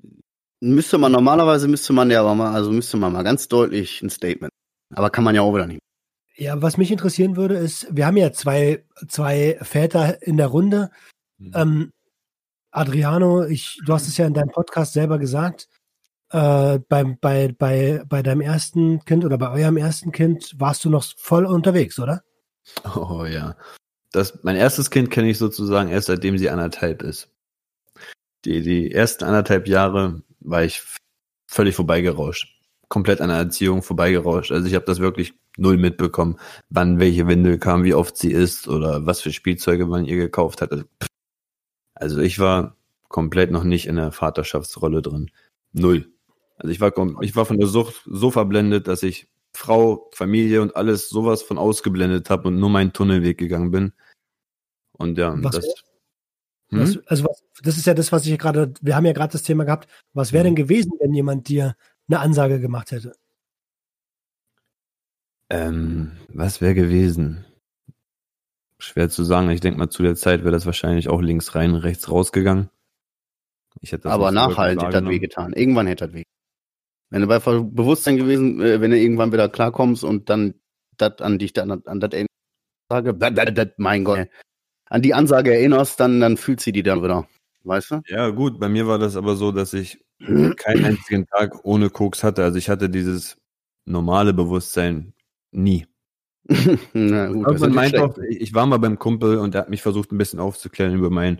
Müsste 0.62 0.97
man, 0.97 1.12
normalerweise 1.13 1.67
müsste 1.67 1.93
man 1.93 2.12
ja 2.12 2.19
aber 2.19 2.36
mal, 2.36 2.54
also 2.54 2.71
müsste 2.71 2.97
man 2.97 3.13
mal 3.13 3.23
ganz 3.23 3.47
deutlich 3.47 4.02
ein 4.02 4.10
Statement. 4.10 4.52
Aber 4.93 5.10
kann 5.10 5.23
man 5.23 5.36
ja 5.36 5.41
auch 5.41 5.54
wieder 5.54 5.67
nicht. 5.67 5.80
Ja, 6.36 6.62
was 6.62 6.78
mich 6.78 6.91
interessieren 6.91 7.38
würde, 7.38 7.56
ist, 7.56 7.88
wir 7.91 8.06
haben 8.06 8.17
ja 8.17 8.32
zwei, 8.32 8.86
zwei 9.08 9.58
Väter 9.62 10.21
in 10.21 10.38
der 10.38 10.47
Runde. 10.47 10.89
Mhm. 11.38 11.52
Ähm, 11.56 11.91
Adriano, 12.71 13.45
ich, 13.45 13.80
du 13.86 13.93
hast 13.93 14.08
es 14.08 14.17
ja 14.17 14.28
in 14.28 14.34
deinem 14.34 14.49
Podcast 14.49 14.93
selber 14.93 15.17
gesagt, 15.17 15.69
äh, 16.32 16.80
beim, 16.89 17.17
bei, 17.19 17.54
bei, 17.58 18.04
bei 18.08 18.21
deinem 18.21 18.41
ersten 18.41 19.04
Kind 19.06 19.25
oder 19.25 19.38
bei 19.38 19.52
eurem 19.52 19.78
ersten 19.78 20.12
Kind 20.12 20.56
warst 20.58 20.84
du 20.84 20.89
noch 20.89 21.06
voll 21.17 21.45
unterwegs, 21.45 21.99
oder? 21.99 22.23
Oh 22.96 23.26
ja. 23.26 23.56
Das, 24.12 24.44
mein 24.44 24.56
erstes 24.56 24.90
Kind 24.90 25.12
kenne 25.12 25.30
ich 25.30 25.38
sozusagen 25.38 25.90
erst 25.90 26.08
seitdem 26.08 26.38
sie 26.38 26.50
anderthalb 26.50 27.04
ist. 27.04 27.30
Die, 28.46 28.62
die 28.62 28.92
ersten 28.92 29.26
anderthalb 29.26 29.68
Jahre 29.68 30.24
war 30.40 30.64
ich 30.64 30.82
völlig 31.48 31.76
vorbeigerauscht. 31.76 32.56
Komplett 32.88 33.22
an 33.22 33.30
der 33.30 33.38
Erziehung 33.38 33.84
vorbeigerauscht. 33.84 34.52
Also 34.52 34.68
ich 34.68 34.74
habe 34.74 34.86
das 34.86 35.00
wirklich 35.00 35.34
null 35.58 35.78
mitbekommen, 35.78 36.40
wann 36.70 37.00
welche 37.00 37.28
Windel 37.28 37.60
kam, 37.60 37.84
wie 37.84 37.94
oft 37.94 38.18
sie 38.18 38.32
ist 38.32 38.68
oder 38.68 39.06
was 39.06 39.22
für 39.22 39.32
Spielzeuge 39.32 39.86
man 39.86 40.06
ihr 40.06 40.16
gekauft 40.16 40.62
hat. 40.62 40.72
Also, 40.72 40.86
also 41.94 42.20
ich 42.22 42.40
war 42.40 42.78
komplett 43.10 43.52
noch 43.52 43.64
nicht 43.64 43.88
in 43.88 43.98
der 43.98 44.12
Vaterschaftsrolle 44.12 45.02
drin. 45.02 45.30
Null. 45.74 46.12
Also 46.58 46.72
ich 46.72 46.80
war, 46.82 46.94
ich 47.22 47.36
war 47.36 47.46
von 47.46 47.58
der 47.58 47.68
Sucht 47.68 48.02
so 48.06 48.32
verblendet, 48.32 48.88
dass 48.88 49.04
ich 49.04 49.28
Frau, 49.60 50.10
Familie 50.13 50.62
und 50.62 50.78
alles 50.78 51.10
sowas 51.10 51.43
von 51.43 51.58
ausgeblendet 51.58 52.30
habe 52.30 52.48
und 52.48 52.60
nur 52.60 52.69
meinen 52.69 52.93
Tunnelweg 52.93 53.38
gegangen 53.38 53.72
bin. 53.72 53.91
Und 54.93 55.17
ja, 55.17 55.36
Was 55.43 55.56
das. 55.56 55.65
Hm? 56.69 56.80
Was, 56.80 57.08
also 57.08 57.26
was, 57.26 57.43
das 57.62 57.78
ist 57.78 57.86
ja 57.86 57.93
das, 57.93 58.13
was 58.13 58.26
ich 58.26 58.39
gerade, 58.39 58.74
wir 58.80 58.95
haben 58.95 59.06
ja 59.06 59.12
gerade 59.12 59.34
das 59.34 59.43
Thema 59.43 59.65
gehabt, 59.65 59.89
was 60.13 60.32
wäre 60.32 60.45
denn 60.45 60.56
gewesen, 60.56 60.93
wenn 61.02 61.13
jemand 61.13 61.50
dir 61.50 61.76
eine 62.08 62.19
Ansage 62.22 62.62
gemacht 62.62 62.91
hätte? 62.91 63.12
Ähm, 65.50 66.13
was 66.30 66.62
wäre 66.62 66.74
gewesen? 66.74 67.43
Schwer 68.78 69.10
zu 69.10 69.26
sagen. 69.26 69.50
Ich 69.50 69.60
denke 69.60 69.78
mal, 69.78 69.89
zu 69.89 70.04
der 70.04 70.15
Zeit 70.15 70.41
wäre 70.43 70.54
das 70.54 70.67
wahrscheinlich 70.67 71.10
auch 71.10 71.19
links 71.19 71.54
rein, 71.56 71.76
rechts 71.76 72.10
rausgegangen. 72.10 72.69
Ich 73.82 73.91
hätte 73.91 74.04
das 74.04 74.13
aber 74.13 74.32
nachhaltig 74.32 74.86
hat 74.86 74.93
das 74.93 75.06
wehgetan. 75.06 75.52
Irgendwann 75.52 75.88
hätte 75.88 76.06
das 76.06 76.13
weh. 76.13 76.24
Wenn 77.10 77.22
du 77.22 77.28
bei 77.28 77.39
Bewusstsein 77.39 78.17
gewesen, 78.17 78.62
äh, 78.62 78.82
wenn 78.82 78.91
du 78.91 78.98
irgendwann 78.98 79.32
wieder 79.32 79.50
klarkommst 79.50 80.04
und 80.04 80.30
dann 80.30 80.54
das 80.98 81.19
an 81.19 81.39
dich, 81.39 81.54
dann 81.54 81.72
an 81.72 82.00
das 82.00 82.12
Ansage, 82.89 83.74
mein 83.78 84.04
Gott, 84.04 84.28
an 84.89 85.02
die 85.02 85.13
Ansage 85.13 85.54
erinnerst, 85.54 86.00
dann, 86.00 86.19
dann 86.19 86.38
fühlt 86.38 86.60
sie 86.62 86.72
die 86.72 86.84
dann 86.84 87.04
wieder. 87.04 87.28
Weißt 87.63 87.91
du? 87.91 88.02
Ja, 88.08 88.30
gut, 88.30 88.60
bei 88.60 88.69
mir 88.69 88.88
war 88.88 89.00
das 89.00 89.15
aber 89.15 89.36
so, 89.36 89.52
dass 89.52 89.74
ich 89.74 90.00
keinen 90.58 90.86
einzigen 90.86 91.26
Tag 91.28 91.63
ohne 91.63 91.89
Koks 91.89 92.24
hatte. 92.24 92.43
Also 92.43 92.58
ich 92.58 92.69
hatte 92.69 92.89
dieses 92.89 93.38
normale 93.86 94.34
Bewusstsein 94.34 95.13
nie. 95.52 95.88
Na 96.93 97.28
gut, 97.28 97.60
schlecht. 97.60 97.98
auch, 97.98 98.17
ich 98.17 98.54
war 98.54 98.65
mal 98.65 98.80
beim 98.80 98.98
Kumpel 98.98 99.38
und 99.38 99.54
der 99.54 99.62
hat 99.62 99.69
mich 99.69 99.82
versucht, 99.82 100.12
ein 100.12 100.17
bisschen 100.17 100.39
aufzuklären 100.39 100.95
über 100.95 101.10
mein 101.10 101.39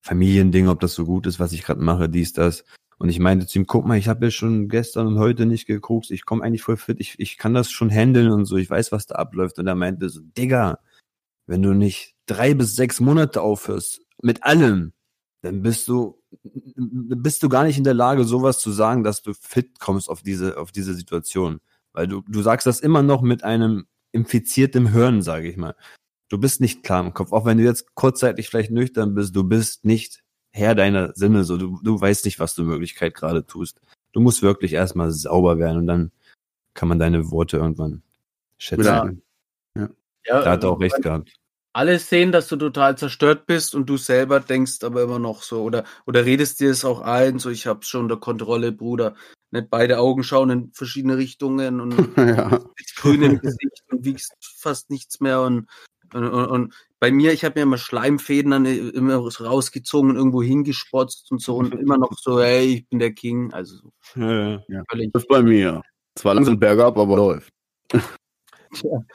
Familiending, 0.00 0.68
ob 0.68 0.80
das 0.80 0.94
so 0.94 1.04
gut 1.04 1.26
ist, 1.26 1.38
was 1.38 1.52
ich 1.52 1.62
gerade 1.62 1.80
mache, 1.80 2.08
dies, 2.08 2.32
das. 2.32 2.64
Und 2.98 3.08
ich 3.08 3.20
meinte 3.20 3.46
zu 3.46 3.58
ihm, 3.60 3.66
guck 3.66 3.86
mal, 3.86 3.96
ich 3.96 4.08
habe 4.08 4.26
ja 4.26 4.30
schon 4.30 4.68
gestern 4.68 5.06
und 5.06 5.18
heute 5.18 5.46
nicht 5.46 5.66
gekokst, 5.66 6.10
ich 6.10 6.24
komme 6.24 6.42
eigentlich 6.42 6.62
voll 6.62 6.76
fit, 6.76 6.98
ich, 7.00 7.14
ich 7.18 7.38
kann 7.38 7.54
das 7.54 7.70
schon 7.70 7.90
handeln 7.90 8.30
und 8.30 8.44
so, 8.44 8.56
ich 8.56 8.68
weiß, 8.68 8.90
was 8.90 9.06
da 9.06 9.14
abläuft. 9.14 9.58
Und 9.58 9.68
er 9.68 9.76
meinte 9.76 10.08
so, 10.08 10.20
Digga, 10.36 10.80
wenn 11.46 11.62
du 11.62 11.74
nicht 11.74 12.16
drei 12.26 12.54
bis 12.54 12.74
sechs 12.74 13.00
Monate 13.00 13.40
aufhörst, 13.40 14.02
mit 14.20 14.42
allem, 14.42 14.92
dann 15.42 15.62
bist 15.62 15.86
du, 15.86 16.20
bist 16.32 17.42
du 17.42 17.48
gar 17.48 17.64
nicht 17.64 17.78
in 17.78 17.84
der 17.84 17.94
Lage, 17.94 18.24
sowas 18.24 18.58
zu 18.58 18.72
sagen, 18.72 19.04
dass 19.04 19.22
du 19.22 19.32
fit 19.32 19.78
kommst 19.78 20.10
auf 20.10 20.22
diese, 20.22 20.58
auf 20.58 20.72
diese 20.72 20.94
Situation. 20.94 21.60
Weil 21.92 22.08
du, 22.08 22.22
du 22.26 22.42
sagst 22.42 22.66
das 22.66 22.80
immer 22.80 23.02
noch 23.02 23.22
mit 23.22 23.44
einem 23.44 23.86
infiziertem 24.10 24.88
Hirn, 24.88 25.22
sage 25.22 25.48
ich 25.48 25.56
mal. 25.56 25.76
Du 26.28 26.38
bist 26.38 26.60
nicht 26.60 26.82
klar 26.82 27.04
im 27.04 27.14
Kopf, 27.14 27.32
auch 27.32 27.44
wenn 27.44 27.58
du 27.58 27.64
jetzt 27.64 27.94
kurzzeitig 27.94 28.48
vielleicht 28.48 28.70
nüchtern 28.70 29.14
bist, 29.14 29.34
du 29.34 29.44
bist 29.44 29.84
nicht 29.84 30.22
Herr 30.58 30.74
deiner 30.74 31.12
Sinne, 31.14 31.44
so 31.44 31.56
du, 31.56 31.78
du 31.82 32.00
weißt 32.00 32.24
nicht, 32.24 32.40
was 32.40 32.54
du 32.54 32.62
in 32.62 32.68
Wirklichkeit 32.68 33.14
gerade 33.14 33.46
tust. 33.46 33.80
Du 34.12 34.20
musst 34.20 34.42
wirklich 34.42 34.72
erstmal 34.72 35.10
sauber 35.12 35.58
werden 35.58 35.78
und 35.78 35.86
dann 35.86 36.10
kann 36.74 36.88
man 36.88 36.98
deine 36.98 37.30
Worte 37.30 37.56
irgendwann 37.58 38.02
schätzen. 38.58 38.80
Wieder- 38.80 39.14
ja, 39.76 40.42
Da 40.42 40.50
hat 40.52 40.64
er 40.64 40.70
auch 40.70 40.80
recht 40.80 41.00
gehabt. 41.00 41.32
alle 41.72 41.98
sehen, 41.98 42.32
dass 42.32 42.48
du 42.48 42.56
total 42.56 42.98
zerstört 42.98 43.46
bist 43.46 43.74
und 43.74 43.86
du 43.86 43.96
selber 43.96 44.40
denkst 44.40 44.82
aber 44.82 45.02
immer 45.02 45.18
noch 45.18 45.42
so 45.42 45.62
oder 45.62 45.84
oder 46.06 46.24
redest 46.24 46.60
dir 46.60 46.70
es 46.70 46.84
auch 46.84 47.00
ein, 47.00 47.38
so 47.38 47.50
ich 47.50 47.66
hab's 47.66 47.88
schon 47.88 48.02
unter 48.02 48.16
Kontrolle, 48.18 48.72
Bruder. 48.72 49.14
Nicht 49.50 49.70
beide 49.70 49.98
Augen 49.98 50.24
schauen 50.24 50.50
in 50.50 50.72
verschiedene 50.72 51.16
Richtungen 51.16 51.80
und 51.80 51.92
ja. 52.18 52.58
bist 52.76 52.96
grün 52.96 53.22
im 53.22 53.38
Gesicht 53.40 53.82
und 53.90 54.04
wiegst 54.04 54.34
fast 54.40 54.90
nichts 54.90 55.20
mehr 55.20 55.40
und 55.40 55.68
und, 56.14 56.24
und, 56.26 56.46
und 56.46 56.74
bei 57.00 57.10
mir, 57.12 57.32
ich 57.32 57.44
habe 57.44 57.58
mir 57.58 57.62
immer 57.62 57.78
Schleimfäden 57.78 58.50
dann 58.50 58.66
immer 58.66 59.30
so 59.30 59.44
rausgezogen 59.44 60.10
und 60.10 60.16
irgendwo 60.16 60.42
hingespotzt 60.42 61.30
und 61.30 61.40
so 61.40 61.56
und 61.56 61.74
immer 61.80 61.98
noch 61.98 62.12
so, 62.18 62.40
hey, 62.40 62.74
ich 62.74 62.88
bin 62.88 62.98
der 62.98 63.12
King, 63.12 63.52
also 63.52 63.76
so 63.76 64.20
Ja, 64.20 64.62
ja. 64.68 64.82
Das 65.12 65.22
ist 65.22 65.28
bei 65.28 65.42
mir. 65.42 65.82
Zwar 66.16 66.34
langsam 66.34 66.58
bergab, 66.58 66.98
aber 66.98 67.16
läuft. 67.16 67.52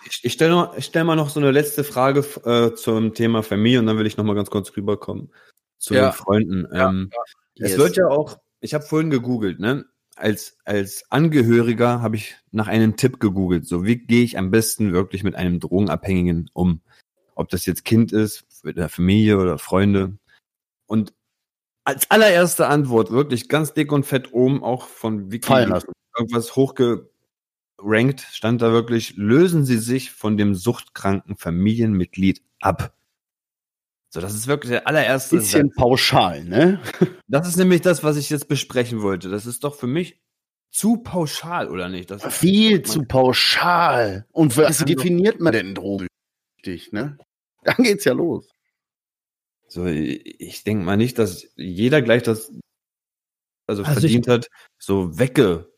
Ich, 0.05 0.23
ich 0.23 0.33
stelle 0.33 0.71
stell 0.79 1.03
mal 1.03 1.15
noch 1.15 1.29
so 1.29 1.39
eine 1.39 1.51
letzte 1.51 1.83
Frage 1.83 2.21
äh, 2.45 2.73
zum 2.75 3.13
Thema 3.13 3.43
Familie 3.43 3.79
und 3.79 3.85
dann 3.85 3.97
will 3.97 4.07
ich 4.07 4.17
noch 4.17 4.23
mal 4.23 4.33
ganz 4.35 4.49
kurz 4.49 4.75
rüberkommen 4.75 5.31
zu 5.77 5.93
Ja. 5.93 6.09
den 6.09 6.13
Freunden. 6.13 6.67
Ja, 6.73 6.89
ähm, 6.89 7.11
Es 7.55 7.71
Yes. 7.71 7.77
wird 7.77 7.97
ja 7.97 8.07
auch, 8.07 8.37
ich 8.61 8.73
habe 8.73 8.83
vorhin 8.83 9.09
gegoogelt, 9.11 9.59
ne? 9.59 9.85
Als, 10.15 10.57
als 10.65 11.03
Angehöriger 11.11 12.01
habe 12.01 12.15
ich 12.15 12.35
nach 12.51 12.67
einem 12.67 12.95
Tipp 12.97 13.19
gegoogelt. 13.19 13.67
So, 13.67 13.83
wie 13.83 13.97
gehe 13.97 14.23
ich 14.23 14.37
am 14.37 14.49
besten 14.51 14.93
wirklich 14.93 15.23
mit 15.23 15.35
einem 15.35 15.59
Drogenabhängigen 15.59 16.49
um? 16.53 16.81
Ob 17.35 17.49
das 17.49 17.65
jetzt 17.65 17.85
Kind 17.85 18.11
ist, 18.11 18.45
mit 18.63 18.77
der 18.77 18.89
Familie 18.89 19.37
oder 19.37 19.57
Freunde. 19.57 20.17
Und 20.85 21.13
als 21.85 22.09
allererste 22.09 22.67
Antwort, 22.67 23.11
wirklich 23.11 23.49
ganz 23.49 23.73
dick 23.73 23.91
und 23.91 24.05
fett 24.05 24.33
oben, 24.33 24.63
auch 24.63 24.87
von 24.87 25.31
Wiki, 25.31 25.47
Fallen 25.47 25.69
lassen. 25.69 25.91
irgendwas 26.17 26.55
hochgerankt, 26.55 28.21
stand 28.31 28.61
da 28.61 28.71
wirklich, 28.71 29.17
lösen 29.17 29.65
Sie 29.65 29.77
sich 29.77 30.11
von 30.11 30.37
dem 30.37 30.55
suchtkranken 30.55 31.35
Familienmitglied 31.35 32.41
ab. 32.61 32.93
So, 34.09 34.21
das 34.21 34.35
ist 34.35 34.47
wirklich 34.47 34.69
der 34.69 34.87
allererste 34.87 35.37
Bisschen 35.37 35.71
pauschal, 35.71 36.43
ne? 36.43 36.79
das 37.27 37.47
ist 37.47 37.57
nämlich 37.57 37.81
das, 37.81 38.03
was 38.03 38.15
ich 38.15 38.29
jetzt 38.29 38.47
besprechen 38.47 39.01
wollte. 39.01 39.29
Das 39.29 39.45
ist 39.47 39.63
doch 39.63 39.75
für 39.75 39.87
mich 39.87 40.21
zu 40.69 40.97
pauschal, 40.97 41.69
oder 41.69 41.89
nicht? 41.89 42.11
Das 42.11 42.23
Viel 42.35 42.83
zu 42.83 43.03
pauschal. 43.03 44.25
Und 44.31 44.55
was 44.55 44.79
definiert 44.79 45.39
man 45.39 45.53
denn 45.53 45.75
Drogen? 45.75 46.07
Richtig, 46.65 46.93
ne? 46.93 47.17
Dann 47.63 47.77
geht's 47.77 48.05
ja 48.05 48.13
los. 48.13 48.49
So, 49.67 49.85
ich 49.85 50.39
ich 50.39 50.63
denke 50.63 50.85
mal 50.85 50.97
nicht, 50.97 51.17
dass 51.17 51.47
jeder 51.55 52.01
gleich 52.01 52.23
das 52.23 52.51
also, 53.67 53.83
Also 53.83 54.01
verdient 54.01 54.27
hat, 54.27 54.49
so 54.77 55.17
wegge. 55.17 55.71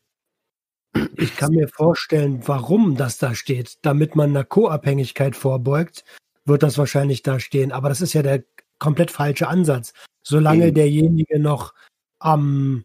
Ich 1.16 1.36
kann 1.36 1.52
mir 1.52 1.68
vorstellen, 1.68 2.46
warum 2.46 2.96
das 2.96 3.18
da 3.18 3.34
steht. 3.34 3.78
Damit 3.82 4.16
man 4.16 4.30
einer 4.30 4.44
Co-Abhängigkeit 4.44 5.36
vorbeugt, 5.36 6.04
wird 6.44 6.62
das 6.62 6.78
wahrscheinlich 6.78 7.22
da 7.22 7.38
stehen. 7.38 7.70
Aber 7.70 7.88
das 7.88 8.00
ist 8.00 8.12
ja 8.12 8.22
der 8.22 8.44
komplett 8.78 9.10
falsche 9.10 9.48
Ansatz. 9.48 9.92
Solange 10.22 10.66
Eben. 10.66 10.74
derjenige 10.74 11.38
noch 11.38 11.74
am 12.18 12.84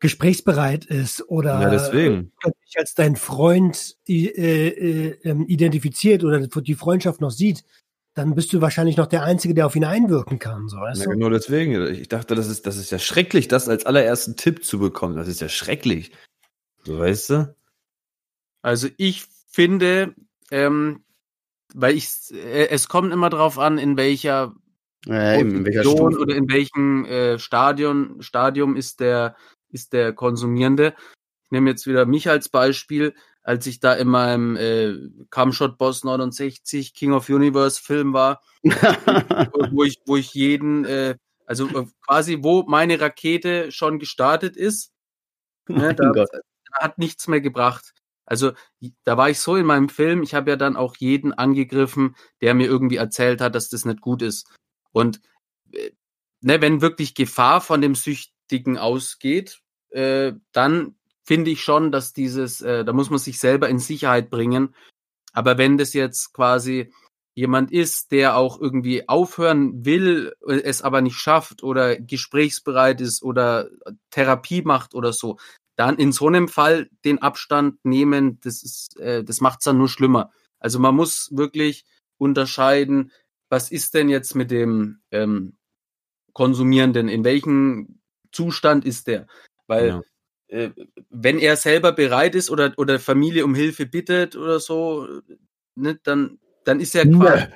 gesprächsbereit 0.00 0.84
ist 0.86 1.28
oder 1.28 1.60
Ja, 1.60 1.70
deswegen. 1.70 2.32
dich 2.66 2.78
als 2.78 2.94
dein 2.94 3.16
Freund 3.16 3.96
äh, 4.06 4.26
äh, 4.26 5.18
ähm, 5.22 5.46
identifiziert 5.46 6.24
oder 6.24 6.46
die 6.46 6.74
Freundschaft 6.74 7.20
noch 7.20 7.30
sieht, 7.30 7.64
dann 8.14 8.34
bist 8.34 8.52
du 8.52 8.60
wahrscheinlich 8.60 8.96
noch 8.96 9.06
der 9.06 9.22
Einzige, 9.22 9.54
der 9.54 9.66
auf 9.66 9.76
ihn 9.76 9.84
einwirken 9.84 10.38
kann. 10.38 10.68
So, 10.68 10.78
weißt 10.78 11.00
Ja, 11.00 11.04
du? 11.06 11.10
genau 11.12 11.30
deswegen. 11.30 11.86
Ich 11.94 12.08
dachte, 12.08 12.34
das 12.34 12.48
ist, 12.48 12.66
das 12.66 12.76
ist 12.76 12.90
ja 12.90 12.98
schrecklich, 12.98 13.46
das 13.48 13.68
als 13.68 13.86
allerersten 13.86 14.36
Tipp 14.36 14.64
zu 14.64 14.78
bekommen. 14.78 15.16
Das 15.16 15.28
ist 15.28 15.40
ja 15.40 15.48
schrecklich. 15.48 16.10
So, 16.84 16.98
weißt 16.98 17.30
du? 17.30 17.54
Also 18.62 18.88
ich 18.96 19.24
finde, 19.48 20.14
ähm, 20.50 21.04
weil 21.74 21.94
ich, 21.94 22.08
äh, 22.32 22.68
es 22.68 22.88
kommt 22.88 23.12
immer 23.12 23.30
drauf 23.30 23.58
an, 23.58 23.78
in 23.78 23.96
welcher 23.96 24.54
Ja, 25.06 25.34
in 25.34 25.64
welcher 25.64 25.82
Stufe. 25.84 26.18
oder 26.18 26.34
in 26.34 26.50
welchem 26.50 27.04
äh, 27.04 27.38
Stadion, 27.38 28.20
Stadium 28.20 28.74
ist 28.74 28.98
der, 29.00 29.36
ist 29.70 29.92
der 29.92 30.12
Konsumierende. 30.12 30.94
Ich 31.44 31.50
nehme 31.50 31.70
jetzt 31.70 31.86
wieder 31.86 32.06
mich 32.06 32.28
als 32.28 32.48
Beispiel, 32.48 33.14
als 33.42 33.66
ich 33.66 33.80
da 33.80 33.94
in 33.94 34.08
meinem 34.08 34.56
äh, 34.56 34.94
Camshot 35.30 35.78
Boss 35.78 36.04
69 36.04 36.92
King 36.92 37.12
of 37.12 37.28
Universe 37.28 37.82
Film 37.82 38.12
war, 38.12 38.42
wo 39.72 39.84
ich, 39.84 40.02
wo 40.04 40.16
ich 40.16 40.34
jeden, 40.34 40.84
äh, 40.84 41.16
also 41.46 41.66
äh, 41.68 41.86
quasi, 42.06 42.38
wo 42.42 42.64
meine 42.64 43.00
Rakete 43.00 43.72
schon 43.72 43.98
gestartet 43.98 44.56
ist, 44.56 44.92
ne, 45.66 45.94
da, 45.94 46.12
da 46.12 46.26
hat 46.80 46.98
nichts 46.98 47.28
mehr 47.28 47.40
gebracht. 47.40 47.94
Also 48.26 48.52
da 49.04 49.16
war 49.16 49.30
ich 49.30 49.40
so 49.40 49.56
in 49.56 49.64
meinem 49.64 49.88
Film, 49.88 50.22
ich 50.22 50.34
habe 50.34 50.50
ja 50.50 50.56
dann 50.56 50.76
auch 50.76 50.96
jeden 50.96 51.32
angegriffen, 51.32 52.14
der 52.42 52.52
mir 52.52 52.66
irgendwie 52.66 52.96
erzählt 52.96 53.40
hat, 53.40 53.54
dass 53.54 53.70
das 53.70 53.86
nicht 53.86 54.02
gut 54.02 54.20
ist. 54.20 54.46
Und 54.92 55.22
äh, 55.72 55.92
ne, 56.42 56.60
wenn 56.60 56.82
wirklich 56.82 57.14
Gefahr 57.14 57.62
von 57.62 57.80
dem 57.80 57.94
Süchtigen 58.48 58.78
ausgeht, 58.78 59.60
äh, 59.90 60.32
dann 60.52 60.94
finde 61.24 61.50
ich 61.50 61.62
schon, 61.62 61.92
dass 61.92 62.14
dieses, 62.14 62.62
äh, 62.62 62.84
da 62.84 62.92
muss 62.92 63.10
man 63.10 63.18
sich 63.18 63.38
selber 63.38 63.68
in 63.68 63.78
Sicherheit 63.78 64.30
bringen. 64.30 64.74
Aber 65.32 65.58
wenn 65.58 65.76
das 65.76 65.92
jetzt 65.92 66.32
quasi 66.32 66.90
jemand 67.34 67.70
ist, 67.70 68.10
der 68.10 68.36
auch 68.36 68.58
irgendwie 68.60 69.08
aufhören 69.08 69.84
will, 69.84 70.32
äh, 70.46 70.62
es 70.62 70.80
aber 70.80 71.02
nicht 71.02 71.16
schafft 71.16 71.62
oder 71.62 71.96
gesprächsbereit 71.96 73.00
ist 73.02 73.22
oder 73.22 73.68
Therapie 74.10 74.62
macht 74.62 74.94
oder 74.94 75.12
so, 75.12 75.38
dann 75.76 75.98
in 75.98 76.10
so 76.12 76.26
einem 76.26 76.48
Fall 76.48 76.88
den 77.04 77.20
Abstand 77.20 77.84
nehmen, 77.84 78.40
das 78.40 78.62
ist, 78.62 78.98
äh, 78.98 79.22
das 79.22 79.40
macht's 79.40 79.64
dann 79.64 79.78
nur 79.78 79.88
schlimmer. 79.88 80.32
Also 80.58 80.78
man 80.78 80.94
muss 80.94 81.28
wirklich 81.32 81.84
unterscheiden, 82.16 83.12
was 83.50 83.70
ist 83.70 83.94
denn 83.94 84.08
jetzt 84.08 84.34
mit 84.34 84.50
dem 84.50 85.00
ähm, 85.10 85.56
Konsumierenden, 86.32 87.08
in 87.08 87.24
welchem 87.24 87.97
Zustand 88.32 88.84
ist 88.84 89.06
der? 89.06 89.26
Weil 89.66 89.88
Ja. 89.88 90.02
äh, 90.48 90.70
wenn 91.10 91.38
er 91.38 91.56
selber 91.56 91.92
bereit 91.92 92.34
ist 92.34 92.50
oder 92.50 92.72
oder 92.76 92.98
Familie 92.98 93.44
um 93.44 93.54
Hilfe 93.54 93.86
bittet 93.86 94.36
oder 94.36 94.60
so, 94.60 95.06
ne, 95.74 95.98
dann 96.02 96.38
dann 96.64 96.80
ist 96.80 96.94
ja 96.94 97.04
quasi 97.04 97.46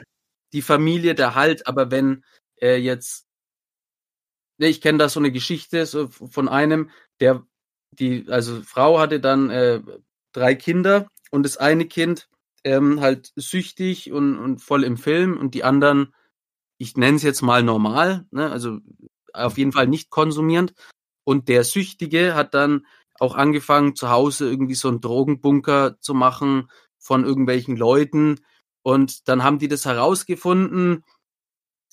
die 0.53 0.63
Familie 0.63 1.15
der 1.15 1.35
Halt. 1.35 1.67
Aber 1.67 1.91
wenn 1.91 2.25
er 2.57 2.81
jetzt, 2.81 3.27
ne, 4.59 4.69
ich 4.69 4.81
kenne 4.81 4.99
da 4.99 5.09
so 5.09 5.21
eine 5.21 5.33
Geschichte 5.33 5.87
so 5.87 6.09
von 6.09 6.49
einem, 6.49 6.91
der 7.21 7.47
die 7.93 8.27
also 8.29 8.63
Frau 8.63 8.99
hatte 8.99 9.21
dann 9.21 9.51
äh, 9.51 9.83
drei 10.33 10.55
Kinder 10.55 11.09
und 11.31 11.43
das 11.45 11.59
eine 11.59 11.87
Kind 11.87 12.29
ähm, 12.65 13.01
halt 13.01 13.33
süchtig 13.37 14.13
und, 14.13 14.39
und 14.39 14.61
voll 14.61 14.85
im 14.85 14.97
Film 14.97 15.37
und 15.37 15.55
die 15.55 15.65
anderen, 15.65 16.15
ich 16.79 16.97
nenne 16.97 17.17
es 17.17 17.23
jetzt 17.23 17.43
mal 17.43 17.63
normal, 17.63 18.27
ne, 18.31 18.51
also 18.51 18.79
auf 19.33 19.59
jeden 19.59 19.73
Fall 19.73 19.87
nicht 19.87 20.11
konsumierend. 20.11 20.75
Und 21.25 21.49
der 21.49 21.65
Süchtige 21.65 22.35
hat 22.35 22.55
dann 22.55 22.87
auch 23.19 23.35
angefangen, 23.35 23.95
zu 23.95 24.11
Hause 24.11 24.49
irgendwie 24.49 24.75
so 24.75 24.89
einen 24.89 25.01
Drogenbunker 25.01 26.01
zu 26.01 26.15
machen 26.15 26.69
von 26.99 27.25
irgendwelchen 27.25 27.77
Leuten. 27.77 28.41
Und 28.83 29.29
dann 29.29 29.45
haben 29.45 29.59
die 29.59 29.69
das 29.69 29.85
herausgefunden, 29.85 31.05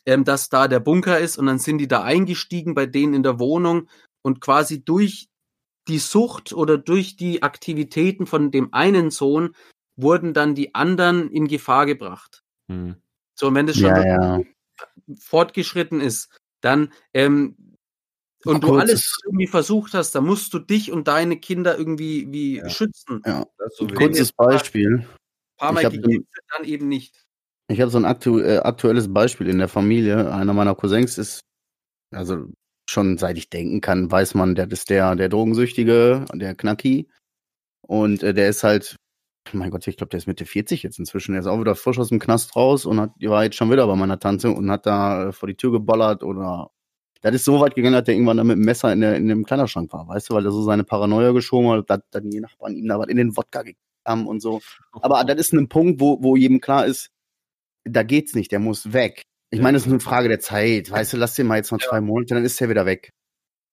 ähm, 0.06 0.24
dass 0.24 0.50
da 0.50 0.68
der 0.68 0.80
Bunker 0.80 1.20
ist. 1.20 1.38
Und 1.38 1.46
dann 1.46 1.60
sind 1.60 1.78
die 1.78 1.88
da 1.88 2.04
eingestiegen 2.04 2.74
bei 2.74 2.86
denen 2.86 3.14
in 3.14 3.24
der 3.24 3.40
Wohnung 3.40 3.88
und 4.22 4.42
quasi 4.42 4.84
durch 4.84 5.30
die 5.88 6.00
Sucht 6.00 6.54
oder 6.54 6.78
durch 6.78 7.16
die 7.16 7.44
Aktivitäten 7.44 8.26
von 8.26 8.52
dem 8.52 8.74
einen 8.74 9.12
Sohn 9.12 9.56
wurden 9.96 10.34
dann 10.34 10.56
die 10.56 10.76
anderen 10.76 11.30
in 11.30 11.48
Gefahr 11.48 11.86
gebracht. 11.86 12.44
Hm. 12.70 12.96
So, 13.36 13.48
und 13.48 13.56
wenn 13.56 13.68
das 13.68 13.78
schon 13.78 13.90
Ja, 13.90 14.38
ja. 14.38 14.42
fortgeschritten 15.20 16.00
ist, 16.02 16.30
dann 16.62 16.92
ähm, 17.14 17.56
und 18.46 18.64
du 18.64 18.76
alles 18.76 19.20
irgendwie 19.26 19.48
versucht 19.48 19.94
hast, 19.94 20.14
dann 20.16 20.26
musst 20.26 20.54
du 20.54 20.60
dich 20.60 20.92
und 20.92 21.08
deine 21.08 21.38
Kinder 21.38 21.78
irgendwie 21.78 22.32
wie 22.32 22.58
Ja. 22.58 22.70
schützen. 22.70 23.22
ja. 23.26 23.46
Das 23.58 23.76
so 23.76 23.88
Kurzes 23.88 24.32
Beispiel. 24.32 25.00
Ein 25.00 25.08
paar 25.58 25.74
Mal 25.74 25.90
gegeben, 25.90 26.28
dann 26.56 26.66
eben 26.66 26.88
nicht. 26.88 27.26
Ich 27.68 27.82
habe 27.82 27.92
so 27.92 27.98
ein 27.98 28.06
aktu 28.06 28.40
äh, 28.40 28.60
aktuelles 28.60 29.14
Beispiel 29.14 29.48
in 29.48 29.60
der 29.60 29.68
Familie. 29.68 30.34
Einer 30.34 30.54
meiner 30.54 30.74
Cousins 30.74 31.18
ist, 31.18 31.42
also 32.12 32.48
schon 32.90 33.18
seit 33.18 33.38
ich 33.38 33.50
denken 33.50 33.82
kann, 33.82 34.10
weiß 34.10 34.34
man, 34.34 34.56
der 34.56 34.72
ist 34.72 34.90
der, 34.90 35.16
der 35.16 35.30
Drogensüchtige, 35.30 36.26
der 36.34 36.56
Knacki. 36.56 37.10
Und 37.88 38.24
äh, 38.24 38.34
der 38.34 38.50
ist 38.50 38.64
halt, 38.64 38.96
mein 39.54 39.72
Gott, 39.72 39.88
ich 39.88 39.98
glaube, 39.98 40.10
der 40.10 40.20
ist 40.20 40.28
Mitte 40.28 40.46
40 40.46 40.84
jetzt 40.84 41.00
inzwischen. 41.00 41.34
Der 41.34 41.42
ist 41.42 41.48
auch 41.48 41.60
wieder 41.60 41.76
frisch 41.76 42.00
aus 42.00 42.10
dem 42.10 42.20
Knast 42.20 42.56
raus 42.56 42.86
und 42.86 43.00
hat, 43.00 43.12
war 43.22 43.44
jetzt 43.44 43.56
schon 43.56 43.72
wieder 43.72 43.88
bei 43.88 43.96
meiner 43.96 44.20
Tante 44.20 44.52
und 44.52 44.70
hat 44.70 44.86
da 44.86 45.30
äh, 45.30 45.32
vor 45.32 45.48
die 45.48 45.56
Tür 45.56 45.72
geballert 45.72 46.24
oder 46.24 46.72
das 47.22 47.36
ist 47.36 47.46
so 47.46 47.60
weit 47.60 47.76
gegangen, 47.76 47.94
dass 47.94 48.06
der 48.06 48.16
irgendwann 48.16 48.38
da 48.38 48.44
mit 48.44 48.58
dem 48.58 48.64
Messer 48.64 48.94
in, 48.94 49.02
der, 49.02 49.16
in 49.16 49.28
dem 49.28 49.46
Kleiderschrank 49.46 49.92
war, 49.92 50.08
weißt 50.08 50.30
du, 50.30 50.36
weil 50.36 50.46
er 50.46 50.52
so 50.52 50.64
seine 50.64 50.86
Paranoia 50.86 51.32
geschoben 51.32 51.70
hat, 51.70 51.90
dass 51.90 52.00
dann 52.12 52.30
die 52.30 52.40
Nachbarn 52.40 52.76
ihm 52.76 52.88
da 52.88 52.98
was 52.98 53.08
in 53.08 53.18
den 53.18 53.36
Wodka 53.36 53.64
gegeben 53.64 53.80
haben 54.06 54.28
und 54.28 54.42
so. 54.42 54.62
Aber 54.94 55.24
das 55.26 55.38
ist 55.38 55.54
ein 55.54 55.68
Punkt, 55.68 56.00
wo, 56.00 56.22
wo 56.22 56.36
jedem 56.36 56.62
klar 56.62 56.86
ist, 56.86 57.10
da 57.84 58.04
geht's 58.04 58.36
nicht, 58.36 58.52
der 58.52 58.60
muss 58.60 58.94
weg. 58.94 59.24
Ich 59.52 59.62
meine, 59.62 59.78
es 59.78 59.86
ist 59.86 59.92
eine 59.92 60.00
Frage 60.00 60.30
der 60.30 60.40
Zeit, 60.40 60.92
weißt 60.92 61.14
du, 61.14 61.18
lass 61.18 61.34
den 61.34 61.48
mal 61.48 61.58
jetzt 61.58 61.72
noch 61.72 61.80
zwei 61.80 62.02
Monate, 62.02 62.36
dann 62.36 62.46
ist 62.46 62.60
der 62.60 62.70
wieder 62.70 62.86
weg. 62.86 63.12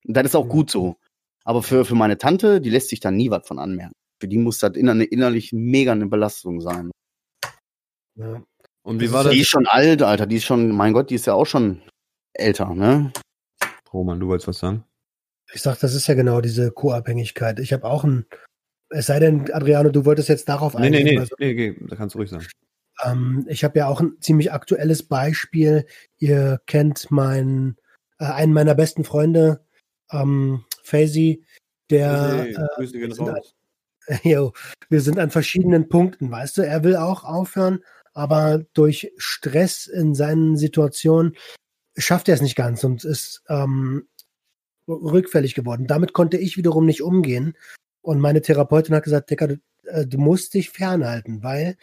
Und 0.07 0.17
das 0.17 0.27
ist 0.27 0.35
auch 0.35 0.49
gut 0.49 0.71
so. 0.71 0.97
Aber 1.45 1.63
für, 1.63 1.85
für 1.85 1.95
meine 1.95 2.19
Tante, 2.19 2.61
die 2.61 2.71
lässt 2.71 2.89
sich 2.89 3.01
da 3.01 3.11
nie 3.11 3.31
was 3.31 3.47
von 3.47 3.59
anmerken. 3.59 3.93
Für 4.21 4.29
die 4.29 4.39
muss 4.39 4.59
das 4.59 4.77
inner, 4.77 5.01
innerlich 5.11 5.53
mega 5.53 5.93
eine 5.93 6.07
Belastung 6.07 6.61
sein. 6.61 6.91
Ja. 8.17 8.43
Und 8.83 9.01
wie 9.01 9.13
war 9.13 9.25
das? 9.25 9.33
Die 9.33 9.41
ist 9.41 9.49
schon 9.49 9.67
alt, 9.67 10.03
Alter, 10.03 10.27
die 10.27 10.37
ist 10.37 10.45
schon, 10.45 10.71
mein 10.71 10.93
Gott, 10.93 11.11
die 11.11 11.17
ist 11.17 11.27
ja 11.27 11.35
auch 11.35 11.45
schon 11.45 11.83
älter, 12.33 12.75
ne? 12.75 13.13
Roman, 13.93 14.21
du 14.21 14.29
wolltest 14.29 14.49
was 14.49 14.59
sagen? 14.59 14.85
Ich 15.53 15.63
sag, 15.63 15.79
das 15.81 15.95
ist 15.95 16.07
ja 16.07 16.15
genau 16.15 16.41
diese 16.41 16.71
Co-Abhängigkeit. 16.71 17.59
Ich 17.61 17.73
habe 17.73 17.85
auch 17.85 18.05
ein, 18.05 18.27
es 18.91 19.07
sei 19.07 19.19
denn, 19.19 19.51
Adriano, 19.53 19.91
du 19.91 20.05
wolltest 20.05 20.29
jetzt 20.29 20.49
darauf 20.49 20.75
Nee, 20.75 20.91
nee, 20.91 20.99
eingehen. 20.99 21.15
nee, 21.15 21.21
also, 21.21 21.37
nee, 21.39 21.55
nee, 21.55 21.77
da 21.89 21.97
kannst 21.97 22.15
du 22.15 22.19
ruhig 22.19 22.31
sagen. 22.31 22.47
ähm, 23.05 23.45
ich 23.49 23.65
habe 23.65 23.79
ja 23.79 23.89
auch 23.89 24.01
ein 24.01 24.17
ziemlich 24.21 24.53
aktuelles 24.53 25.03
Beispiel. 25.03 25.87
Ihr 26.19 26.61
kennt 26.67 27.11
meinen, 27.11 27.77
äh, 28.19 28.25
einen 28.27 28.53
meiner 28.53 28.75
besten 28.75 29.05
Freunde, 29.05 29.65
ähm, 30.11 30.65
Faisy, 30.83 31.45
der 31.91 32.45
Grüße, 32.47 32.61
äh, 32.61 32.75
Grüße 32.77 32.99
gehen 32.99 33.13
sind 33.13 33.29
raus. 33.29 33.55
jo, 34.23 34.53
wir 34.89 35.01
sind 35.01 35.19
an 35.19 35.31
verschiedenen 35.31 35.89
Punkten, 35.89 36.31
weißt 36.31 36.59
du, 36.59 36.63
er 36.63 36.85
will 36.85 36.97
auch 36.97 37.25
aufhören, 37.25 37.83
aber 38.15 38.65
durch 38.73 39.13
Stress 39.17 39.87
in 39.87 40.15
seinen 40.15 40.57
Situationen 40.57 41.37
schafft 41.97 42.29
er 42.29 42.35
es 42.35 42.41
nicht 42.41 42.57
ganz 42.57 42.85
und 42.85 43.05
ist 43.05 43.43
ähm, 43.49 44.09
rückfällig 44.89 45.55
geworden. 45.55 45.87
Damit 45.87 46.13
konnte 46.13 46.37
ich 46.37 46.57
wiederum 46.57 46.87
nicht 46.87 47.03
umgehen. 47.03 47.57
Und 48.03 48.21
meine 48.21 48.43
Therapeutin 48.43 48.95
hat 48.95 49.05
gesagt, 49.05 49.31
Decker, 49.31 49.49
du, 49.49 49.57
äh, 49.85 50.07
du 50.07 50.19
musst 50.19 50.55
dich 50.55 50.71
fernhalten, 50.71 51.43
weil 51.43 51.77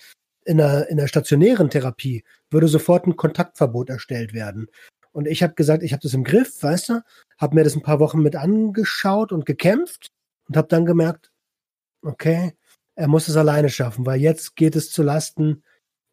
in 0.45 0.57
der, 0.57 0.89
in 0.89 0.97
der 0.97 1.07
stationären 1.07 1.69
Therapie 1.69 2.24
würde 2.49 2.67
sofort 2.67 3.07
ein 3.07 3.15
Kontaktverbot 3.15 3.89
erstellt 3.89 4.34
werden. 4.34 4.67
Und 5.11 5.28
ich 5.28 5.43
habe 5.43 5.53
gesagt, 5.53 5.84
ich 5.84 5.93
habe 5.93 6.01
das 6.01 6.13
im 6.13 6.24
Griff, 6.24 6.61
weißt 6.63 6.89
du, 6.89 7.01
habe 7.38 7.55
mir 7.55 7.63
das 7.63 7.76
ein 7.76 7.84
paar 7.84 7.99
Wochen 7.99 8.21
mit 8.21 8.36
angeschaut 8.36 9.32
und 9.32 9.45
gekämpft 9.45 10.07
und 10.47 10.57
habe 10.57 10.67
dann 10.67 10.86
gemerkt, 10.86 11.30
okay, 12.03 12.53
er 12.95 13.07
muss 13.07 13.27
es 13.27 13.35
alleine 13.35 13.69
schaffen, 13.69 14.05
weil 14.05 14.19
jetzt 14.19 14.55
geht 14.55 14.75
es 14.75 14.91
zu 14.91 15.03
Lasten 15.03 15.63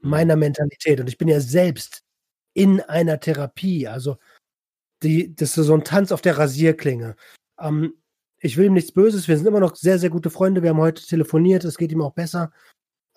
meiner 0.01 0.37
Mentalität. 0.37 1.01
Und 1.01 1.09
ich 1.09 1.19
bin 1.19 1.29
ja 1.29 1.41
selbst 1.41 2.03
in 2.55 2.81
einer 2.81 3.21
Therapie. 3.21 3.87
Also 3.87 4.17
die, 5.03 5.35
das 5.35 5.57
ist 5.57 5.67
so 5.67 5.75
ein 5.75 5.85
Tanz 5.85 6.13
auf 6.13 6.23
der 6.23 6.39
Rasierklinge. 6.39 7.17
Ähm, 7.59 7.95
ich 8.39 8.57
will 8.57 8.67
ihm 8.67 8.75
nichts 8.75 8.93
Böses. 8.93 9.29
Wir 9.29 9.37
sind 9.37 9.47
immer 9.47 9.61
noch 9.61 9.77
sehr, 9.77 9.99
sehr 9.99 10.11
gute 10.11 10.31
Freunde. 10.31 10.63
Wir 10.63 10.71
haben 10.71 10.79
heute 10.79 11.05
telefoniert. 11.05 11.65
Es 11.65 11.77
geht 11.77 11.93
ihm 11.93 12.03
auch 12.03 12.15
besser. 12.15 12.51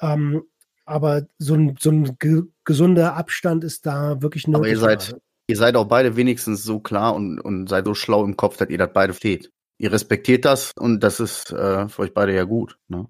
Ähm, 0.01 0.43
aber 0.86 1.28
so 1.38 1.55
ein, 1.55 1.78
so 1.80 1.91
ein 1.91 2.17
ge 2.19 2.43
gesunder 2.65 3.15
Abstand 3.15 3.63
ist 3.63 3.86
da 3.86 4.21
wirklich 4.21 4.47
nötig. 4.47 4.59
Aber 4.59 4.67
ihr 4.67 4.78
seid, 4.78 5.15
ihr 5.47 5.57
seid 5.57 5.76
auch 5.78 5.86
beide 5.86 6.17
wenigstens 6.17 6.63
so 6.63 6.80
klar 6.80 7.15
und, 7.15 7.39
und 7.39 7.67
seid 7.67 7.86
so 7.86 7.93
schlau 7.93 8.26
im 8.26 8.36
Kopf, 8.36 8.57
dass 8.57 8.69
ihr 8.69 8.78
das 8.78 8.91
beide 8.91 9.13
steht. 9.13 9.53
Ihr 9.78 9.91
respektiert 9.91 10.45
das 10.45 10.71
und 10.78 11.01
das 11.01 11.19
ist 11.19 11.51
äh, 11.51 11.88
für 11.89 12.03
euch 12.03 12.13
beide 12.13 12.34
ja 12.34 12.43
gut. 12.43 12.78
Ne? 12.88 13.07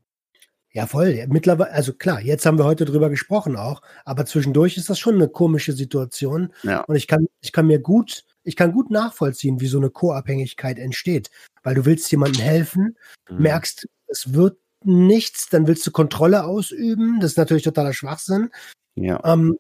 Ja, 0.72 0.88
voll. 0.88 1.24
Mittlerweile, 1.28 1.72
also 1.72 1.94
klar, 1.94 2.20
jetzt 2.20 2.46
haben 2.48 2.58
wir 2.58 2.66
heute 2.66 2.86
drüber 2.86 3.10
gesprochen 3.12 3.56
auch, 3.58 3.82
aber 4.06 4.26
zwischendurch 4.26 4.76
ist 4.76 4.90
das 4.90 4.98
schon 4.98 5.16
eine 5.16 5.28
komische 5.30 5.74
Situation. 5.74 6.52
Ja. 6.64 6.82
Und 6.82 6.96
ich 6.96 7.08
kann, 7.08 7.28
ich 7.42 7.52
kann 7.52 7.68
mir 7.68 7.80
gut, 7.80 8.24
ich 8.44 8.56
kann 8.56 8.72
gut 8.72 8.90
nachvollziehen, 8.90 9.62
wie 9.62 9.68
so 9.68 9.78
eine 9.78 9.92
Co-Abhängigkeit 9.92 10.80
entsteht. 10.80 11.30
Weil 11.62 11.76
du 11.76 11.86
willst 11.86 12.10
jemandem 12.12 12.42
helfen, 12.42 12.98
Mhm. 13.30 13.42
merkst, 13.44 13.88
es 14.08 14.34
wird 14.34 14.58
nichts, 14.84 15.48
dann 15.50 15.68
willst 15.68 15.86
du 15.86 15.92
Kontrolle 15.92 16.44
ausüben. 16.44 17.20
Das 17.22 17.32
ist 17.32 17.38
natürlich 17.38 17.64
totaler 17.64 17.94
Schwachsinn. 17.94 18.50
Ja. 18.96 19.22
Ähm, 19.24 19.58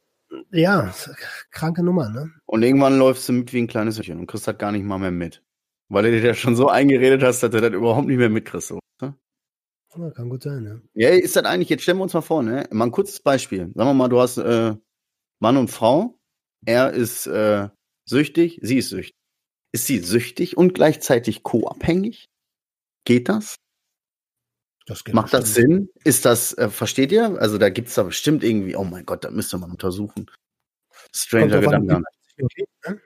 ja, 0.52 0.94
kranke 1.52 1.84
Nummer, 1.84 2.10
ne? 2.10 2.32
Und 2.46 2.64
irgendwann 2.64 2.98
läufst 2.98 3.30
du 3.30 3.34
mit 3.34 3.54
wie 3.54 3.60
ein 3.62 3.68
kleines 3.68 3.98
Hündchen 3.98 4.20
und 4.20 4.28
kriegst 4.28 4.48
das 4.48 4.58
gar 4.58 4.72
nicht 4.72 4.84
mal 4.84 4.98
mehr 4.98 5.12
mit. 5.12 5.44
Weil 5.94 6.04
du 6.04 6.12
dir 6.12 6.30
das 6.30 6.40
schon 6.40 6.56
so 6.56 6.70
eingeredet 6.70 7.22
hast, 7.22 7.44
dass 7.44 7.52
du 7.52 7.62
das 7.62 7.72
überhaupt 7.72 8.08
nicht 8.08 8.18
mehr 8.18 8.30
mitkriegst. 8.30 8.70
So. 8.70 8.80
ne? 9.00 9.16
Ja, 9.96 10.10
kann 10.10 10.28
gut 10.28 10.42
sein, 10.42 10.64
ne? 10.64 10.82
Ja, 10.96 11.10
ist 11.10 11.36
das 11.36 11.46
eigentlich, 11.46 11.70
jetzt 11.70 11.84
stellen 11.84 12.00
wir 12.00 12.04
uns 12.04 12.14
mal 12.14 12.22
vor, 12.22 12.42
ne? 12.42 12.68
Mal 12.72 12.86
ein 12.86 12.92
kurzes 12.92 13.20
Beispiel. 13.20 13.72
Sagen 13.76 13.90
wir 13.90 13.94
mal, 13.94 14.08
du 14.08 14.20
hast 14.20 14.38
äh, 14.38 14.76
Mann 15.40 15.58
und 15.58 15.70
Frau, 15.70 16.18
er 16.66 16.94
ist 16.94 17.28
äh, 17.28 17.70
süchtig, 18.06 18.60
sie 18.64 18.80
ist 18.80 18.90
süchtig. 18.90 19.14
Ist 19.72 19.86
sie 19.86 20.00
süchtig 20.00 20.58
und 20.58 20.74
gleichzeitig 20.74 21.44
co-abhängig? 21.44 22.26
Geht 23.06 23.30
das? 23.30 23.58
Das 24.88 25.04
geht 25.04 25.14
Macht 25.14 25.32
das 25.32 25.44
bestimmt. 25.44 25.90
Sinn? 25.94 26.02
Ist 26.04 26.26
das, 26.26 26.58
äh, 26.58 26.70
versteht 26.70 27.12
ihr? 27.12 27.40
Also 27.40 27.60
da 27.60 27.70
gibt's 27.70 27.94
da 27.94 28.04
bestimmt 28.04 28.44
irgendwie, 28.44 28.76
oh 28.76 28.84
mein 28.84 29.06
Gott, 29.06 29.24
da 29.24 29.30
müsste 29.32 29.60
man 29.60 29.70
untersuchen. 29.70 30.30
Stranger 31.16 31.58
an, 31.58 31.62
Gedanken. 31.62 32.04
Okay, 32.42 32.66
ne? 32.88 33.00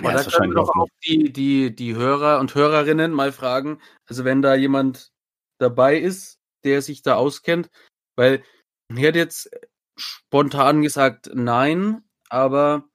Ja, 0.00 0.12
da 0.12 0.24
können 0.24 0.50
wir 0.50 0.56
doch 0.56 0.70
auch 0.70 0.82
auch 0.82 0.88
die, 1.04 1.32
die, 1.32 1.74
die 1.74 1.94
Hörer 1.94 2.40
und 2.40 2.54
Hörerinnen 2.54 3.12
mal 3.12 3.32
fragen. 3.32 3.80
Also 4.06 4.24
wenn 4.24 4.42
da 4.42 4.54
jemand 4.54 5.12
dabei 5.58 5.98
ist, 5.98 6.38
der 6.64 6.82
sich 6.82 7.02
da 7.02 7.14
auskennt, 7.14 7.70
weil 8.16 8.42
ich 8.88 9.02
hätte 9.02 9.18
jetzt 9.18 9.50
spontan 9.96 10.82
gesagt 10.82 11.30
nein, 11.34 12.02
aber 12.28 12.88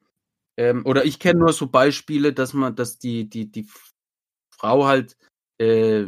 ähm, 0.58 0.86
oder 0.86 1.06
ich 1.06 1.20
kenne 1.20 1.40
nur 1.40 1.54
so 1.54 1.68
Beispiele, 1.68 2.34
dass 2.34 2.54
man, 2.54 2.76
dass 2.76 2.98
die, 2.98 3.30
die, 3.30 3.52
die 3.52 3.68
Frau 4.52 4.86
halt 4.86 5.18
äh, 5.60 6.08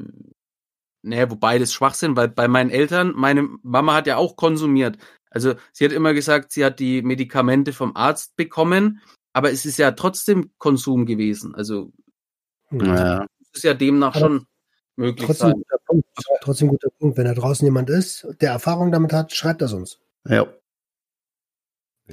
naja, 1.01 1.29
wobei 1.29 1.59
das 1.59 1.73
Schwachsinn, 1.73 2.15
weil 2.15 2.27
bei 2.27 2.47
meinen 2.47 2.69
Eltern, 2.69 3.13
meine 3.15 3.43
Mama 3.63 3.93
hat 3.93 4.07
ja 4.07 4.17
auch 4.17 4.35
konsumiert. 4.35 4.97
Also 5.31 5.55
sie 5.71 5.85
hat 5.85 5.91
immer 5.91 6.13
gesagt, 6.13 6.51
sie 6.51 6.65
hat 6.65 6.79
die 6.79 7.01
Medikamente 7.01 7.71
vom 7.73 7.95
Arzt 7.95 8.35
bekommen, 8.35 9.01
aber 9.33 9.51
es 9.51 9.65
ist 9.65 9.77
ja 9.77 9.91
trotzdem 9.91 10.51
Konsum 10.57 11.05
gewesen. 11.05 11.55
Also 11.55 11.91
Ja. 12.71 13.25
es 13.41 13.49
ist 13.57 13.63
ja 13.63 13.73
demnach 13.73 14.15
Aber 14.15 14.19
schon 14.25 14.47
möglich 14.95 15.25
Trotzdem 15.27 15.49
sein. 15.49 15.55
guter 15.57 15.77
Punkt. 15.85 16.07
Trotzdem 16.41 16.67
guter 16.69 16.89
Punkt. 16.99 17.17
Wenn 17.17 17.25
da 17.25 17.33
draußen 17.33 17.65
jemand 17.65 17.89
ist, 17.89 18.27
der 18.41 18.51
Erfahrung 18.51 18.91
damit 18.91 19.13
hat, 19.13 19.33
schreibt 19.33 19.61
das 19.61 19.73
uns. 19.73 19.99
ja. 20.25 20.47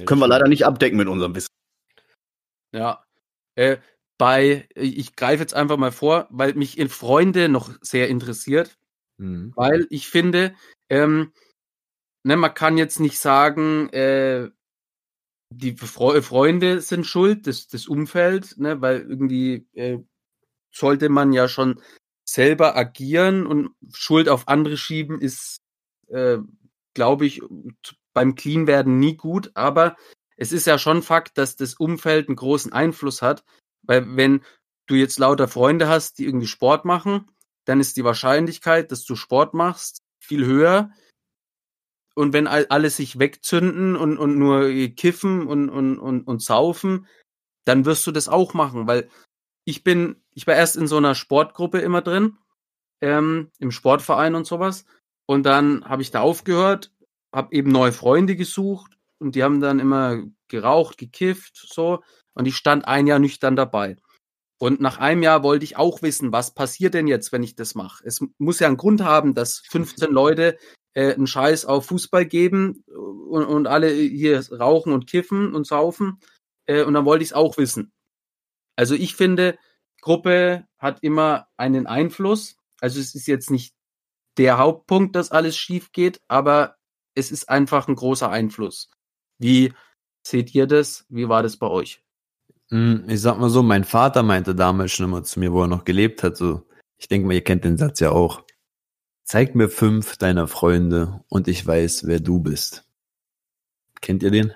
Können 0.05 0.21
wir 0.21 0.27
leider 0.27 0.47
nicht 0.47 0.63
abdecken 0.63 0.95
mit 0.97 1.07
unserem 1.07 1.33
Wissen. 1.33 1.49
Ja. 2.71 3.03
Äh, 3.55 3.77
bei, 4.19 4.69
ich 4.75 5.15
greife 5.15 5.41
jetzt 5.41 5.55
einfach 5.55 5.77
mal 5.77 5.91
vor, 5.91 6.27
weil 6.29 6.53
mich 6.53 6.77
in 6.77 6.87
Freunde 6.89 7.49
noch 7.49 7.71
sehr 7.81 8.07
interessiert. 8.07 8.77
Mhm. 9.19 9.51
weil 9.55 9.87
ich 9.89 10.07
finde, 10.09 10.53
ähm, 10.89 11.33
ne, 12.23 12.37
man 12.37 12.53
kann 12.53 12.77
jetzt 12.77 12.99
nicht 12.99 13.17
sagen, 13.17 13.89
äh, 13.89 14.51
die 15.49 15.75
Fre 15.75 16.21
Freunde 16.21 16.81
sind 16.81 17.05
schuld, 17.05 17.47
das, 17.47 17.67
das 17.67 17.87
Umfeld, 17.87 18.57
ne, 18.57 18.81
weil 18.81 19.01
irgendwie 19.01 19.67
äh, 19.73 19.99
sollte 20.71 21.09
man 21.09 21.33
ja 21.33 21.47
schon 21.47 21.81
selber 22.25 22.75
agieren 22.75 23.47
und 23.47 23.69
Schuld 23.93 24.27
auf 24.29 24.47
andere 24.47 24.77
schieben 24.77 25.21
ist, 25.21 25.61
äh, 26.07 26.37
glaube 26.93 27.25
ich, 27.25 27.41
beim 28.13 28.35
Clean 28.35 28.67
werden 28.67 28.99
nie 28.99 29.15
gut, 29.15 29.51
aber 29.53 29.95
es 30.35 30.51
ist 30.51 30.67
ja 30.67 30.77
schon 30.77 31.01
Fakt, 31.01 31.37
dass 31.37 31.55
das 31.55 31.75
Umfeld 31.75 32.27
einen 32.27 32.35
großen 32.35 32.73
Einfluss 32.73 33.21
hat, 33.21 33.43
weil 33.83 34.15
wenn 34.17 34.43
du 34.87 34.95
jetzt 34.95 35.19
lauter 35.19 35.47
Freunde 35.47 35.87
hast, 35.87 36.19
die 36.19 36.25
irgendwie 36.25 36.47
Sport 36.47 36.85
machen, 36.85 37.29
dann 37.65 37.79
ist 37.79 37.97
die 37.97 38.03
Wahrscheinlichkeit, 38.03 38.91
dass 38.91 39.03
du 39.03 39.15
Sport 39.15 39.53
machst, 39.53 40.01
viel 40.19 40.45
höher. 40.45 40.91
Und 42.17 42.33
wenn 42.33 42.47
all- 42.47 42.65
alle 42.69 42.89
sich 42.89 43.19
wegzünden 43.19 43.95
und, 43.95 44.17
und 44.17 44.39
nur 44.39 44.69
kiffen 44.95 45.45
und, 45.45 45.69
und, 45.69 45.99
und, 45.99 46.23
und 46.23 46.41
saufen, 46.41 47.05
dann 47.63 47.85
wirst 47.85 48.07
du 48.07 48.11
das 48.11 48.27
auch 48.27 48.55
machen, 48.55 48.87
weil 48.87 49.07
ich 49.65 49.83
bin, 49.83 50.23
ich 50.33 50.47
war 50.47 50.55
erst 50.55 50.77
in 50.77 50.87
so 50.87 50.97
einer 50.97 51.13
Sportgruppe 51.13 51.77
immer 51.77 52.01
drin, 52.01 52.37
ähm, 53.01 53.51
im 53.59 53.69
Sportverein 53.69 54.33
und 54.33 54.47
sowas. 54.47 54.85
Und 55.27 55.43
dann 55.43 55.85
habe 55.85 56.01
ich 56.01 56.09
da 56.09 56.21
aufgehört, 56.21 56.91
habe 57.31 57.53
eben 57.53 57.71
neue 57.71 57.91
Freunde 57.91 58.35
gesucht 58.35 58.97
und 59.19 59.35
die 59.35 59.43
haben 59.43 59.59
dann 59.59 59.79
immer 59.79 60.23
geraucht, 60.47 60.97
gekifft, 60.97 61.55
so. 61.71 62.01
Und 62.33 62.47
ich 62.47 62.55
stand 62.55 62.87
ein 62.87 63.05
Jahr 63.05 63.19
nüchtern 63.19 63.55
dabei. 63.55 63.97
Und 64.59 64.81
nach 64.81 64.97
einem 64.97 65.21
Jahr 65.21 65.43
wollte 65.43 65.65
ich 65.65 65.77
auch 65.77 66.01
wissen, 66.01 66.31
was 66.31 66.55
passiert 66.55 66.95
denn 66.95 67.05
jetzt, 67.05 67.31
wenn 67.31 67.43
ich 67.43 67.55
das 67.55 67.75
mache. 67.75 68.03
Es 68.05 68.21
muss 68.39 68.59
ja 68.59 68.65
einen 68.67 68.77
Grund 68.77 69.03
haben, 69.03 69.35
dass 69.35 69.59
15 69.69 70.11
Leute 70.11 70.57
äh, 70.97 71.13
einen 71.13 71.27
Scheiß 71.27 71.65
auf 71.65 71.85
Fußball 71.85 72.25
geben 72.25 72.83
und, 72.87 73.45
und 73.45 73.67
alle 73.67 73.91
hier 73.91 74.43
rauchen 74.51 74.91
und 74.93 75.05
kiffen 75.05 75.53
und 75.53 75.67
saufen. 75.67 76.19
Äh, 76.65 76.83
und 76.83 76.95
dann 76.95 77.05
wollte 77.05 77.23
ich 77.23 77.29
es 77.29 77.33
auch 77.35 77.57
wissen. 77.57 77.91
Also 78.75 78.95
ich 78.95 79.15
finde, 79.15 79.59
Gruppe 80.01 80.65
hat 80.79 81.03
immer 81.03 81.47
einen 81.55 81.85
Einfluss. 81.85 82.57
Also 82.81 82.99
es 82.99 83.13
ist 83.13 83.27
jetzt 83.27 83.51
nicht 83.51 83.75
der 84.37 84.57
Hauptpunkt, 84.57 85.15
dass 85.15 85.29
alles 85.29 85.55
schief 85.55 85.91
geht, 85.91 86.19
aber 86.27 86.77
es 87.13 87.31
ist 87.31 87.47
einfach 87.47 87.87
ein 87.87 87.95
großer 87.95 88.31
Einfluss. 88.31 88.89
Wie 89.37 89.73
seht 90.25 90.55
ihr 90.55 90.65
das? 90.65 91.05
Wie 91.09 91.29
war 91.29 91.43
das 91.43 91.57
bei 91.57 91.67
euch? 91.67 92.01
Hm, 92.69 93.05
Ich 93.07 93.21
sag 93.21 93.37
mal 93.37 93.51
so, 93.51 93.61
mein 93.61 93.83
Vater 93.83 94.23
meinte 94.23 94.55
damals 94.55 94.93
schon 94.93 95.05
immer 95.05 95.23
zu 95.23 95.39
mir, 95.39 95.53
wo 95.53 95.61
er 95.61 95.67
noch 95.67 95.85
gelebt 95.85 96.23
hat, 96.23 96.37
so, 96.37 96.67
ich 96.97 97.07
denke 97.07 97.27
mal, 97.27 97.33
ihr 97.35 97.43
kennt 97.43 97.65
den 97.65 97.77
Satz 97.77 97.99
ja 97.99 98.11
auch. 98.11 98.46
Zeig 99.27 99.55
mir 99.55 99.67
fünf 99.67 100.15
deiner 100.15 100.47
Freunde 100.47 101.19
und 101.27 101.49
ich 101.49 101.67
weiß, 101.67 102.07
wer 102.07 102.21
du 102.21 102.39
bist. 102.39 102.85
Kennt 103.99 104.23
ihr 104.23 104.31
den? 104.31 104.53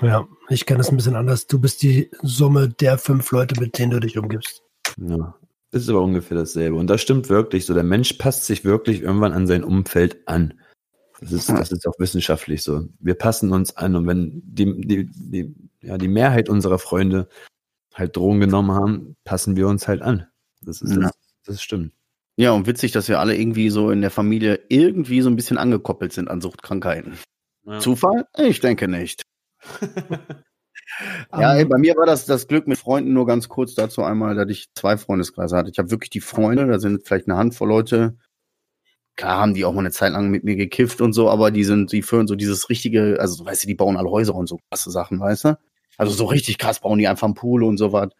Ja, 0.00 0.28
ich 0.48 0.64
kenne 0.64 0.78
das 0.78 0.90
ein 0.90 0.96
bisschen 0.96 1.16
anders. 1.16 1.48
Du 1.48 1.58
bist 1.58 1.82
die 1.82 2.08
Summe 2.22 2.68
der 2.68 2.98
fünf 2.98 3.32
Leute, 3.32 3.60
mit 3.60 3.76
denen 3.76 3.90
du 3.90 3.98
dich 3.98 4.16
umgibst. 4.16 4.62
Ja. 4.96 5.34
Das 5.72 5.82
ist 5.82 5.88
aber 5.88 6.02
ungefähr 6.02 6.36
dasselbe. 6.36 6.76
Und 6.76 6.86
das 6.86 7.00
stimmt 7.00 7.28
wirklich 7.28 7.66
so. 7.66 7.74
Der 7.74 7.82
Mensch 7.82 8.12
passt 8.12 8.44
sich 8.46 8.64
wirklich 8.64 9.02
irgendwann 9.02 9.32
an 9.32 9.48
sein 9.48 9.64
Umfeld 9.64 10.18
an. 10.28 10.54
Das 11.20 11.32
ist, 11.32 11.48
das 11.48 11.72
ist 11.72 11.84
auch 11.88 11.98
wissenschaftlich 11.98 12.62
so. 12.62 12.86
Wir 13.00 13.14
passen 13.14 13.52
uns 13.52 13.76
an 13.76 13.96
und 13.96 14.06
wenn 14.06 14.40
die, 14.44 14.86
die, 14.86 15.10
die, 15.12 15.52
ja, 15.82 15.98
die 15.98 16.08
Mehrheit 16.08 16.48
unserer 16.48 16.78
Freunde 16.78 17.28
halt 17.92 18.16
Drogen 18.16 18.38
genommen 18.38 18.70
haben, 18.70 19.16
passen 19.24 19.56
wir 19.56 19.66
uns 19.66 19.88
halt 19.88 20.00
an. 20.00 20.28
Das 20.62 20.80
ist, 20.80 20.92
Ja. 20.94 21.00
das, 21.00 21.12
das 21.44 21.62
stimmt. 21.62 21.92
Ja, 22.36 22.52
und 22.52 22.66
witzig, 22.66 22.92
dass 22.92 23.08
wir 23.08 23.20
alle 23.20 23.36
irgendwie 23.36 23.70
so 23.70 23.90
in 23.90 24.00
der 24.00 24.10
Familie 24.10 24.60
irgendwie 24.68 25.20
so 25.20 25.28
ein 25.28 25.36
bisschen 25.36 25.58
angekoppelt 25.58 26.12
sind 26.12 26.28
an 26.28 26.40
Suchtkrankheiten. 26.40 27.18
Zufall? 27.78 28.26
Ich 28.38 28.60
denke 28.60 28.88
nicht. 28.88 29.22
Ja, 31.32 31.54
ey, 31.54 31.62
Ähm, 31.62 31.68
bei 31.68 31.78
mir 31.78 31.96
war 31.96 32.06
das 32.06 32.26
das 32.26 32.48
Glück 32.48 32.66
mit 32.66 32.78
Freunden 32.78 33.12
nur 33.12 33.26
ganz 33.26 33.48
kurz 33.48 33.74
dazu 33.74 34.02
einmal, 34.02 34.34
dass 34.34 34.50
ich 34.50 34.66
zwei 34.74 34.96
Freundeskreise 34.96 35.56
hatte. 35.56 35.70
Ich 35.70 35.78
habe 35.78 35.90
wirklich 35.90 36.10
die 36.10 36.20
Freunde, 36.20 36.66
da 36.66 36.78
sind 36.78 37.06
vielleicht 37.06 37.28
eine 37.28 37.36
Handvoll 37.38 37.68
Leute, 37.68 38.16
klar 39.16 39.38
haben 39.38 39.54
die 39.54 39.64
auch 39.64 39.72
mal 39.72 39.80
eine 39.80 39.92
Zeit 39.92 40.12
lang 40.12 40.30
mit 40.30 40.44
mir 40.44 40.56
gekifft 40.56 41.00
und 41.00 41.12
so, 41.12 41.30
aber 41.30 41.50
die 41.50 41.64
sind, 41.64 41.92
die 41.92 42.02
führen 42.02 42.26
so 42.26 42.36
dieses 42.36 42.68
richtige, 42.70 43.18
also 43.20 43.44
weißt 43.44 43.64
du, 43.64 43.66
die 43.68 43.74
bauen 43.74 43.96
alle 43.96 44.10
Häuser 44.10 44.34
und 44.34 44.48
so 44.48 44.58
krasse 44.70 44.90
Sachen, 44.90 45.20
weißt 45.20 45.44
du? 45.44 45.58
Also 45.96 46.12
so 46.12 46.24
richtig 46.26 46.58
krass 46.58 46.80
bauen 46.80 46.98
die 46.98 47.08
einfach 47.08 47.26
einen 47.26 47.34
Pool 47.34 47.62
und 47.62 47.76
so 47.76 47.92
was. 47.92 48.10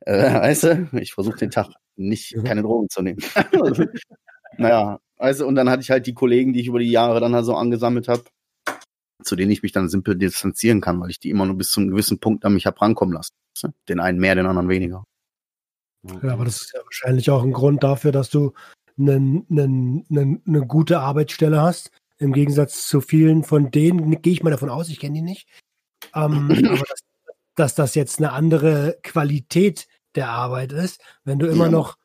Äh, 0.00 0.34
weißt 0.40 0.64
du, 0.64 0.88
ich 0.92 1.14
versuche 1.14 1.38
den 1.38 1.50
Tag 1.50 1.68
nicht, 1.96 2.34
keine 2.44 2.62
Drogen 2.62 2.88
zu 2.88 3.02
nehmen. 3.02 3.18
naja, 4.58 5.00
weißt 5.18 5.40
du, 5.40 5.46
und 5.46 5.54
dann 5.54 5.68
hatte 5.68 5.82
ich 5.82 5.90
halt 5.90 6.06
die 6.06 6.14
Kollegen, 6.14 6.52
die 6.52 6.60
ich 6.60 6.68
über 6.68 6.78
die 6.78 6.90
Jahre 6.90 7.20
dann 7.20 7.34
halt 7.34 7.44
so 7.44 7.54
angesammelt 7.54 8.08
habe, 8.08 8.24
zu 9.22 9.36
denen 9.36 9.50
ich 9.50 9.62
mich 9.62 9.72
dann 9.72 9.88
simpel 9.88 10.16
distanzieren 10.16 10.80
kann, 10.80 11.00
weil 11.00 11.10
ich 11.10 11.20
die 11.20 11.30
immer 11.30 11.46
nur 11.46 11.56
bis 11.56 11.70
zu 11.70 11.80
einem 11.80 11.90
gewissen 11.90 12.20
Punkt 12.20 12.44
an 12.44 12.54
mich 12.54 12.66
hab 12.66 12.80
rankommen 12.80 13.14
lassen. 13.14 13.34
Weißt 13.54 13.64
du? 13.64 13.68
Den 13.88 14.00
einen 14.00 14.18
mehr, 14.18 14.34
den 14.34 14.46
anderen 14.46 14.68
weniger. 14.68 15.04
Ja, 16.22 16.32
aber 16.32 16.44
das 16.44 16.62
ist 16.62 16.72
ja 16.74 16.80
wahrscheinlich 16.84 17.30
auch 17.30 17.42
ein 17.42 17.52
Grund 17.52 17.82
dafür, 17.82 18.12
dass 18.12 18.30
du 18.30 18.52
eine, 18.98 19.44
eine, 19.50 20.04
eine, 20.10 20.40
eine 20.46 20.66
gute 20.66 21.00
Arbeitsstelle 21.00 21.60
hast. 21.60 21.90
Im 22.18 22.32
Gegensatz 22.32 22.86
zu 22.86 23.00
vielen 23.00 23.44
von 23.44 23.70
denen, 23.70 24.22
gehe 24.22 24.32
ich 24.32 24.42
mal 24.42 24.50
davon 24.50 24.70
aus, 24.70 24.88
ich 24.88 24.98
kenne 25.00 25.14
die 25.14 25.22
nicht. 25.22 25.48
Ähm, 26.14 26.50
aber 26.50 26.84
dass, 26.84 27.00
dass 27.58 27.74
das 27.74 27.94
jetzt 27.94 28.18
eine 28.18 28.32
andere 28.32 28.98
Qualität 29.02 29.88
der 30.14 30.28
Arbeit 30.30 30.72
ist, 30.72 31.00
wenn 31.24 31.38
du 31.38 31.46
immer 31.46 31.66
Ja. 31.66 31.70
noch, 31.70 31.96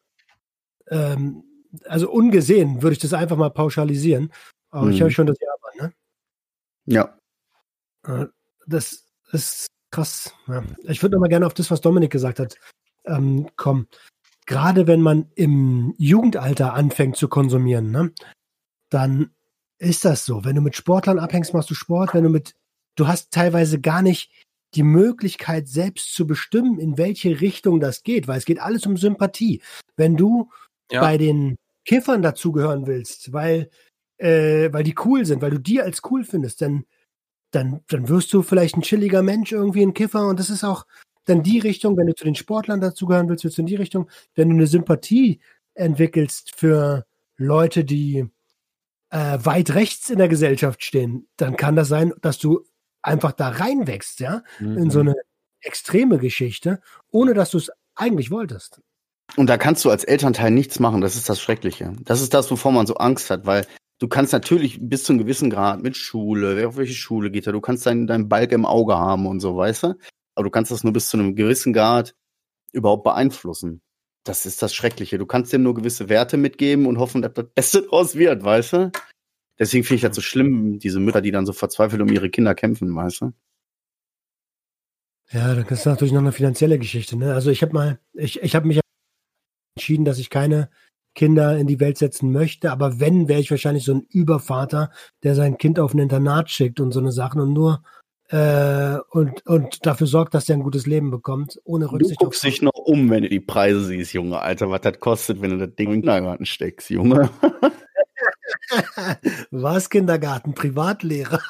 ähm, 0.88 1.44
also 1.86 2.10
ungesehen 2.12 2.82
würde 2.82 2.94
ich 2.94 3.00
das 3.00 3.14
einfach 3.14 3.38
mal 3.38 3.50
pauschalisieren. 3.50 4.32
Aber 4.70 4.90
ich 4.90 4.98
Mhm. 5.00 5.04
höre 5.04 5.12
schon 5.12 5.28
das 5.28 5.38
Ja, 5.40 5.48
aber, 5.54 5.88
ne? 5.88 5.94
Ja. 6.86 7.18
Äh, 8.08 8.28
Das 8.66 9.06
ist 9.34 9.68
krass. 9.92 10.34
Ja. 10.48 10.64
Ich 10.84 11.02
würde 11.02 11.16
noch 11.16 11.20
mal 11.20 11.28
gerne 11.28 11.46
auf 11.46 11.54
das, 11.54 11.70
was 11.70 11.82
Dominik 11.82 12.12
gesagt 12.12 12.40
hat, 12.40 12.56
ähm, 13.06 13.50
kommen. 13.58 13.88
Gerade 14.46 14.88
wenn 14.88 15.02
man 15.02 15.30
im 15.36 15.94
Jugendalter 15.98 16.74
anfängt 16.74 17.18
zu 17.18 17.28
konsumieren, 17.28 17.92
ne, 17.92 18.14
dann 18.90 19.34
ist 19.80 20.06
das 20.06 20.26
so. 20.26 20.46
Wenn 20.46 20.56
du 20.56 20.62
mit 20.62 20.76
Sportlern 20.78 21.20
abhängst, 21.20 21.54
machst 21.54 21.70
du 21.70 21.74
Sport. 21.76 22.14
Wenn 22.14 22.24
du 22.24 22.30
mit, 22.30 22.56
du 22.96 23.08
hast 23.08 23.32
teilweise 23.32 23.82
gar 23.82 24.02
nicht 24.02 24.32
die 24.76 24.84
Möglichkeit, 24.84 25.68
selbst 25.68 26.14
zu 26.14 26.28
bestimmen, 26.28 26.80
in 26.80 26.98
welche 26.98 27.42
Richtung 27.42 27.80
das 27.80 28.04
geht, 28.04 28.28
weil 28.28 28.38
es 28.38 28.46
geht 28.46 28.60
alles 28.60 28.86
um 28.86 28.98
Sympathie. 28.98 29.62
Wenn 29.96 30.18
du 30.18 30.50
Ja. 30.92 31.02
bei 31.02 31.18
den 31.18 31.58
Kiffern 31.86 32.22
dazugehören 32.22 32.88
willst, 32.88 33.34
weil, 33.34 33.70
äh, 34.18 34.72
weil 34.72 34.84
die 34.84 34.96
cool 35.06 35.26
sind, 35.26 35.42
weil 35.42 35.52
du 35.52 35.60
die 35.60 35.82
als 35.82 36.02
cool 36.10 36.24
findest, 36.24 36.62
dann, 36.62 36.86
dann, 37.52 37.82
dann 37.88 38.10
wirst 38.10 38.34
du 38.34 38.42
vielleicht 38.42 38.76
ein 38.78 38.82
chilliger 38.82 39.22
Mensch, 39.22 39.52
irgendwie 39.52 39.82
ein 39.84 39.94
Kiffer 39.94 40.28
und 40.28 40.40
das 40.40 40.50
ist 40.50 40.64
auch 40.64 40.86
dann 41.26 41.44
die 41.44 41.60
Richtung, 41.60 41.96
wenn 41.98 42.08
du 42.08 42.16
zu 42.16 42.26
den 42.26 42.36
Sportlern 42.36 42.82
dazugehören 42.82 43.30
willst, 43.30 43.44
willst 43.44 43.58
du 43.58 43.62
in 43.62 43.68
die 43.68 43.76
Richtung, 43.76 44.10
wenn 44.36 44.50
du 44.50 44.56
eine 44.56 44.68
Sympathie 44.68 45.40
entwickelst 45.74 46.54
für 46.56 47.06
Leute, 47.38 47.84
die 47.86 48.26
äh, 49.10 49.38
weit 49.44 49.74
rechts 49.76 50.10
in 50.10 50.18
der 50.18 50.28
Gesellschaft 50.28 50.84
stehen, 50.84 51.28
dann 51.38 51.56
kann 51.56 51.76
das 51.76 51.88
sein, 51.88 52.14
dass 52.22 52.40
du 52.40 52.66
einfach 53.04 53.34
da 53.34 53.50
reinwächst, 53.50 54.20
ja, 54.20 54.44
in 54.60 54.90
so 54.90 55.02
eine 55.02 55.16
extreme 55.62 56.18
Geschichte, 56.18 56.82
ohne 57.12 57.34
dass 57.34 57.52
du 57.52 57.58
es 57.58 57.72
eigentlich 57.96 58.32
wolltest. 58.32 58.82
Und 59.36 59.48
da 59.48 59.58
kannst 59.58 59.84
du 59.86 59.90
als 59.90 60.04
Elternteil 60.04 60.52
nichts 60.52 60.80
machen. 60.80 61.02
Das 61.02 61.16
ist 61.16 61.30
das 61.30 61.42
Schreckliche. 61.42 61.94
Das 62.02 62.22
ist 62.22 62.34
das, 62.34 62.50
wovor 62.52 62.72
man 62.72 62.86
so 62.86 62.96
Angst 62.96 63.30
hat, 63.30 63.46
weil 63.46 63.66
du 64.00 64.08
kannst 64.08 64.34
natürlich 64.34 64.80
bis 64.82 65.04
zu 65.04 65.14
einem 65.14 65.20
gewissen 65.20 65.50
Grad 65.50 65.82
mit 65.82 65.96
Schule, 65.98 66.58
wer 66.58 66.68
auf 66.68 66.78
welche 66.78 66.94
Schule 66.94 67.32
geht 67.32 67.48
er, 67.48 67.54
du 67.54 67.62
kannst 67.62 67.86
deinen 67.86 68.08
deinen 68.08 68.30
Balk 68.30 68.52
im 68.52 68.66
Auge 68.66 68.98
haben 68.98 69.26
und 69.28 69.40
so, 69.40 69.56
weißt 69.56 69.84
du? 69.84 69.96
Aber 70.36 70.46
du 70.46 70.50
kannst 70.50 70.72
das 70.72 70.84
nur 70.84 70.94
bis 70.94 71.10
zu 71.10 71.18
einem 71.18 71.36
gewissen 71.36 71.74
Grad 71.74 72.16
überhaupt 72.72 73.04
beeinflussen. 73.04 73.82
Das 74.26 74.46
ist 74.46 74.62
das 74.62 74.74
Schreckliche. 74.74 75.18
Du 75.18 75.26
kannst 75.26 75.52
dem 75.52 75.64
nur 75.64 75.74
gewisse 75.74 76.10
Werte 76.10 76.38
mitgeben 76.38 76.86
und 76.86 76.98
hoffen, 76.98 77.22
dass 77.22 77.34
das 77.34 77.46
Beste 77.54 77.82
draus 77.84 78.16
wird, 78.16 78.44
weißt 78.44 78.74
du? 78.74 78.92
Deswegen 79.60 79.84
finde 79.84 79.96
ich 79.96 80.02
das 80.02 80.16
so 80.16 80.22
schlimm, 80.22 80.80
diese 80.80 81.00
Mütter, 81.00 81.22
die 81.22 81.32
dann 81.32 81.46
so 81.46 81.54
verzweifelt 81.54 82.02
um 82.02 82.10
ihre 82.10 82.30
Kinder 82.30 82.56
kämpfen, 82.56 82.96
weißt 82.96 83.22
du? 83.22 83.34
Ja, 85.32 85.56
das 85.56 85.80
ist 85.80 85.86
natürlich 85.86 86.14
noch 86.14 86.22
eine 86.22 86.32
finanzielle 86.32 86.78
Geschichte. 86.78 87.18
Ne? 87.18 87.34
Also 87.34 87.50
ich 87.50 87.62
habe 87.62 87.74
mal, 87.74 88.00
ich, 88.14 88.42
ich 88.42 88.56
habe 88.56 88.68
mich 88.68 88.80
entschieden, 89.76 90.06
dass 90.06 90.20
ich 90.20 90.30
keine 90.30 90.70
Kinder 91.16 91.58
in 91.58 91.68
die 91.68 91.80
Welt 91.80 91.98
setzen 91.98 92.32
möchte, 92.32 92.72
aber 92.72 93.00
wenn, 93.00 93.28
wäre 93.28 93.40
ich 93.40 93.52
wahrscheinlich 93.52 93.86
so 93.86 93.94
ein 93.94 94.06
Übervater, 94.10 94.92
der 95.22 95.36
sein 95.36 95.58
Kind 95.58 95.80
auf 95.80 95.94
ein 95.94 96.00
Internat 96.00 96.50
schickt 96.50 96.80
und 96.80 96.92
so 96.92 97.00
eine 97.00 97.12
Sachen 97.12 97.40
und 97.40 97.54
nur 97.54 97.84
äh, 98.30 98.98
und, 99.12 99.46
und 99.46 99.86
dafür 99.86 100.08
sorgt, 100.08 100.34
dass 100.34 100.46
der 100.46 100.56
ein 100.56 100.64
gutes 100.64 100.88
Leben 100.88 101.12
bekommt, 101.12 101.60
ohne 101.66 101.86
Du 101.86 101.92
Rücksicht 101.92 102.20
guckst 102.20 102.44
dich 102.44 102.62
noch 102.62 102.74
um, 102.74 103.10
wenn 103.12 103.24
du 103.24 103.30
die 103.30 103.40
Preise 103.40 103.84
siehst, 103.84 104.14
Junge, 104.14 104.40
Alter, 104.40 104.72
was 104.72 104.82
das 104.82 105.00
kostet, 105.00 105.42
wenn 105.42 105.52
du 105.52 105.68
das 105.68 105.76
Ding 105.76 105.88
in 105.88 105.94
den 105.96 106.02
Kindergarten 106.02 106.46
steckst, 106.46 106.90
Junge. 106.90 107.30
Was 109.52 109.90
Kindergarten, 109.90 110.54
Privatlehrer. 110.54 111.40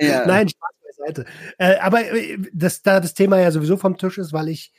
Ja. 0.00 0.26
Nein, 0.26 0.48
Spaß 0.48 0.70
beiseite. 0.84 1.26
Äh, 1.58 1.76
aber 1.78 2.12
äh, 2.12 2.38
dass 2.52 2.82
da 2.82 2.98
das 2.98 3.14
Thema 3.14 3.38
ja 3.38 3.50
sowieso 3.50 3.76
vom 3.76 3.96
Tisch 3.96 4.18
ist, 4.18 4.32
weil 4.32 4.48
ich 4.48 4.72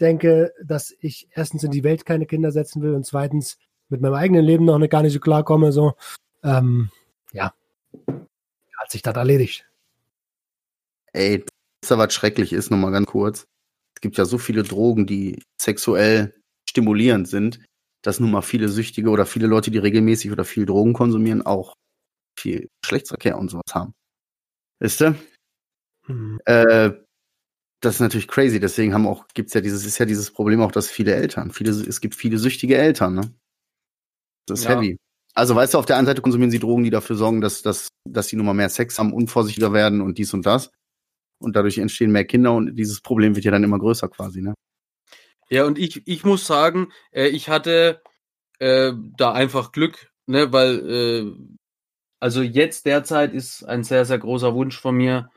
denke, 0.00 0.52
dass 0.62 0.94
ich 1.00 1.28
erstens 1.32 1.64
in 1.64 1.70
die 1.70 1.84
Welt 1.84 2.04
keine 2.04 2.26
Kinder 2.26 2.52
setzen 2.52 2.82
will 2.82 2.94
und 2.94 3.06
zweitens 3.06 3.58
mit 3.88 4.00
meinem 4.00 4.14
eigenen 4.14 4.44
Leben 4.44 4.64
noch 4.64 4.78
nicht 4.78 4.90
gar 4.90 5.02
nicht 5.02 5.12
so 5.12 5.20
klarkomme. 5.20 5.72
So, 5.72 5.94
ähm, 6.42 6.90
ja, 7.32 7.52
hat 8.06 8.90
sich 8.90 9.02
das 9.02 9.16
erledigt. 9.16 9.66
Ey, 11.12 11.44
das 11.80 11.90
ist 11.90 11.98
was 11.98 12.14
schrecklich 12.14 12.52
ist, 12.52 12.70
nochmal 12.70 12.92
ganz 12.92 13.06
kurz. 13.06 13.46
Es 13.96 14.00
gibt 14.00 14.16
ja 14.16 14.24
so 14.24 14.38
viele 14.38 14.62
Drogen, 14.62 15.06
die 15.06 15.42
sexuell 15.60 16.34
stimulierend 16.68 17.28
sind, 17.28 17.60
dass 18.02 18.20
nun 18.20 18.30
mal 18.30 18.42
viele 18.42 18.68
Süchtige 18.68 19.10
oder 19.10 19.26
viele 19.26 19.46
Leute, 19.46 19.70
die 19.70 19.78
regelmäßig 19.78 20.32
oder 20.32 20.44
viel 20.44 20.66
Drogen 20.66 20.92
konsumieren, 20.94 21.42
auch 21.42 21.74
viel 22.38 22.68
Geschlechtsverkehr 22.82 23.38
und 23.38 23.50
sowas 23.50 23.74
haben. 23.74 23.92
Wisst 24.80 25.02
ihr? 25.02 25.16
Hm. 26.06 26.40
Äh, 26.46 26.92
das 27.82 27.96
ist 27.96 28.00
natürlich 28.00 28.28
crazy. 28.28 28.60
Deswegen 28.60 28.94
haben 28.94 29.06
auch, 29.06 29.26
gibt's 29.34 29.54
ja 29.54 29.60
dieses, 29.62 29.86
ist 29.86 29.98
ja 29.98 30.06
dieses 30.06 30.30
Problem 30.32 30.60
auch, 30.62 30.72
dass 30.72 30.88
viele 30.90 31.14
Eltern, 31.14 31.50
viele, 31.52 31.70
es 31.72 32.00
gibt 32.00 32.14
viele 32.14 32.38
süchtige 32.38 32.76
Eltern, 32.78 33.14
ne? 33.14 33.34
Das 34.46 34.60
ist 34.60 34.64
Ja. 34.66 34.76
heavy. 34.76 34.96
Also, 35.34 35.54
weißt 35.54 35.74
du, 35.74 35.78
auf 35.78 35.86
der 35.86 35.96
einen 35.96 36.06
Seite 36.06 36.22
konsumieren 36.22 36.50
sie 36.50 36.58
Drogen, 36.58 36.82
die 36.84 36.90
dafür 36.90 37.16
sorgen, 37.16 37.40
dass, 37.40 37.62
dass, 37.62 37.88
dass 38.08 38.28
sie 38.28 38.36
nun 38.36 38.46
mal 38.46 38.54
mehr 38.54 38.68
Sex 38.68 38.98
haben, 38.98 39.12
unvorsichtiger 39.12 39.72
werden 39.72 40.00
und 40.00 40.18
dies 40.18 40.34
und 40.34 40.44
das. 40.44 40.70
Und 41.40 41.56
dadurch 41.56 41.78
entstehen 41.78 42.12
mehr 42.12 42.24
Kinder 42.26 42.54
und 42.54 42.76
dieses 42.76 43.00
Problem 43.00 43.36
wird 43.36 43.44
ja 43.44 43.52
dann 43.52 43.64
immer 43.64 43.78
größer 43.78 44.08
quasi, 44.08 44.42
ne? 44.42 44.54
Ja, 45.50 45.64
und 45.64 45.78
ich, 45.78 46.06
ich 46.06 46.24
muss 46.24 46.46
sagen, 46.46 46.92
äh, 47.12 47.28
ich 47.28 47.48
hatte 47.48 48.02
äh, 48.60 48.92
da 49.16 49.32
einfach 49.32 49.72
Glück, 49.72 50.12
ne, 50.26 50.52
weil 50.52 50.90
äh, 50.90 51.32
also 52.20 52.42
jetzt 52.42 52.86
derzeit 52.86 53.34
ist 53.34 53.64
ein 53.64 53.82
sehr, 53.84 54.04
sehr 54.04 54.18
großer 54.18 54.54
Wunsch 54.54 54.78
von 54.78 54.96
mir, 54.96 55.30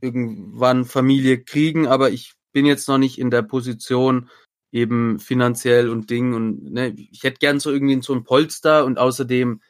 irgendwann 0.00 0.84
Familie 0.84 1.42
kriegen, 1.42 1.86
aber 1.88 2.10
ich 2.10 2.34
bin 2.52 2.66
jetzt 2.66 2.88
noch 2.88 2.98
nicht 2.98 3.18
in 3.18 3.30
der 3.30 3.42
Position, 3.42 4.30
eben 4.72 5.18
finanziell 5.18 5.88
und 5.88 6.10
Ding 6.10 6.34
und 6.34 6.72
ne, 6.72 6.94
ich 6.96 7.22
hätte 7.22 7.38
gern 7.38 7.60
so 7.60 7.72
irgendwie 7.72 8.00
so 8.02 8.14
ein 8.14 8.24
Polster 8.24 8.84
und 8.84 8.98
außerdem, 8.98 9.62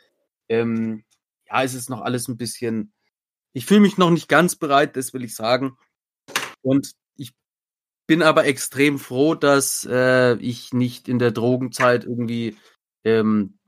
ähm, 0.49 1.05
ja, 1.49 1.62
es 1.62 1.74
ist 1.74 1.90
noch 1.90 2.03
alles 2.03 2.28
ein 2.28 2.36
bisschen, 2.36 2.92
ich 3.55 3.66
fühle 3.66 3.80
mich 3.80 3.99
noch 3.99 4.11
nicht 4.11 4.28
ganz 4.28 4.57
bereit, 4.57 4.97
das 4.97 5.14
will 5.14 5.24
ich 5.24 5.34
sagen. 5.34 5.78
Und 6.62 6.92
bin 8.07 8.22
aber 8.22 8.46
extrem 8.46 8.98
froh, 8.98 9.34
dass 9.34 9.86
äh, 9.90 10.36
ich 10.36 10.72
nicht 10.72 11.09
in 11.09 11.18
der 11.18 11.32
Drogenzeit 11.32 12.04
irgendwie 12.04 12.57
ähm, 13.04 13.59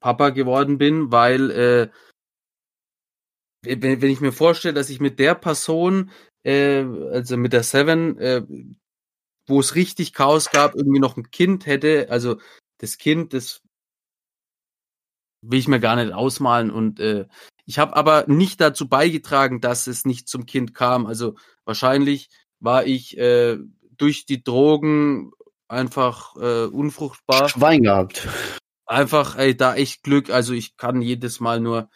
Papa 0.00 0.30
geworden 0.30 0.78
bin, 0.78 1.10
weil 1.10 1.50
äh, 1.50 1.88
wenn, 3.62 4.00
wenn 4.00 4.10
ich 4.10 4.20
mir 4.20 4.32
vorstelle, 4.32 4.74
dass 4.74 4.90
ich 4.90 5.00
mit 5.00 5.18
der 5.18 5.34
Person, 5.34 6.10
äh, 6.44 6.84
also 6.84 7.36
mit 7.36 7.52
der 7.52 7.62
Seven, 7.62 8.18
äh, 8.18 8.42
wo 9.46 9.60
es 9.60 9.74
richtig 9.74 10.12
Chaos 10.12 10.50
gab, 10.50 10.74
irgendwie 10.74 11.00
noch 11.00 11.16
ein 11.16 11.30
Kind 11.30 11.66
hätte, 11.66 12.08
also 12.10 12.38
das 12.78 12.98
Kind, 12.98 13.32
das 13.32 13.62
will 15.42 15.58
ich 15.58 15.68
mir 15.68 15.80
gar 15.80 15.96
nicht 15.96 16.12
ausmalen 16.12 16.70
und 16.70 17.00
äh, 17.00 17.26
ich 17.66 17.80
habe 17.80 17.96
aber 17.96 18.26
nicht 18.28 18.60
dazu 18.60 18.88
beigetragen, 18.88 19.60
dass 19.60 19.88
es 19.88 20.04
nicht 20.04 20.28
zum 20.28 20.46
Kind 20.46 20.72
kam. 20.72 21.04
Also 21.04 21.34
wahrscheinlich 21.64 22.28
war 22.60 22.86
ich 22.86 23.16
äh, 23.18 23.58
durch 23.96 24.26
die 24.26 24.42
Drogen 24.42 25.32
einfach 25.68 26.36
äh, 26.36 26.66
unfruchtbar. 26.66 27.48
Schwein 27.48 27.82
gehabt. 27.82 28.26
Einfach, 28.86 29.36
ey, 29.36 29.56
da 29.56 29.74
echt 29.74 30.02
Glück. 30.02 30.30
Also 30.30 30.52
ich 30.52 30.76
kann 30.76 31.02
jedes 31.02 31.40
Mal 31.40 31.60
nur, 31.60 31.90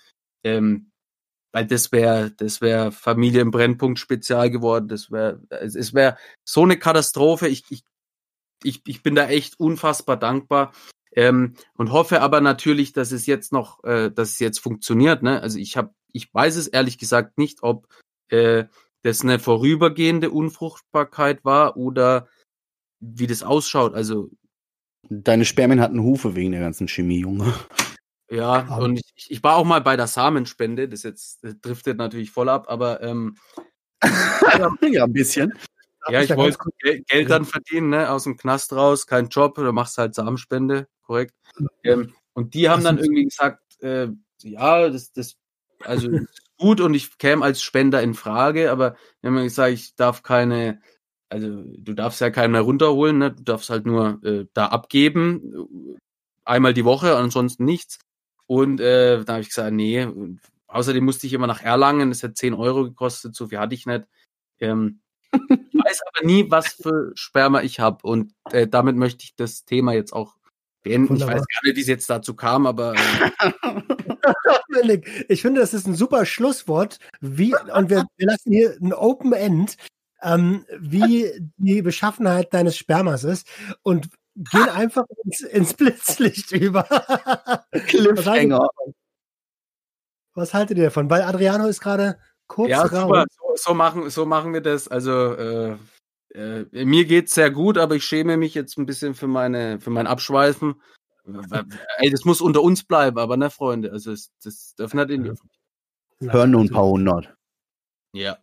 ähm, 0.44 0.90
weil 1.52 1.66
das 1.66 1.92
wäre, 1.92 2.32
das 2.32 2.60
wäre 2.60 2.92
Familie 2.92 3.42
im 3.42 3.50
Brennpunkt 3.50 3.98
Spezial 3.98 4.50
geworden. 4.50 4.88
Das 4.88 5.10
wäre, 5.10 5.40
es, 5.50 5.74
es 5.76 5.94
wäre 5.94 6.16
so 6.44 6.62
eine 6.62 6.78
Katastrophe. 6.78 7.48
Ich, 7.48 7.64
ich, 7.70 7.84
ich, 8.64 8.82
ich 8.86 9.02
bin 9.02 9.14
da 9.14 9.28
echt 9.28 9.58
unfassbar 9.60 10.16
dankbar. 10.16 10.72
Ähm, 11.12 11.54
und 11.74 11.90
hoffe 11.90 12.22
aber 12.22 12.40
natürlich, 12.40 12.92
dass 12.92 13.10
es 13.10 13.26
jetzt 13.26 13.52
noch, 13.52 13.82
äh, 13.82 14.10
dass 14.10 14.30
es 14.30 14.38
jetzt 14.38 14.60
funktioniert. 14.60 15.22
Ne? 15.22 15.40
Also 15.40 15.58
ich 15.58 15.76
habe, 15.76 15.92
ich 16.12 16.32
weiß 16.32 16.56
es 16.56 16.68
ehrlich 16.68 16.98
gesagt 16.98 17.36
nicht, 17.36 17.62
ob 17.62 17.88
äh, 18.28 18.66
das 19.02 19.22
eine 19.22 19.38
vorübergehende 19.38 20.30
Unfruchtbarkeit 20.30 21.44
war 21.44 21.76
oder 21.76 22.28
wie 23.00 23.26
das 23.26 23.42
ausschaut. 23.42 23.94
Also 23.94 24.30
Deine 25.08 25.44
Spermien 25.44 25.80
hatten 25.80 26.02
Hufe 26.02 26.36
wegen 26.36 26.52
der 26.52 26.60
ganzen 26.60 26.86
Chemie, 26.86 27.20
Junge. 27.20 27.52
Ja, 28.30 28.66
Ah. 28.68 28.76
und 28.78 29.00
ich, 29.16 29.30
ich 29.30 29.42
war 29.42 29.56
auch 29.56 29.64
mal 29.64 29.80
bei 29.80 29.96
der 29.96 30.06
Samenspende, 30.06 30.88
das 30.88 31.02
jetzt 31.02 31.42
das 31.42 31.58
driftet 31.60 31.96
natürlich 31.98 32.30
voll 32.30 32.48
ab, 32.48 32.66
aber 32.68 33.02
ähm, 33.02 33.36
ja, 34.92 35.04
ein 35.04 35.12
bisschen. 35.12 35.52
ja, 36.08 36.22
ich 36.22 36.34
wollte 36.36 36.58
Geld, 36.78 37.08
Geld 37.08 37.30
dann 37.30 37.44
verdienen, 37.44 37.90
ne, 37.90 38.08
aus 38.10 38.24
dem 38.24 38.36
Knast 38.36 38.72
raus, 38.72 39.06
kein 39.06 39.28
Job, 39.28 39.56
da 39.56 39.72
machst 39.72 39.98
halt 39.98 40.14
Samenspende, 40.14 40.86
korrekt. 41.02 41.34
Ähm, 41.82 42.14
und 42.34 42.54
die 42.54 42.68
haben 42.68 42.84
dann 42.84 42.98
irgendwie 42.98 43.24
gesagt, 43.24 43.62
äh, 43.82 44.08
ja, 44.42 44.88
das, 44.88 45.12
das, 45.12 45.36
also 45.84 46.10
gut 46.58 46.80
und 46.80 46.94
ich 46.94 47.18
käme 47.18 47.44
als 47.44 47.62
Spender 47.62 48.02
in 48.02 48.14
Frage, 48.14 48.70
aber 48.70 48.96
haben 49.24 49.34
mir 49.34 49.44
gesagt, 49.44 49.72
ich 49.72 49.94
darf 49.96 50.22
keine, 50.22 50.80
also 51.28 51.62
du 51.78 51.94
darfst 51.94 52.20
ja 52.20 52.30
keinen 52.30 52.52
mehr 52.52 52.60
runterholen, 52.60 53.18
ne? 53.18 53.32
du 53.32 53.42
darfst 53.42 53.70
halt 53.70 53.86
nur 53.86 54.20
äh, 54.24 54.46
da 54.52 54.66
abgeben, 54.66 55.98
einmal 56.44 56.74
die 56.74 56.84
Woche, 56.84 57.16
ansonsten 57.16 57.64
nichts. 57.64 57.98
Und 58.46 58.80
äh, 58.80 59.24
da 59.24 59.34
habe 59.34 59.42
ich 59.42 59.48
gesagt, 59.48 59.72
nee, 59.72 60.04
und 60.04 60.40
außerdem 60.66 61.04
musste 61.04 61.26
ich 61.26 61.32
immer 61.32 61.46
nach 61.46 61.62
Erlangen, 61.62 62.10
das 62.10 62.22
hat 62.22 62.36
10 62.36 62.54
Euro 62.54 62.84
gekostet, 62.84 63.34
so 63.34 63.48
viel 63.48 63.58
hatte 63.58 63.74
ich 63.74 63.86
nicht. 63.86 64.04
Ähm, 64.58 65.00
ich 65.32 65.32
weiß 65.84 66.00
aber 66.12 66.26
nie, 66.26 66.50
was 66.50 66.72
für 66.72 67.12
Sperma 67.14 67.62
ich 67.62 67.80
habe 67.80 68.06
und 68.06 68.34
äh, 68.50 68.66
damit 68.66 68.96
möchte 68.96 69.24
ich 69.24 69.36
das 69.36 69.64
Thema 69.64 69.92
jetzt 69.92 70.12
auch 70.12 70.39
beenden. 70.82 71.04
Ich 71.04 71.10
Wunderbar. 71.10 71.36
weiß 71.36 71.46
gar 71.46 71.60
nicht, 71.64 71.76
wie 71.76 71.80
es 71.80 71.86
jetzt 71.86 72.10
dazu 72.10 72.34
kam, 72.34 72.66
aber 72.66 72.94
äh, 73.40 73.52
Dominik, 74.68 75.26
Ich 75.28 75.42
finde, 75.42 75.60
das 75.60 75.74
ist 75.74 75.86
ein 75.86 75.94
super 75.94 76.24
Schlusswort. 76.26 76.98
Wie, 77.20 77.54
und 77.54 77.90
wir, 77.90 78.04
wir 78.16 78.26
lassen 78.26 78.52
hier 78.52 78.76
ein 78.80 78.92
Open 78.92 79.32
End, 79.32 79.76
ähm, 80.22 80.64
wie 80.78 81.30
die 81.56 81.82
Beschaffenheit 81.82 82.52
deines 82.52 82.76
Spermas 82.76 83.24
ist 83.24 83.48
und 83.82 84.08
gehen 84.34 84.68
einfach 84.68 85.04
ins, 85.24 85.40
ins 85.40 85.74
Blitzlicht 85.74 86.52
über. 86.52 86.84
Cliffhanger. 87.86 88.68
Was 90.34 90.54
haltet 90.54 90.78
ihr 90.78 90.84
davon? 90.84 91.10
Weil 91.10 91.22
Adriano 91.22 91.66
ist 91.66 91.80
gerade 91.80 92.18
kurz 92.46 92.70
ja, 92.70 92.82
raus. 92.82 92.90
super. 92.90 93.24
So, 93.28 93.52
so, 93.56 93.74
machen, 93.74 94.10
so 94.10 94.26
machen 94.26 94.52
wir 94.52 94.60
das. 94.60 94.88
Also 94.88 95.34
äh, 95.34 95.76
äh, 96.34 96.84
mir 96.84 97.04
geht's 97.04 97.34
sehr 97.34 97.50
gut, 97.50 97.78
aber 97.78 97.96
ich 97.96 98.04
schäme 98.04 98.36
mich 98.36 98.54
jetzt 98.54 98.78
ein 98.78 98.86
bisschen 98.86 99.14
für 99.14 99.26
meine 99.28 99.80
für 99.80 99.90
mein 99.90 100.06
Abschweifen. 100.06 100.80
Ey, 101.98 102.10
das 102.10 102.24
muss 102.24 102.40
unter 102.40 102.62
uns 102.62 102.82
bleiben, 102.84 103.18
aber 103.18 103.36
ne, 103.36 103.50
Freunde, 103.50 103.92
also 103.92 104.12
es, 104.12 104.32
das 104.42 104.74
dürfen 104.74 104.96
nicht 104.98 105.10
in 105.10 105.22
die 105.24 105.32
Ja, 106.20 106.32
Hören 106.32 106.50
nur 106.50 106.62
ein 106.62 106.70
paar 106.70 106.86
hundert. 106.86 107.34
Ja. 108.12 108.38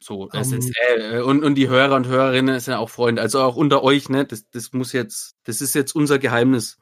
So, 0.00 0.28
das 0.28 0.52
Ähm, 0.52 0.58
ist, 0.58 0.72
äh, 0.96 1.20
und, 1.20 1.44
und 1.44 1.54
die 1.54 1.68
Hörer 1.68 1.94
und 1.96 2.06
Hörerinnen 2.08 2.58
sind 2.60 2.72
ja 2.72 2.78
auch 2.78 2.90
Freunde, 2.90 3.22
also 3.22 3.40
auch 3.40 3.56
unter 3.56 3.82
euch, 3.84 4.08
ne? 4.08 4.24
Das, 4.24 4.48
das 4.50 4.72
muss 4.72 4.92
jetzt, 4.92 5.36
das 5.44 5.60
ist 5.60 5.74
jetzt 5.74 5.94
unser 5.94 6.18
Geheimnis. 6.18 6.78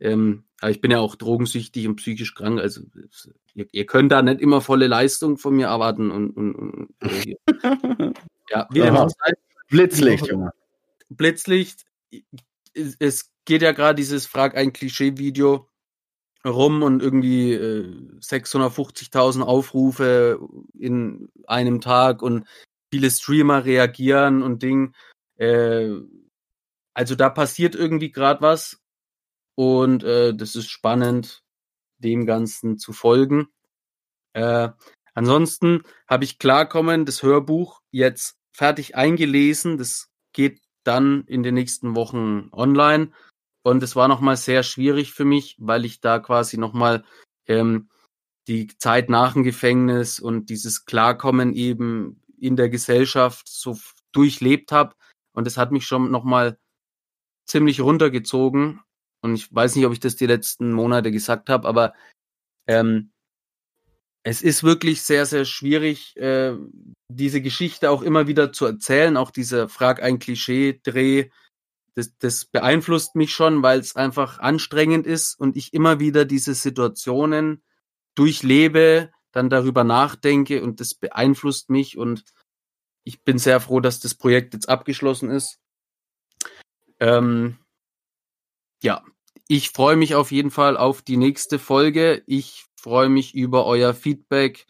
Ähm, 0.00 0.44
aber 0.60 0.70
ich 0.70 0.80
bin 0.80 0.90
ja 0.90 0.98
auch 0.98 1.14
drogensüchtig 1.16 1.86
und 1.86 1.96
psychisch 1.96 2.34
krank, 2.34 2.60
also 2.60 2.82
es- 3.10 3.30
ihr, 3.54 3.66
ihr 3.72 3.86
könnt 3.86 4.10
da 4.12 4.20
nicht 4.22 4.40
immer 4.40 4.60
volle 4.60 4.88
Leistung 4.88 5.38
von 5.38 5.54
mir 5.56 5.66
erwarten 5.68 6.10
und, 6.10 6.30
und, 6.30 6.54
und 6.54 6.90
äh, 7.02 7.36
ja, 8.50 8.66
wie 8.70 8.80
dem 8.80 8.96
auch 8.96 9.10
sei, 9.10 9.32
Blitzlicht, 9.68 10.26
Junge. 10.26 10.52
Blitzlicht, 11.08 11.84
es- 12.74 13.30
geht 13.44 13.62
ja 13.62 13.72
gerade 13.72 13.94
dieses 13.94 14.26
Frag 14.26 14.56
ein 14.56 14.72
Klischee-Video 14.72 15.68
rum 16.44 16.82
und 16.82 17.00
irgendwie 17.02 17.52
äh, 17.52 18.18
650.000 18.20 19.42
Aufrufe 19.42 20.40
in 20.78 21.28
einem 21.46 21.80
Tag 21.80 22.22
und 22.22 22.46
viele 22.92 23.10
Streamer 23.10 23.64
reagieren 23.64 24.42
und 24.42 24.62
Ding. 24.62 24.94
Äh, 25.36 25.90
also 26.94 27.14
da 27.14 27.30
passiert 27.30 27.74
irgendwie 27.74 28.10
gerade 28.10 28.40
was 28.40 28.80
und 29.54 30.02
äh, 30.04 30.34
das 30.34 30.56
ist 30.56 30.68
spannend, 30.68 31.44
dem 31.98 32.26
Ganzen 32.26 32.78
zu 32.78 32.92
folgen. 32.92 33.48
Äh, 34.32 34.70
ansonsten 35.14 35.82
habe 36.08 36.24
ich 36.24 36.38
Klarkommen, 36.38 37.06
das 37.06 37.22
Hörbuch, 37.22 37.80
jetzt 37.90 38.35
fertig 38.56 38.96
eingelesen. 38.96 39.76
Das 39.76 40.10
geht 40.32 40.60
dann 40.82 41.24
in 41.26 41.42
den 41.42 41.54
nächsten 41.54 41.94
Wochen 41.94 42.48
online. 42.52 43.12
Und 43.62 43.82
es 43.82 43.96
war 43.96 44.08
nochmal 44.08 44.36
sehr 44.36 44.62
schwierig 44.62 45.12
für 45.12 45.24
mich, 45.24 45.56
weil 45.58 45.84
ich 45.84 46.00
da 46.00 46.18
quasi 46.20 46.56
nochmal 46.56 47.04
ähm, 47.46 47.90
die 48.48 48.68
Zeit 48.78 49.10
nach 49.10 49.34
dem 49.34 49.42
Gefängnis 49.42 50.20
und 50.20 50.48
dieses 50.48 50.84
Klarkommen 50.84 51.52
eben 51.52 52.22
in 52.38 52.56
der 52.56 52.68
Gesellschaft 52.68 53.48
so 53.48 53.78
durchlebt 54.12 54.72
habe. 54.72 54.94
Und 55.34 55.46
das 55.46 55.56
hat 55.56 55.72
mich 55.72 55.86
schon 55.86 56.10
nochmal 56.10 56.58
ziemlich 57.44 57.80
runtergezogen. 57.80 58.80
Und 59.20 59.34
ich 59.34 59.52
weiß 59.52 59.76
nicht, 59.76 59.84
ob 59.84 59.92
ich 59.92 60.00
das 60.00 60.16
die 60.16 60.26
letzten 60.26 60.72
Monate 60.72 61.10
gesagt 61.10 61.50
habe, 61.50 61.66
aber 61.68 61.94
ähm, 62.66 63.12
es 64.26 64.42
ist 64.42 64.64
wirklich 64.64 65.02
sehr, 65.02 65.24
sehr 65.24 65.44
schwierig, 65.44 66.16
äh, 66.16 66.56
diese 67.08 67.40
Geschichte 67.40 67.92
auch 67.92 68.02
immer 68.02 68.26
wieder 68.26 68.52
zu 68.52 68.66
erzählen. 68.66 69.16
Auch 69.16 69.30
dieser 69.30 69.68
Frag 69.68 70.02
ein 70.02 70.18
Klischee-Dreh, 70.18 71.30
das, 71.94 72.18
das 72.18 72.44
beeinflusst 72.44 73.14
mich 73.14 73.32
schon, 73.32 73.62
weil 73.62 73.78
es 73.78 73.94
einfach 73.94 74.40
anstrengend 74.40 75.06
ist 75.06 75.38
und 75.38 75.56
ich 75.56 75.72
immer 75.72 76.00
wieder 76.00 76.24
diese 76.24 76.54
Situationen 76.54 77.62
durchlebe, 78.16 79.12
dann 79.30 79.48
darüber 79.48 79.84
nachdenke 79.84 80.60
und 80.60 80.80
das 80.80 80.94
beeinflusst 80.94 81.70
mich 81.70 81.96
und 81.96 82.24
ich 83.04 83.22
bin 83.22 83.38
sehr 83.38 83.60
froh, 83.60 83.78
dass 83.78 84.00
das 84.00 84.16
Projekt 84.16 84.54
jetzt 84.54 84.68
abgeschlossen 84.68 85.30
ist. 85.30 85.60
Ähm, 86.98 87.58
ja, 88.82 89.04
ich 89.46 89.70
freue 89.70 89.94
mich 89.94 90.16
auf 90.16 90.32
jeden 90.32 90.50
Fall 90.50 90.76
auf 90.76 91.02
die 91.02 91.16
nächste 91.16 91.60
Folge. 91.60 92.24
Ich 92.26 92.65
freue 92.78 93.08
mich 93.08 93.34
über 93.34 93.66
euer 93.66 93.94
Feedback 93.94 94.66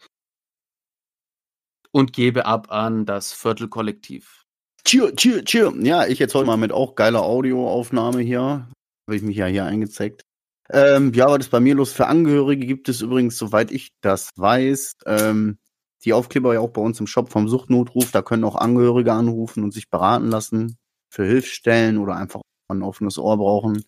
und 1.91 2.13
gebe 2.13 2.45
ab 2.45 2.71
an 2.71 3.05
das 3.05 3.33
Viertelkollektiv. 3.33 4.45
Cheer, 4.85 5.15
cheer, 5.15 5.43
cheer. 5.43 5.73
Ja, 5.79 6.05
ich 6.05 6.19
jetzt 6.19 6.33
heute 6.33 6.47
mal 6.47 6.57
mit 6.57 6.71
auch 6.71 6.95
geiler 6.95 7.23
Audioaufnahme 7.23 8.21
hier. 8.21 8.69
Habe 9.07 9.15
ich 9.15 9.21
mich 9.21 9.37
ja 9.37 9.45
hier 9.45 9.65
eingezeigt. 9.65 10.23
Ähm, 10.69 11.13
ja, 11.13 11.29
was 11.29 11.39
ist 11.39 11.51
bei 11.51 11.59
mir 11.59 11.75
los? 11.75 11.93
Für 11.93 12.07
Angehörige 12.07 12.65
gibt 12.65 12.89
es 12.89 13.01
übrigens, 13.01 13.37
soweit 13.37 13.71
ich 13.71 13.89
das 14.01 14.29
weiß, 14.35 14.97
ähm, 15.05 15.57
die 16.03 16.13
Aufkleber 16.13 16.53
ja 16.53 16.59
auch 16.59 16.71
bei 16.71 16.81
uns 16.81 16.99
im 16.99 17.07
Shop 17.07 17.31
vom 17.31 17.47
Suchtnotruf. 17.47 18.11
Da 18.11 18.21
können 18.21 18.43
auch 18.43 18.55
Angehörige 18.55 19.13
anrufen 19.13 19.63
und 19.63 19.73
sich 19.73 19.89
beraten 19.89 20.29
lassen 20.29 20.77
für 21.09 21.25
Hilfsstellen 21.25 21.97
oder 21.97 22.15
einfach 22.15 22.41
ein 22.69 22.83
offenes 22.83 23.17
Ohr 23.17 23.37
brauchen. 23.37 23.83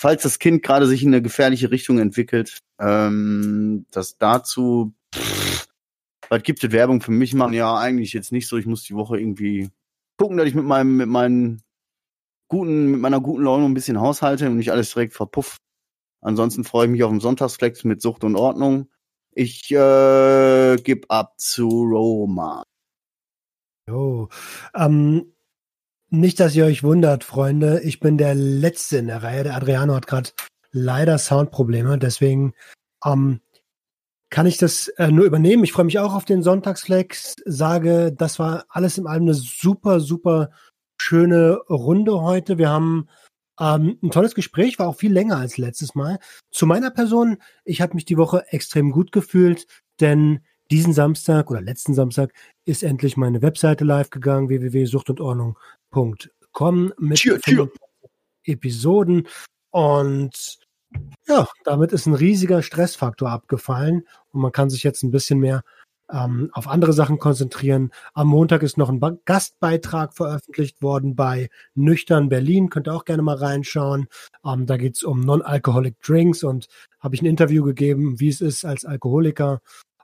Falls 0.00 0.22
das 0.22 0.38
Kind 0.38 0.62
gerade 0.62 0.86
sich 0.86 1.02
in 1.02 1.10
eine 1.10 1.20
gefährliche 1.20 1.70
Richtung 1.70 1.98
entwickelt, 1.98 2.60
ähm, 2.78 3.84
das 3.90 4.16
dazu, 4.16 4.94
pff, 5.14 5.68
was 6.30 6.42
gibt 6.42 6.64
es 6.64 6.72
Werbung 6.72 7.02
für 7.02 7.10
mich 7.10 7.34
machen? 7.34 7.52
Ja, 7.52 7.76
eigentlich 7.76 8.14
jetzt 8.14 8.32
nicht 8.32 8.48
so. 8.48 8.56
Ich 8.56 8.64
muss 8.64 8.82
die 8.84 8.94
Woche 8.94 9.20
irgendwie 9.20 9.68
gucken, 10.16 10.38
dass 10.38 10.46
ich 10.46 10.54
mit 10.54 10.64
meinem, 10.64 10.96
mit 10.96 11.08
meinen 11.10 11.62
guten, 12.48 12.92
mit 12.92 13.00
meiner 13.02 13.20
guten 13.20 13.42
Laune 13.42 13.66
ein 13.66 13.74
bisschen 13.74 14.00
haushalte 14.00 14.46
und 14.46 14.56
nicht 14.56 14.72
alles 14.72 14.90
direkt 14.90 15.12
verpufft. 15.12 15.60
Ansonsten 16.22 16.64
freue 16.64 16.86
ich 16.86 16.92
mich 16.92 17.02
auf 17.02 17.10
den 17.10 17.20
Sonntagsflex 17.20 17.84
mit 17.84 18.00
Sucht 18.00 18.24
und 18.24 18.36
Ordnung. 18.36 18.90
Ich 19.32 19.70
äh, 19.70 20.76
gebe 20.76 21.10
ab 21.10 21.38
zu 21.38 21.68
Roma. 21.68 22.64
Jo. 23.86 24.30
Ähm, 24.74 25.34
nicht, 26.10 26.40
dass 26.40 26.54
ihr 26.54 26.64
euch 26.64 26.82
wundert, 26.82 27.24
Freunde. 27.24 27.80
Ich 27.82 28.00
bin 28.00 28.18
der 28.18 28.34
Letzte 28.34 28.98
in 28.98 29.06
der 29.06 29.22
Reihe. 29.22 29.44
Der 29.44 29.56
Adriano 29.56 29.94
hat 29.94 30.06
gerade 30.06 30.30
leider 30.72 31.18
Soundprobleme. 31.18 31.98
Deswegen 31.98 32.52
ähm, 33.04 33.40
kann 34.28 34.46
ich 34.46 34.58
das 34.58 34.88
äh, 34.88 35.10
nur 35.10 35.24
übernehmen. 35.24 35.64
Ich 35.64 35.72
freue 35.72 35.84
mich 35.84 35.98
auch 35.98 36.14
auf 36.14 36.24
den 36.24 36.42
Sonntagsflex. 36.42 37.36
Sage, 37.44 38.12
das 38.12 38.38
war 38.38 38.64
alles 38.68 38.98
in 38.98 39.06
allem 39.06 39.22
eine 39.22 39.34
super, 39.34 40.00
super 40.00 40.50
schöne 41.00 41.58
Runde 41.68 42.20
heute. 42.20 42.58
Wir 42.58 42.70
haben 42.70 43.08
ähm, 43.60 43.98
ein 44.02 44.10
tolles 44.10 44.34
Gespräch, 44.34 44.78
war 44.78 44.88
auch 44.88 44.96
viel 44.96 45.12
länger 45.12 45.36
als 45.36 45.58
letztes 45.58 45.94
Mal. 45.94 46.18
Zu 46.50 46.66
meiner 46.66 46.90
Person, 46.90 47.38
ich 47.64 47.80
habe 47.80 47.94
mich 47.94 48.04
die 48.04 48.18
Woche 48.18 48.44
extrem 48.48 48.90
gut 48.90 49.12
gefühlt, 49.12 49.66
denn 50.00 50.40
diesen 50.70 50.92
Samstag 50.92 51.50
oder 51.50 51.60
letzten 51.60 51.94
Samstag 51.94 52.32
ist 52.64 52.82
endlich 52.82 53.16
meine 53.16 53.42
Webseite 53.42 53.84
live 53.84 54.10
gegangen, 54.10 54.48
www.suchtundordnung.com 54.48 56.92
mit 56.98 57.18
Tschür, 57.18 57.40
tschür. 57.40 57.66
25 57.66 57.80
Episoden 58.44 59.28
und 59.70 60.58
ja, 61.28 61.46
damit 61.64 61.92
ist 61.92 62.06
ein 62.06 62.14
riesiger 62.14 62.62
Stressfaktor 62.62 63.30
abgefallen 63.30 64.06
und 64.32 64.40
man 64.40 64.52
kann 64.52 64.70
sich 64.70 64.82
jetzt 64.82 65.02
ein 65.02 65.10
bisschen 65.10 65.38
mehr 65.38 65.62
ähm, 66.12 66.50
auf 66.52 66.68
andere 66.68 66.92
Sachen 66.92 67.18
konzentrieren. 67.18 67.90
Am 68.14 68.28
Montag 68.28 68.62
ist 68.62 68.76
noch 68.76 68.88
ein 68.88 69.00
ba 69.00 69.16
Gastbeitrag 69.24 70.14
veröffentlicht 70.14 70.82
worden 70.82 71.14
bei 71.14 71.48
Nüchtern 71.74 72.28
Berlin. 72.28 72.70
Könnt 72.70 72.88
ihr 72.88 72.94
auch 72.94 73.04
gerne 73.04 73.22
mal 73.22 73.36
reinschauen. 73.36 74.08
Ähm, 74.44 74.66
da 74.66 74.76
geht's 74.76 75.02
um 75.02 75.20
Non-Alcoholic 75.20 76.00
Drinks 76.00 76.42
und 76.42 76.68
habe 76.98 77.14
ich 77.14 77.22
ein 77.22 77.26
Interview 77.26 77.64
gegeben, 77.64 78.18
wie 78.18 78.28
es 78.28 78.40
ist 78.40 78.64
als 78.64 78.84
Alkoholiker. 78.84 79.60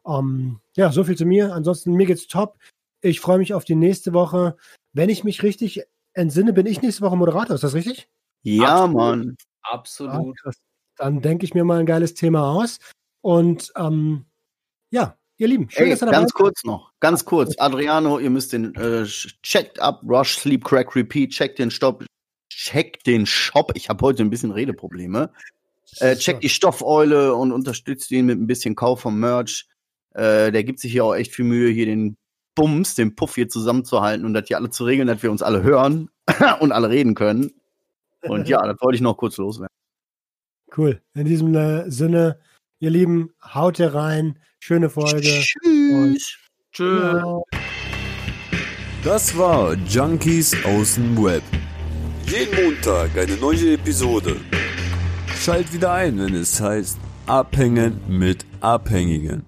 Ähm, 0.06 0.60
ja, 0.76 0.92
so 0.92 1.04
viel 1.04 1.16
zu 1.16 1.26
mir. 1.26 1.52
Ansonsten 1.52 1.92
mir 1.92 2.06
geht's 2.06 2.26
top. 2.26 2.58
Ich 3.00 3.20
freue 3.20 3.38
mich 3.38 3.54
auf 3.54 3.64
die 3.64 3.74
nächste 3.74 4.12
Woche. 4.12 4.56
Wenn 4.92 5.08
ich 5.08 5.24
mich 5.24 5.42
richtig 5.42 5.82
entsinne, 6.14 6.52
bin 6.52 6.66
ich 6.66 6.82
nächste 6.82 7.02
Woche 7.02 7.16
Moderator. 7.16 7.54
Ist 7.54 7.64
das 7.64 7.74
richtig? 7.74 8.08
Ja, 8.42 8.84
Absolut. 8.84 8.94
Mann. 8.96 9.36
Absolut. 9.62 10.14
Ah, 10.14 10.32
krass. 10.42 10.56
dann 10.96 11.20
denke 11.20 11.44
ich 11.44 11.54
mir 11.54 11.64
mal 11.64 11.80
ein 11.80 11.86
geiles 11.86 12.14
Thema 12.14 12.50
aus. 12.50 12.78
Und 13.20 13.72
ähm, 13.76 14.26
ja, 14.90 15.16
ihr 15.36 15.48
Lieben, 15.48 15.68
schön, 15.68 15.84
Ey, 15.84 15.90
dass 15.90 16.02
ihr 16.02 16.06
dabei 16.06 16.18
Ganz 16.18 16.32
kurz 16.32 16.64
noch, 16.64 16.92
ganz 17.00 17.24
kurz. 17.24 17.58
Adriano, 17.58 18.18
ihr 18.18 18.30
müsst 18.30 18.52
den 18.52 18.74
äh, 18.76 19.04
Checked 19.04 19.80
Up, 19.80 20.02
Rush, 20.06 20.38
Sleep, 20.38 20.64
Crack, 20.64 20.94
Repeat, 20.94 21.30
check 21.30 21.56
den 21.56 21.70
Stopp, 21.70 22.04
check 22.48 23.02
den 23.04 23.26
Shop. 23.26 23.72
Ich 23.74 23.88
habe 23.88 24.04
heute 24.04 24.22
ein 24.22 24.30
bisschen 24.30 24.52
Redeprobleme. 24.52 25.32
Äh, 25.98 26.16
check 26.16 26.40
die 26.40 26.48
Stoffeule 26.48 27.34
und 27.34 27.52
unterstützt 27.52 28.10
ihn 28.10 28.26
mit 28.26 28.38
ein 28.38 28.46
bisschen 28.46 28.74
Kauf 28.76 29.00
vom 29.00 29.18
Merch. 29.18 29.66
Äh, 30.16 30.50
der 30.50 30.64
gibt 30.64 30.80
sich 30.80 30.92
hier 30.92 31.04
auch 31.04 31.14
echt 31.14 31.34
viel 31.34 31.44
Mühe, 31.44 31.70
hier 31.70 31.84
den 31.84 32.16
Bums, 32.54 32.94
den 32.94 33.14
Puff 33.14 33.34
hier 33.34 33.50
zusammenzuhalten 33.50 34.24
und 34.24 34.32
das 34.32 34.48
hier 34.48 34.56
alle 34.56 34.70
zu 34.70 34.84
regeln, 34.84 35.08
dass 35.08 35.22
wir 35.22 35.30
uns 35.30 35.42
alle 35.42 35.62
hören 35.62 36.08
und 36.60 36.72
alle 36.72 36.88
reden 36.88 37.14
können. 37.14 37.52
Und 38.22 38.48
ja, 38.48 38.66
das 38.66 38.80
wollte 38.80 38.96
ich 38.96 39.02
noch 39.02 39.18
kurz 39.18 39.36
loswerden. 39.36 39.74
Cool. 40.74 41.02
In 41.14 41.26
diesem 41.26 41.54
äh, 41.54 41.90
Sinne, 41.90 42.40
ihr 42.80 42.90
Lieben, 42.90 43.30
haut 43.42 43.76
hier 43.76 43.94
rein. 43.94 44.38
Schöne 44.58 44.88
Folge. 44.88 45.20
Tschüss. 45.20 46.38
Tschüss. 46.72 47.22
Das 49.04 49.36
war 49.36 49.74
Junkies 49.74 50.56
aus 50.64 50.94
dem 50.94 51.22
Web. 51.22 51.42
Jeden 52.26 52.64
Montag 52.64 53.16
eine 53.18 53.36
neue 53.36 53.74
Episode. 53.74 54.36
Schalt 55.38 55.72
wieder 55.74 55.92
ein, 55.92 56.18
wenn 56.18 56.34
es 56.34 56.60
heißt 56.60 56.98
Abhängen 57.26 58.00
mit 58.08 58.46
Abhängigen. 58.60 59.44